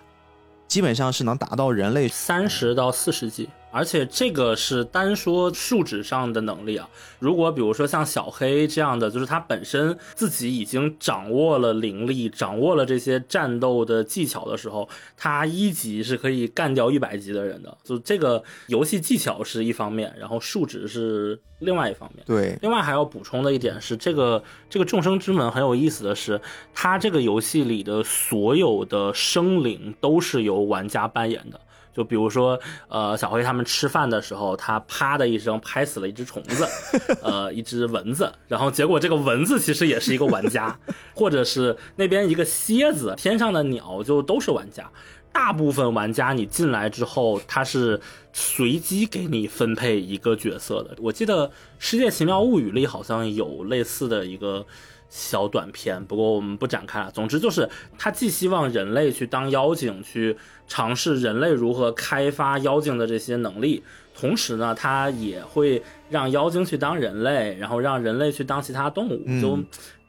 [0.69, 3.49] 基本上是能达到人类三十到四十级。
[3.71, 6.89] 而且这个是单说数值上的能力啊。
[7.19, 14.87] 如果比如说像小黑这样的，就是他本身自己已经掌握了灵力，掌握了这些战斗的技巧的时候，
[15.17, 17.77] 他一级是可以干掉一百级的人的。
[17.83, 22.23] 就这个游戏技巧是一方面，然后数值是另外一方面。
[22.25, 26.39] 对，另外还要补充的一点是，这个这个众生之门很有意思的是，
[26.73, 31.59] 它这个游戏里的所有的生灵都是由玩家扮演的。
[31.99, 32.57] 就比如说，
[32.87, 36.65] 呃，小黑他们吃饭的时候，他啪的一声拍死了一只虫子，
[37.21, 40.79] 呃，一只蚊子，然后结果这个蚊子其实也是一个玩家，
[41.13, 44.89] 或者是那边一个蝎子，天上的鸟就都是玩家。
[45.33, 47.99] 大部分玩家你进来之后，他是
[48.31, 50.95] 随机给你分配一个角色的。
[50.99, 51.47] 我记得
[51.79, 54.65] 《世界奇妙物语》里好像有类似的一个。
[55.09, 57.11] 小短片，不过我们不展开了。
[57.11, 57.67] 总之就是，
[57.97, 60.37] 他既希望人类去当妖精，去
[60.67, 63.83] 尝试人类如何开发妖精的这些能力，
[64.15, 69.41] 同时呢，他也会让妖精去当人类，然后让人类去当其他动物，嗯。
[69.41, 69.59] 就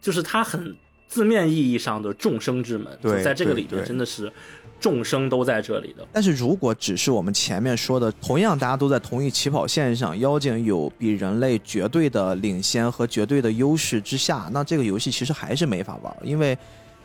[0.01, 0.75] 就是他很
[1.09, 2.87] 字面意义上的众生之门，
[3.23, 4.33] 在这个里面真的是
[4.81, 6.07] 众生都在这里的。
[6.13, 16.57] 但是如果只是我们前面说的，同样大家都在同一起跑线上，妖精有比人类绝对的领先和绝对的优势之下，那这个游戏其实还是没法玩，因为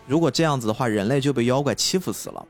[0.07, 2.45] 如果这样子的话，人类就被妖怪欺负死了。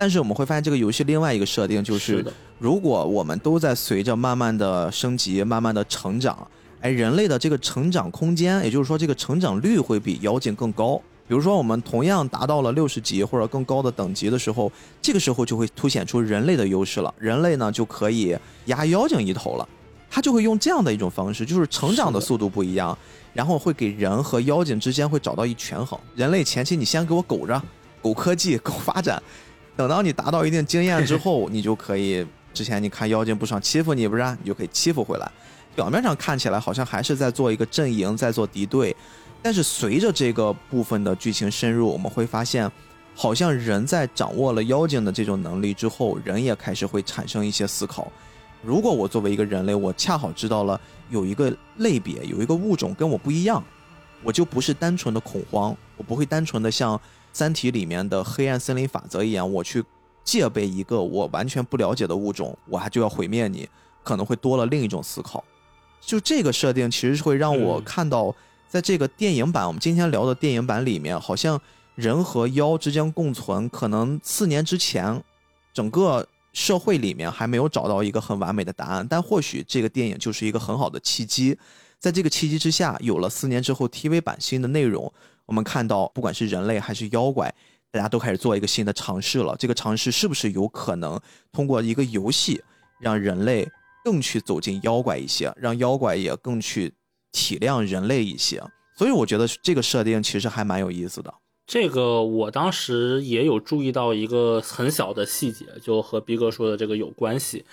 [0.00, 6.46] 但是我们会发现，这个游戏另外一个设定就是，是，如果我们都在随着慢慢的升级、慢慢的成长，
[6.80, 11.02] 哎，人类的这个成长空间，也就是说这个成长率会比妖精更高。
[11.28, 14.72] 比如说，我们同样达到了六十级或者更高的等级的时候，
[15.02, 17.14] 这个时候就会凸显出人类的优势了。
[17.18, 18.34] 人类呢就可以
[18.64, 19.68] 压妖精一头了，
[20.10, 22.96] 他就会用这样的一种方式，就是成长的速度不一样，
[23.34, 26.00] 然后会给人和妖精之间会找到一权衡。
[26.16, 27.62] 人类前期你先给我苟着，
[28.00, 29.22] 苟科技、 苟发展，
[29.76, 32.26] 等到你达到一定经验之后，你就可以。
[32.54, 35.30] 之前你看妖精不想欺负你，不是、你就可以欺负回来。
[35.78, 38.96] 表面上看起来好像还是在做一个阵营，在做敌对，
[39.40, 42.68] 但是随着这个部分的剧情深入，我们会发现，
[43.14, 48.10] 好像人在掌握了妖精的这种能力之后，人也开始会产生一些思考。
[48.60, 50.80] 如果我作为一个人类，我恰好知道了
[51.10, 53.62] 有一个类别，有一个物种跟我不一样，
[54.24, 56.96] 我就不是单纯的恐慌，我不会单纯的像
[57.32, 59.84] 《三体》里面的黑暗森林法则一样，我去
[60.24, 63.68] 戒备一个我完全不了解的物种，我还就要毁灭你，
[64.02, 65.44] 可能会多了另一种思考。
[66.00, 68.34] 就这个设定，其实是会让我嗯看到，
[68.68, 71.60] 在这个电影版，我们今天聊的电影版里面，好像
[71.94, 75.22] 人和妖之间共存，可能四年之前，
[75.72, 81.56] 整个社会里面还没有找到一个很完美的答案，但或许这个电影就是一个很好的契机。
[81.98, 85.12] 在这个契机之下，有了四年之后 TV 版新的内容，
[85.46, 87.52] 我们看到不管是人类还是妖怪，
[87.90, 89.56] 大家都开始做一个新的尝试了。
[89.58, 91.20] 这个尝试是不是有可能
[91.52, 92.62] 通过一个游戏，
[93.00, 93.68] 让人类
[94.08, 96.94] 更去走进妖怪一些，让妖怪也更去
[97.30, 98.62] 体谅人类一些？
[98.96, 101.34] 所以我觉得这个设定其实还蛮有意思的。
[101.66, 107.66] 这个我当时也有注意到一个很小的细节，就和逼哥说的这个有关系。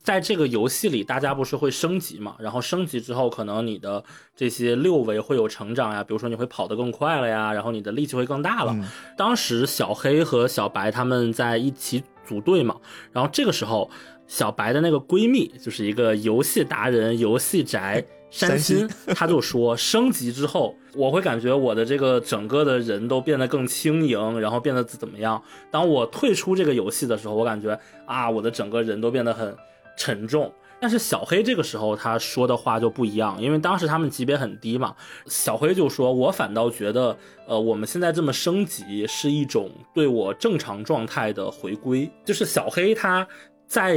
[0.00, 2.36] 在这个游戏里，大家不是会升级嘛？
[2.38, 4.04] 然后升级之后，可能你的
[4.36, 8.72] 这些六维会有成长呀，比如说你会跑得更快了呀，然后你的力气会更大了。
[8.72, 8.84] 嗯
[9.16, 12.76] 当时小黑和小白他们在一起组队嘛，
[13.12, 13.90] 然后这个时候，
[14.30, 25.42] 小白的那个闺蜜就是一个游戏达人、游戏宅 山山心，她就说升级之后，我会感觉我的这个整个的人都变得更轻盈，然后变得怎么样？
[25.68, 27.76] 当我退出这个游戏的时候，我感觉
[28.06, 29.52] 啊，我的整个人都变得很
[29.98, 30.50] 沉重。
[30.82, 34.94] 但是小黑这个时候他说的话就不一样，因为当时他们级别很低嘛。
[35.26, 37.14] 小黑就说：“我反倒觉得，
[37.46, 42.10] 呃，我们现在这么升级是一种对我正常状态的回归。
[42.24, 43.28] 就是小黑他
[43.70, 43.94] 在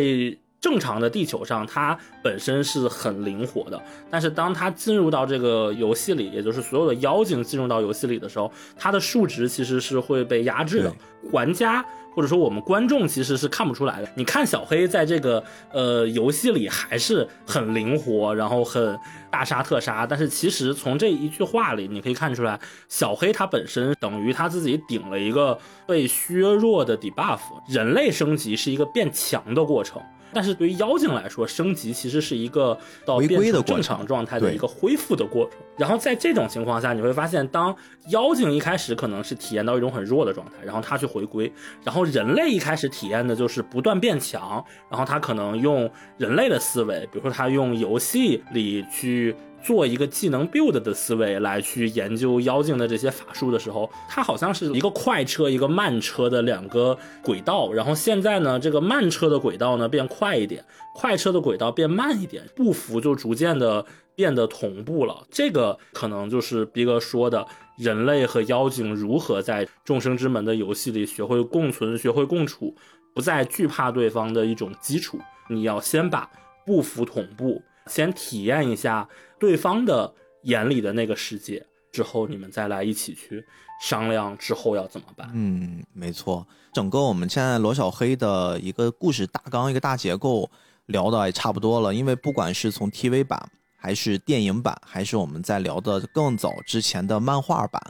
[0.64, 10.96] 正常的地球上，它本身是很灵活的，但是当它进入到这个游戏里，也就是所有的妖精进入到游戏里的时候，它的数值其实是会被压制的。
[11.32, 11.86] 玩家
[12.16, 14.08] 或者说我们观众其实是看不出来的。
[14.16, 18.98] 你看小黑在这个呃游戏里还是很灵活，然后很
[19.30, 22.58] 大杀特杀，但是其实从这一句话里，你可以看出来，
[22.88, 27.40] 小黑他本身等于他自己顶了一个被削弱的 debuff。
[27.68, 30.02] 人类升级是一个变强的过程。
[30.34, 35.60] 但是对于妖精来说，升级其实是一个到回变成正常状态的一个恢复的过程。
[35.78, 37.76] 然后在这种情况下，你会发现，当
[38.10, 41.52] 妖精一开始可能是体验到一种很弱的状态，然后他去回归，
[41.84, 49.36] 然后人类一开始体验的就是不断变强，然后他可能用人类的思维，比如说他用游戏里去。
[49.64, 60.64] 做一个技能 build 的思维来去研究妖精的这些法术的时候，它好像是一个快车一个慢车的两个轨道，然后现在呢，这个慢车的轨道呢变快一点，
[60.94, 63.86] 快车的轨道变慢一点，步幅就逐渐的
[64.16, 65.26] 变得同步了。
[65.32, 72.76] 这个可能就是逼哥说的，人类和妖精如何在众生之门的游戏里学会共存、学会共处，
[73.16, 75.18] 不再惧怕对方的一种基础。
[75.50, 76.30] 你要先把
[76.66, 79.08] 步幅同步，先体验一下
[79.40, 83.46] 对方的眼里的那个世界，之后你们再来一起去
[83.82, 85.30] 商量之后要怎么办。
[85.34, 90.50] 嗯，没错，整个我们现在罗小黑的一个故事大纲、一个大结构
[90.88, 91.94] 聊的也差不多了。
[91.94, 97.82] 因为不管是从 TV 版，还是电影版，还是我们在聊的更早之前的漫画版，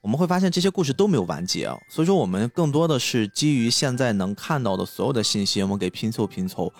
[0.00, 1.66] 我们会发现这些故事都没有完结。
[1.88, 6.72] 所以说，我们更多的是基于现在能看到的所有的信息，我们给拼凑拼凑。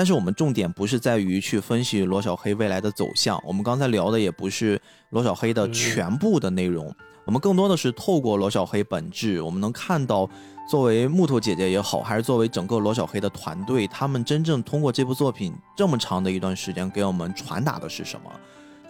[0.00, 6.90] 但是我们重点不是在于去分析罗小黑未来的走向，我们刚才聊的也不是罗小黑的全部的内容，
[7.26, 10.26] 我们更多的是透过罗小黑本质，我们能看到，
[10.70, 18.32] 作为木头姐姐也好，还是作为整个罗小黑的团队，他们真正通过这部作品这么长的一段时间给我们传达的是什么？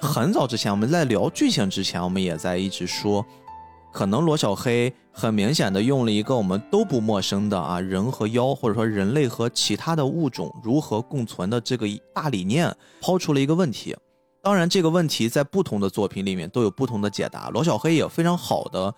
[0.01, 3.27] 很早之前我们在聊剧情之前，我们也在一直说。
[3.93, 13.97] 可能罗小黑很明显的用了一个我们都不陌生的啊人和妖，或者说人类和其他的物种如何共存的这个大理念，抛出了一个问题。
[14.43, 17.51] 当然，这个问题在不同的作品里面都有不同的解答。
[17.51, 18.95] 罗小黑也非常好的，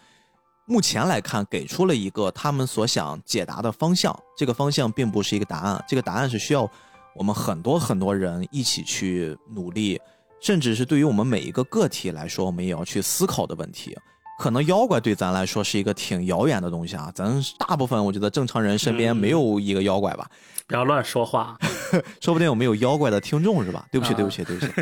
[0.66, 4.16] 目前来看给出了一个他们所想解答的方向。
[4.36, 6.70] 这个方向并不是一个答案，这个答案是需要
[7.16, 10.01] 我们很多很多人一起去努力，
[10.40, 13.97] 甚至是对于我们每一个个体来说，我们也要去思考的问题。
[14.43, 20.28] 可能妖怪对咱来说是一个挺遥远的东西啊，咱大部分我觉得正常人身边没有一个妖怪吧？
[20.66, 21.56] 不要乱说话，
[22.20, 23.86] 说不定我们有妖怪的听众是吧？
[23.93, 24.73] 对不起，对不起，对不起，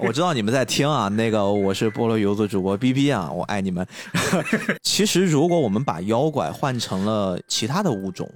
[0.00, 1.08] 我知道你们在听啊。
[1.08, 3.86] 那个我是菠萝油子主播 B B 啊，我爱你们。
[4.82, 8.26] 其实如果我们把妖怪换成了其他的物种，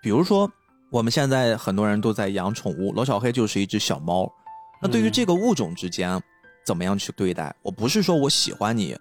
[0.00, 0.48] 比如说
[0.88, 4.32] 我们现在很多人都在养宠物，罗小黑就是一只小猫。
[4.80, 6.22] 那对于这个物种之间
[6.64, 7.52] 怎么样去对待？
[7.60, 8.96] 我不是说我喜欢你，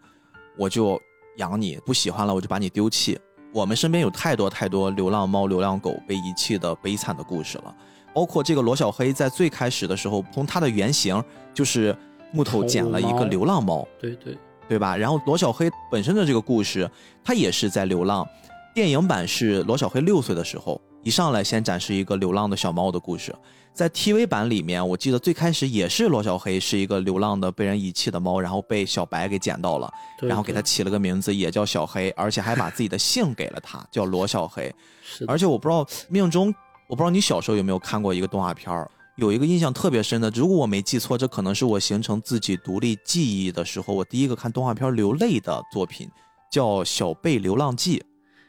[0.57, 0.99] 我就。
[1.37, 3.17] 养你不喜欢了，我就把你丢弃。
[3.53, 7.75] 我们身边有太多太多流浪猫、流浪狗被遗弃的悲惨的故事了，
[8.13, 11.23] 包括这个罗小黑在最开始的时候，从它的原型
[11.53, 11.95] 就是
[12.31, 14.37] 木头捡了一个流浪猫，对对
[14.67, 14.95] 对吧？
[14.97, 16.89] 然后罗小黑本身的这个故事，
[17.23, 18.27] 它也是在流浪。
[18.75, 23.33] 电影版是罗小黑六岁的时候，一上来先展示一个流浪的小猫的故事。
[23.77, 34.73] 在 TV 版里面，我记得最开始也是罗小黑是一个流浪的被人遗弃的猫，然后被小白给捡到了，然后给他起了个名字，也叫小黑，而且还把自己的姓给了他，叫罗小黑。
[35.03, 36.51] 是，而且我不知道命中，
[36.87, 46.09] 我不知道你小时候有没有看过一个动画片儿，有一个印象特别深的，如果我没记错，这可能是我形成自己独立记忆的时候，我第一个看动画片流泪的作品，
[46.51, 47.99] 叫《小贝流浪记》，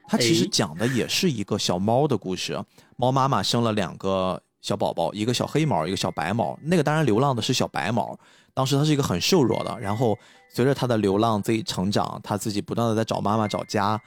[0.08, 2.58] 它其实讲的也是一个小猫的故事，
[2.96, 4.42] 猫妈妈生了两个。
[4.60, 6.58] 小宝宝，一个小黑毛，一个小白毛。
[6.62, 8.18] 那个当然流浪的是小白毛。
[8.54, 10.18] 当时它是一个很瘦弱的，然后
[10.48, 14.00] 随着它的流浪自己成长，它自己不断的在找妈妈找家。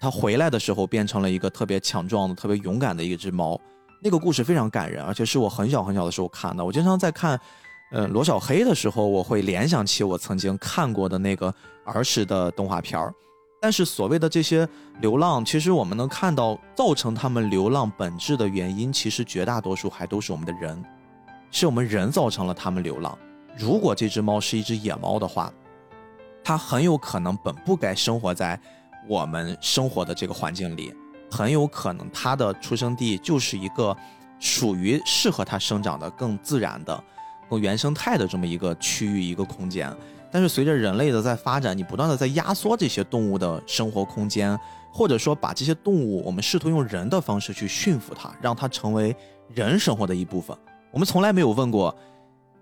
[0.00, 3.60] 他回来的时候变成了一个特别强壮的、特别勇敢的一只猫。
[4.00, 6.64] 那个故事非常感人，而且是我很小很小的时候看的。
[6.64, 7.38] 我经常在看，
[7.90, 11.52] 呃，罗小黑的时候，我会联想起我曾经看过的那个
[11.84, 13.12] 儿时的动画片儿。
[13.60, 14.68] 但是所谓的这些
[15.00, 20.84] 流浪，其实我们能看到，造成他们流浪本质的原因，其实绝大多数还都是我们的人，
[21.50, 23.18] 是我们人造成了他们流浪。
[23.56, 25.52] 如果这只猫是一只野猫的话，
[26.44, 28.58] 它很有可能本不该生活在
[29.08, 30.94] 我们生活的这个环境里，
[31.28, 33.96] 很有可能它的出生地就是一个
[34.38, 37.04] 属于适合它生长的更自然的、
[37.50, 39.92] 更原生态的这么一个区域、一个空间。
[40.30, 44.58] 但是随着人类的在发展，你不断的在压缩这些动物的生活空间，
[44.92, 49.16] 或者说把这些动物，我们试图用人的方式去驯服它，让它成为
[49.54, 50.56] 人生活的一部分。
[50.90, 51.94] 我们从来没有问过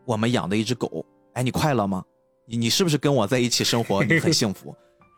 [0.04, 2.04] 我们养的一只狗，哎，你快乐吗？
[2.46, 4.74] 你你是不是跟我在一起生活你很幸福，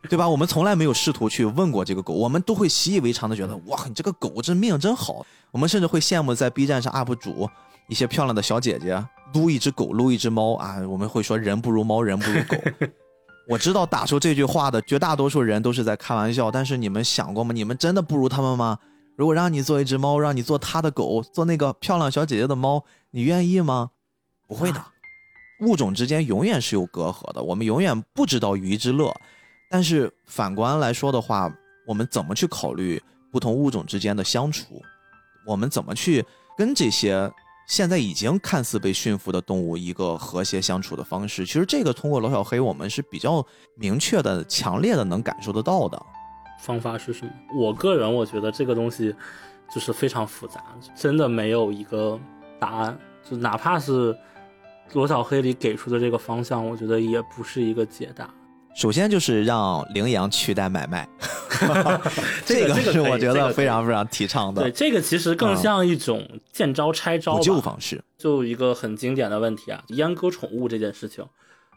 [0.08, 0.26] 对吧？
[0.26, 5.26] 我们从来没有试图去问过这个狗，我们都会习以为常的觉得，哇，你这个狗这命真好。
[5.50, 7.48] 我们甚至会羡慕在 B 站上 UP 主
[7.88, 9.04] 一些漂亮的小姐姐。
[9.34, 10.78] 撸一只狗，撸一只猫啊！
[10.88, 12.56] 我们会说人不如猫，人不如狗。
[13.48, 17.52] 我知道打出这句话的绝大多数人都是在开玩笑，但是你们想过吗？
[17.52, 18.78] 你们真的不如他们吗？
[19.16, 23.90] 如果让你做一只猫，让你做他的狗，做那个漂亮小姐姐的猫，你愿意吗？
[24.46, 24.84] 不会的。
[25.60, 29.14] 物种之间永远是有隔阂的，我们永远不知道鱼之乐。
[29.70, 31.52] 但是反观来说的话，
[31.86, 33.02] 我们怎么去考虑
[33.32, 34.82] 不同物种之间的相处？
[35.46, 36.24] 我们怎么去
[36.56, 37.30] 跟这些？
[37.68, 46.02] 现在已经看似被驯服的动物，一个和谐相处的方式，其实这个通过罗小黑，我们是比较明确的、强烈的能感受得到的。
[46.60, 47.32] 方法是什么？
[47.54, 49.14] 我个人我觉得这个东西
[49.72, 50.64] 就是非常复杂，
[50.96, 52.18] 真的没有一个
[52.58, 52.98] 答案。
[53.22, 54.16] 就哪怕是
[54.94, 58.28] 罗小黑里给出的这个方向，我觉得也不是一个解答。
[58.78, 61.08] 首先就是让羚羊取代买卖，
[62.46, 64.62] 这个是我觉得非常非常提倡的。
[64.62, 68.00] 对，这个其实更像一种见招拆招补救方式。
[68.16, 71.26] 就一个很经典的问题啊，阉割宠物这件事情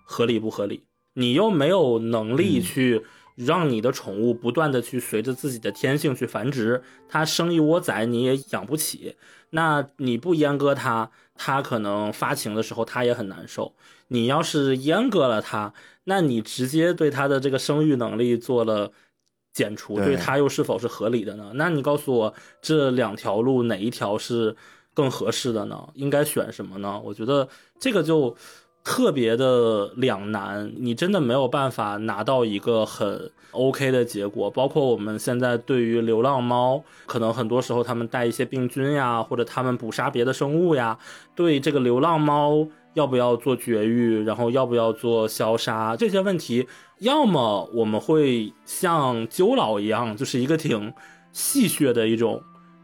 [0.06, 0.84] 合理不合理？
[1.16, 3.04] 你又没有能力去
[3.34, 9.16] 让你的宠物不断的去随着自己的天性去繁殖，它生一窝崽你也养不起，
[9.50, 13.74] 那你不阉割它，它可能发情的时候它也很难受。
[14.12, 15.74] 你要是阉割了它。
[16.04, 18.92] 那你直接对它的这个生育能力做了
[19.54, 21.52] 减除，对它又是否是合理的呢？
[21.56, 24.56] 那你告诉我，这两条路哪一条是
[24.94, 25.88] 更合适的呢？
[25.94, 27.00] 应该选什么呢？
[27.06, 27.48] 我觉得
[27.80, 28.36] 这个就
[28.84, 34.50] 特别的两难，你真的没有办法拿到一个很 OK 的结果。
[34.50, 40.98] 包括我们现在对于流浪猫，可能很多时候他们带一些病菌呀，或者他们捕杀别的生物呀，
[41.36, 46.68] 对这个流浪猫要不要做绝育，然后要不要做消杀这些问题，
[47.00, 50.94] 要么我们会像鸠老一样，就是一个挺
[51.32, 52.42] 戏谑的一种。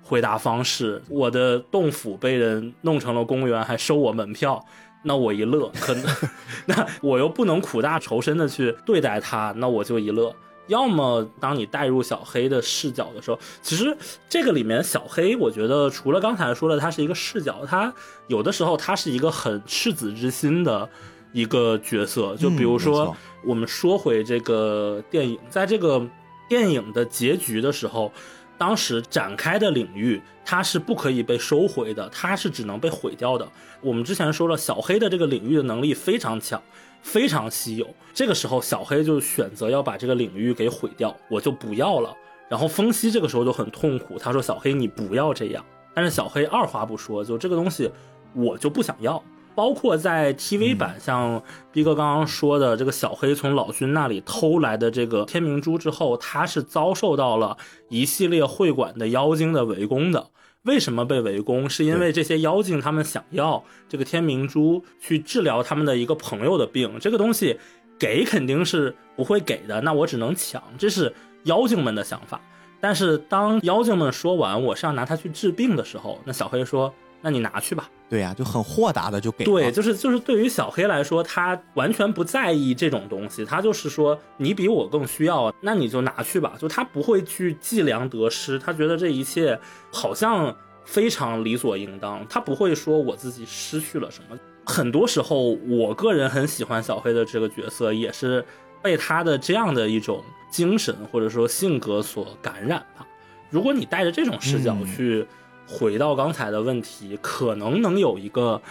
[0.10, 4.64] 回答方式，我的洞府被人弄成了公园，还收我门票，
[5.04, 6.06] 那我一乐，可能
[6.66, 10.34] 那我又不能苦大仇深的去对待他，那我就一乐。
[10.68, 13.96] 要么当你带入小黑的视角的时候，其实
[14.30, 17.94] 这个里面小黑，我觉得除了刚才说的他是一个视角，他
[18.28, 20.88] 有的时候他是一个很赤子之心的
[21.34, 22.36] 一个角色。
[22.36, 26.06] 就比如说，我们说回这个电影，在这个
[26.48, 28.12] 电影的结局的时候。
[28.60, 33.48] 当时展开的领域，它是不可以被收回的，它是只能被毁掉的。
[33.82, 36.60] 我们之前说了，小黑的这个领域的能力非常强，
[37.08, 37.88] 非常稀有。
[38.14, 42.14] 这个时候，小黑就选择要把这个领域给毁掉，我就不要了。
[42.50, 45.66] 然后风息这个时候就很痛苦，他说：“小黑，你不要这样。”
[45.96, 47.90] 但是小黑二话不说，就这个东西，
[48.34, 49.24] 我就不想要。
[49.56, 57.58] 包括在 TV 版，像逼哥刚刚说的，这个小黑从老君那里偷来的这个天明珠之后，他是遭受到了
[57.90, 60.28] 一系列会馆的妖精的围攻的。
[60.68, 61.68] 为什么被围攻？
[61.68, 67.58] 是因为这些妖精他们想要这个天明珠去治疗他们的一个朋友的病，这个东西
[67.98, 71.12] 给肯定是不会给的，那我只能抢，这是
[71.46, 72.40] 妖精们的想法。
[72.80, 76.94] 但是当妖精们说完我是要拿它去治病的时候，那小黑说。
[77.22, 77.90] 那你拿去吧。
[78.10, 79.44] 对呀，就很豁达的就给。
[79.44, 86.54] 对，就是就是对于小黑来说，他完全不在意这种东西，他就是说你比我更需要，那你就拿去吧。
[86.58, 89.60] 就他不会去计量得失，他觉得这一切
[89.92, 94.38] 好像非常理所应当，他不会说我自己失去了什么。
[94.66, 98.46] 很多时候，我个人很喜欢小黑的这个角色，也是
[98.82, 103.06] 被他的这样的一种精神或者说性格所感染吧。
[103.50, 105.28] 如果你带着这种视角去。
[105.68, 108.62] 回到刚才的问题，可能能有一个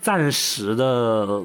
[0.00, 1.42] 暂时的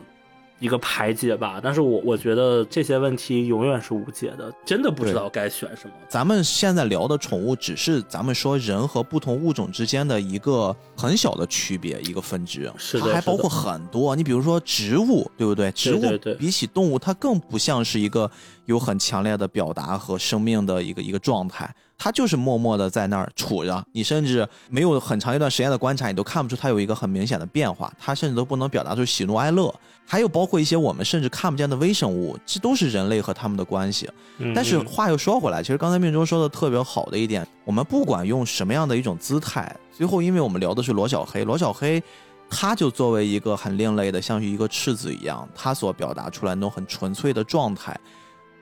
[0.57, 5.93] 一个排解吧，但是我我觉得这些问题永远是无解的，真的不知道该选什么。
[6.07, 14.15] 咱们现在聊的宠物，只是咱们说人和不同物种之间的一个很小的区别，一个分支，是它还包括很多。
[14.15, 15.69] 你比如说植物，对不对？
[15.73, 16.01] 植物
[16.39, 18.31] 比起动物，它更不像是一个
[18.63, 21.75] 有很强烈的表达和生命的一个一个状态。
[21.97, 27.91] 它就是默默的在那儿杵着，你甚至没有很长一段时间的观察，你都看不出他有一个很明显的变化。
[27.99, 29.73] 他甚至都不能表达出喜怒哀乐。
[30.07, 34.07] 还有包括一些我们甚至看不见的微生物，这都是人类和他们的关系。
[34.53, 42.03] 但是话又说回来，其实刚才命中说的特别好的一点，我们不管用什么样的一种姿态，最后因为我们聊的是罗小黑，罗小黑，
[42.47, 47.99] 他就作为一个很另类的，像是一个赤子一样，他所表达出来那种很纯粹的状态，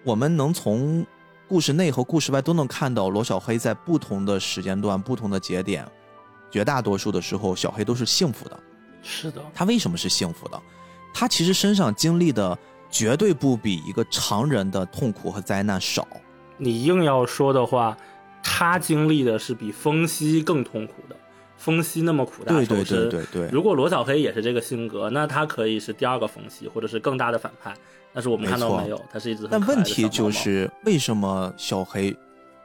[0.06, 1.06] 我们能从。
[1.54, 5.88] 故事内和故事外都能看到罗小黑在不同的时间段、不同的节点，
[6.50, 8.60] 绝大多数的时候，小黑都是幸福的。
[9.04, 10.60] 是的，他为什么是幸福的？
[11.14, 12.58] 他其实身上经历的
[12.90, 16.08] 绝对不比一个常人的痛苦和灾难少。
[16.58, 17.96] 你硬要说的话，
[18.42, 21.16] 他经历的是比风息更痛苦的。
[21.56, 23.50] 风息那么苦大仇深，对对对对对。
[23.52, 27.76] 如果罗小黑也是这个性格，那他可以是第二个风息，或者是更大的反派。
[28.14, 29.48] 但是我们看到没有，他是一只。
[29.50, 32.16] 但问题就是为什么小黑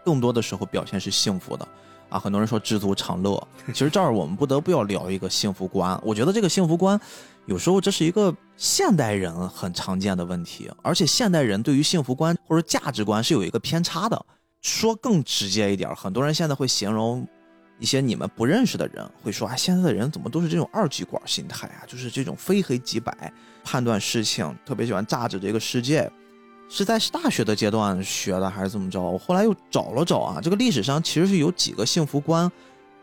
[0.04, 1.66] 更多的时候表现是幸福的
[2.08, 2.18] 啊？
[2.18, 5.98] 很多人说知足常乐， 其实这儿我们不得不要聊一个幸福观。
[6.04, 7.00] 我觉得这个幸福观
[7.46, 14.26] 有时候这是一个现代人很常见的问题，而且现代人对于幸福观或者价值观是有一个偏差的。
[14.60, 17.26] 说更直接一点，很多人现在会形容。
[17.78, 21.86] 一些你们不认识的人会说：“啊，现在的人怎么都是这种二极管心态啊？
[21.86, 23.32] 就是这种非黑即白
[23.62, 26.10] 判断事情，特别喜欢炸着这个世界。
[26.70, 29.00] 是在大学的阶段学的，还是怎么着？
[29.00, 32.50] 我后来又找了找啊，这个历史上其实是有几个幸福观，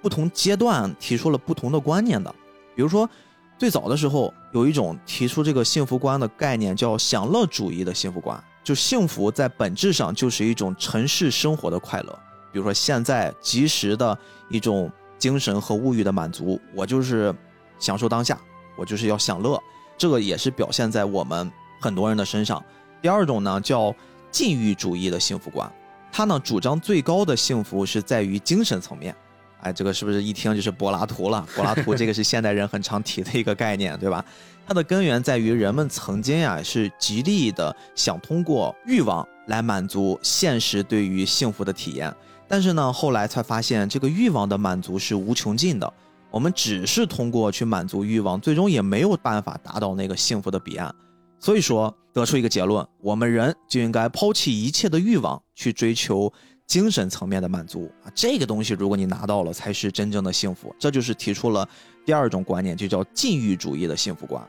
[0.02, 2.34] 不同阶段提出了不同的观念的。
[2.76, 3.10] 比如说，
[3.58, 12.20] 最早的时候有一种提出这个幸福观的概念，叫享乐主义的幸福观，就幸福在本质上就是一种城市生活的快乐。”
[12.56, 14.18] 比如说，现在及时的
[14.48, 17.36] 一种精神和物欲的满足，我就是
[17.80, 18.40] 享受当下，
[18.78, 19.62] 我就是要享乐，
[19.98, 21.52] 这个也是表现在我们
[21.82, 22.64] 很多人的身上。
[23.02, 23.94] 第二种呢，叫
[24.32, 25.70] 禁欲主义的幸福观，
[26.14, 29.14] 它呢主张最高的幸福是在于精神层面。
[29.60, 31.46] 哎，这个是不是一听就是柏拉图了？
[31.58, 34.24] 柏拉图这个是现代人很常提的一个概念，对吧？
[34.66, 42.16] 它的根源在于人们曾经啊是极力的想通过欲望来满足现实对于幸福的体验。
[42.48, 45.92] 但是呢，后来才发现这个欲望的满足是无穷尽的。
[46.32, 50.94] 我们只是通过去满足欲望，最终也没有办法达到那个幸福的彼岸。
[51.40, 56.32] 所以说，得出一个结论：我们人就应该抛弃一切的欲望，去追求
[56.68, 58.12] 精神层面的满足啊！
[58.14, 60.76] 这个东西，如果你拿到了，才是真正的幸福。
[60.78, 61.68] 这就是提出了
[62.06, 64.42] 第二种观念，就叫禁欲主义的幸福观。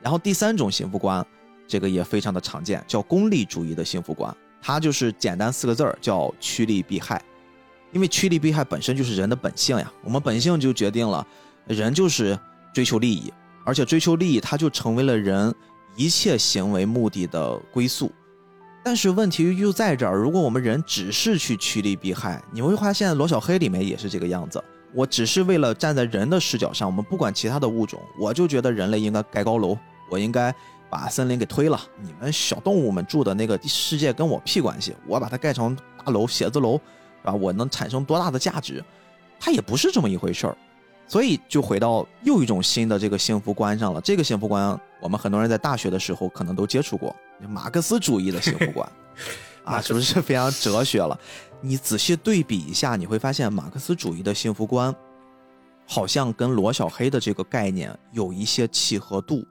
[0.00, 1.24] 然后第三种幸福观，
[1.66, 4.34] 这个也非常的常见，叫功利主义的幸福观。
[4.60, 7.22] 它就是简单四个字儿，叫趋利避害。
[7.94, 11.24] 因为趋利避害本身就是人的本性呀，我们本性就决定了，
[11.66, 12.36] 人就是
[12.74, 13.32] 追求利益，
[13.64, 15.54] 而且追求利益，它就成为了人
[15.94, 18.10] 一切行为目的的归宿。
[18.82, 24.62] 但是问题就在这儿，如果我们人只是去趋利避害，你会发现罗小黑里面也是这个样子。
[24.92, 29.78] 我只是为了站在人的视角上，我们不管其他的物种，我就觉得人类应该盖高楼，
[30.10, 30.54] 我应该
[30.90, 31.80] 把森林给推了。
[32.02, 36.80] 你们小动物们住的那个世界跟我屁关系，我把它盖成大楼、写字楼。
[37.24, 38.82] 啊，我能产生多大的价值？
[39.40, 40.56] 它也不是这么一回事儿，
[41.06, 44.00] 所以就回到又一种新的这个幸福观上了。
[44.00, 47.14] 这个幸福观，我们很多人在大学的时候可能都接触过，
[47.48, 48.90] 马克思主义的幸福观，
[49.64, 51.18] 啊，是不是非常哲学了？
[51.60, 54.94] 你仔细对比一下，你会发现马克思主义的幸福观，
[55.86, 59.44] 好像跟罗小黑的这个概念有一些契合度。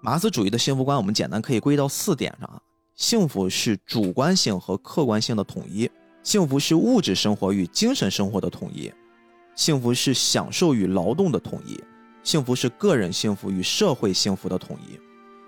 [0.00, 2.60] 马克思主义的幸福观，我们简单可以归到四点上啊：
[2.96, 5.90] 幸福是主观性和客观性的统一。
[6.22, 8.92] 幸福是物质生活与精神生活的统一，
[9.54, 11.82] 幸福是享受与劳动的统一，
[12.22, 14.98] 幸福是个人幸福与社会幸福的统一。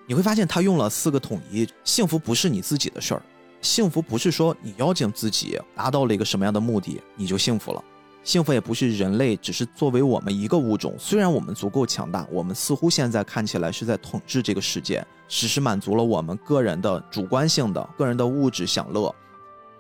[0.07, 1.69] 你会发现他用了四个统一。
[1.85, 3.23] 幸福不是你自己的事儿，
[3.61, 7.85] 幸福不是说你邀请自己达到了一个什么样的目的你就幸福了，
[8.25, 19.15] 幸福也不是人类只是作为我们一个物种，虽然我们足够强大，我们似乎现在看起来是在统治这个世界，只是满足了我们个人的主观性的个人的物质享乐。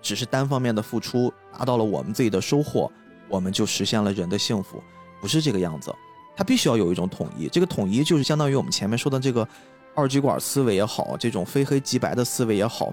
[0.03, 2.91] 只是单方面的付出达到了我们自己的收获，
[3.29, 4.83] 我们就实现了人的幸福，
[5.21, 5.95] 不是这个样子。
[6.37, 9.47] 它必须要有一种统一，这个统一就是相当于我们前面说的这个
[9.95, 12.93] 二极管思维也好，这种非黑即白的思维也好，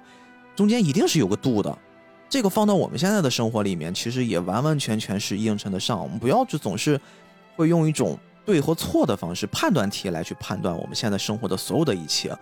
[0.55, 1.75] 中间一定是有个度的。
[2.29, 5.99] 这个放到我们现在的生活里面，其实也完完全全是映衬得上。
[5.99, 6.99] 我们不要就总是
[7.55, 12.37] 会用一种对和错的方式判断题来去判断我们现在生活的所有的一切。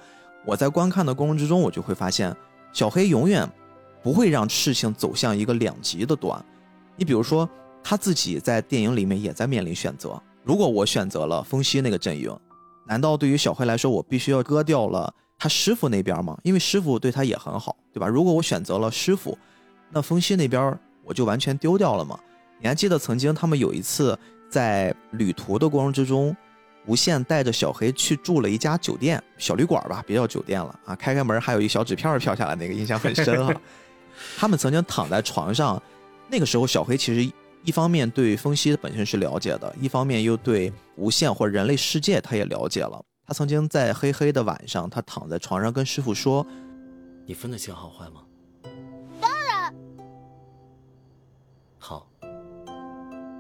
[0.46, 2.36] 我在观看的过程之中，我就会发现
[2.74, 3.48] 小黑永远。
[4.04, 6.44] 不会让事情走向一个两极的端。
[6.96, 7.48] 你比如说，
[7.84, 10.22] 他自己在电影里面也在面临选择。
[10.44, 12.36] 如果我选择了风息那个阵营，
[12.88, 16.38] 难道对于小黑来说，我必须要割掉了他师傅那边吗？
[16.44, 18.08] 因为师傅对他也很好，对吧？
[18.08, 19.38] 如果我选择了师傅，
[19.92, 22.18] 那风息那边我就完全丢掉了吗？
[22.60, 24.18] 你还记得曾经他们有一次
[24.50, 26.36] 在旅途的过程之中，
[26.86, 30.96] 无限带着小黑去住了一家酒店小旅馆吧，别叫酒店了啊！
[30.96, 33.54] 开开门还有一小纸片飘下来，那个印象很深哈。
[34.38, 35.82] 他们曾经躺在床上，
[36.30, 37.32] 那个时候小黑其实
[37.64, 43.04] 一方面对风息本身是了解的，一方面又对无限或人类世界他也了解了。
[43.26, 46.46] 他曾经在黑黑的晚上，他躺在床上跟师傅说
[47.28, 48.24] ：“你分得清好坏吗？”
[49.20, 49.74] 当然。
[51.78, 52.08] 好，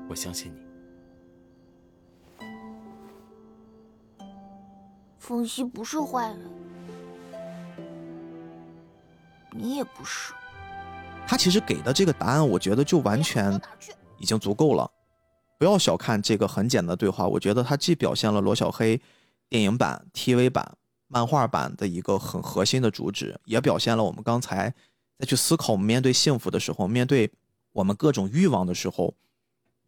[0.10, 0.60] 我相信你。
[5.18, 6.40] 风息不是坏人，
[9.52, 10.34] 你也不是。
[11.28, 13.54] 他其实给的这个答案，我觉得就完全
[14.18, 14.90] 已经足够了。
[15.60, 18.99] 不要小看这个很简单的对话，我觉得它既表现了罗小黑
[19.49, 20.78] 电影版、TV 版、
[21.08, 24.74] 漫画版的一个很核心的主旨，也表现了我们刚才
[25.20, 27.30] 在去思考我们面对幸福的时候，面对
[27.74, 29.14] 我们各种欲望的时候，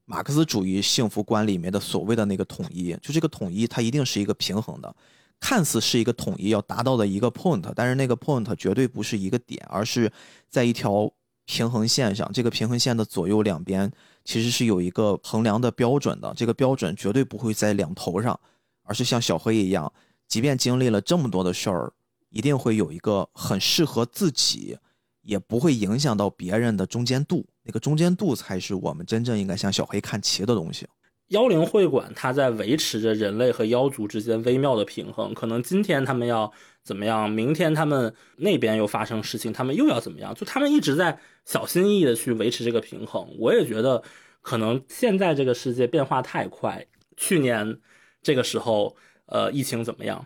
[0.04, 2.94] 马克思主义幸福观里面的所谓的那个统一。
[3.02, 4.94] 就这个统一，它一定是一个平衡的，
[5.40, 10.12] 看似是一个统一要达到的一个 point，但是那个 point 绝对不是一个点，而是
[10.50, 11.10] 在一条。
[11.50, 13.92] 平衡线上，这个平衡线的左右两边
[14.24, 16.32] 其实是有一个衡量的标准的。
[16.38, 18.40] 这个标准绝对不会在两头上，
[18.84, 19.92] 而是像小黑一样，
[20.28, 21.92] 即便经历了这么多的事儿，
[22.30, 24.78] 一定会有一个很适合自己，
[25.24, 27.44] 也不会影响到别人的中间度。
[27.64, 30.88] 那个中间度才是我们真正应该向小黑看齐的东西。
[31.30, 35.34] 妖灵会馆，它在维持着人类和妖族之间微妙的平衡。
[35.34, 36.52] 可能今天他们要
[36.84, 40.34] 怎么样，明天他们那边又发生事情，他们又要怎么样？
[40.34, 43.28] 就他们一直在小心翼翼的去维持这个平衡。
[43.38, 44.02] 我也觉得，
[44.42, 46.84] 可能现在这个世界变化太快。
[47.16, 47.80] 去年
[48.24, 48.96] 这个时候，
[49.28, 50.26] 呃，疫情怎么样？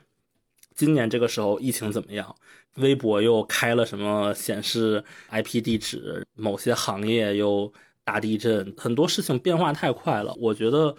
[0.73, 2.33] 今年这个时候疫情怎么样？
[2.75, 6.25] 微博又开了什么显示 IP 地址？
[6.33, 7.73] 某些行业又。
[8.03, 10.33] 大地震，很多事情变化太快了。
[10.39, 10.95] 我觉得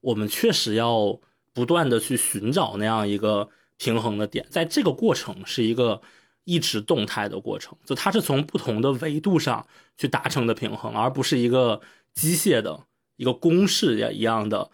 [0.00, 1.18] 我们确实要
[1.52, 6.00] 不断的去寻找那样一个平衡的点，在这个过程是一个
[6.44, 9.66] 一直动态的过程，就它是从不同的维度上
[9.96, 11.80] 去达成的平衡，而不是一个
[12.14, 12.78] 机械的
[13.16, 14.70] 一个公式也一样的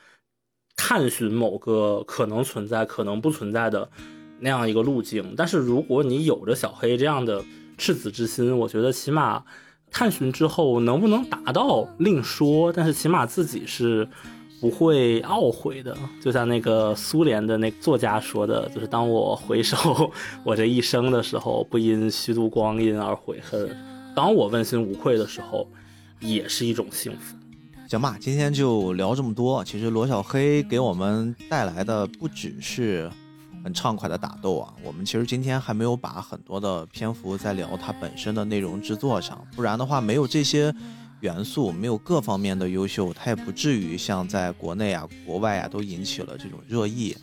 [0.76, 3.90] 探寻某个可能存在、可能不存在的
[4.40, 5.34] 那样一个路径。
[5.36, 7.44] 但是如果你有着小黑这样的
[7.78, 9.44] 赤子之心，我觉得起码
[9.92, 14.08] 探寻之后能不能达到另说，但是起码自己是
[14.60, 15.96] 不会懊悔的。
[16.20, 20.10] 就像那个苏联的那作家说的，就是当我回首
[20.42, 23.68] 我这一生的时候，不因虚度光阴而悔恨；
[24.16, 25.68] 当我问心无愧的时候，
[26.20, 27.36] 也是一种幸福。
[27.88, 29.62] 行吧，今天就聊这么多。
[29.62, 33.10] 其实罗小黑给我们带来的不只是
[33.62, 40.74] 很畅快的打斗啊，我们其实今天还没有把很多的篇幅在聊它本身的内容制作上，不然的话，没有这些
[41.20, 47.16] 元素，没有各方面的优秀，它也不至于像在国内啊、国外啊都引起了这种热议。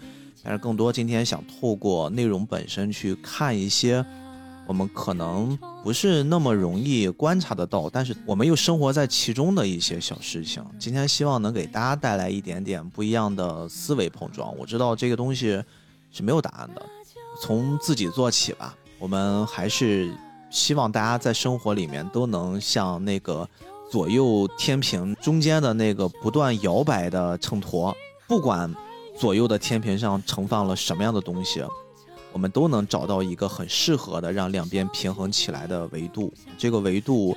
[0.44, 4.06] 但是更多今天想透过内容本身去看一些。
[4.68, 10.64] 我们可能不是那么容易观察得到，但是我们又生活在其中的一些小事情。
[10.78, 14.56] 今天希望能给大家带来一点点不一样的思维碰撞。
[14.56, 15.60] 我知道这个东西
[16.12, 16.86] 是没有答案的，
[17.42, 18.76] 从自己做起吧。
[18.98, 20.12] 我们还是
[20.50, 23.48] 希望大家在生活里面都能像那个
[23.90, 27.94] 左右天平中间的那个不断摇摆的秤砣，
[28.28, 28.74] 不管
[29.18, 31.64] 左右的天平上盛放了什么样的东西。
[32.32, 37.36] 我们都能找到一个很适合的让两边平衡起来的维度，这个维度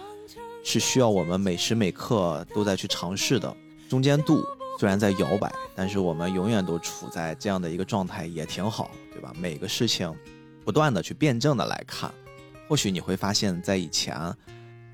[0.63, 3.57] 是需要我们每时每刻都在去尝试的。
[3.89, 4.45] 中间度
[4.83, 9.33] 虽然在摇摆，但是我们永远都处在这样的一个状态，也挺好，对吧？
[9.39, 10.13] 每个事情
[10.65, 12.13] 不断的去辩证的来看，
[12.67, 14.17] 或许你会发现，在以前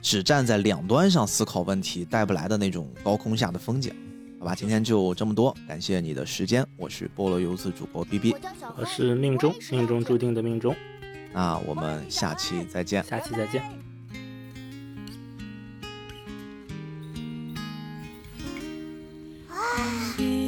[0.03, 3.91] 只站在两端上思考问题带不来的那种高空下的风景。
[4.39, 8.37] 好吧，今天就这么多，感谢你的时间，我是菠萝游子主播 B B，
[8.77, 10.77] 我是命中命中注定的命中，
[11.33, 13.88] 那我们下期再见，下期再见。
[20.19, 20.48] You.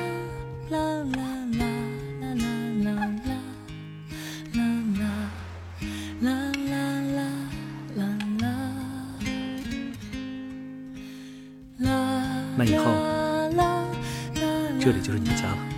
[14.81, 15.70] 这里就是你的家了。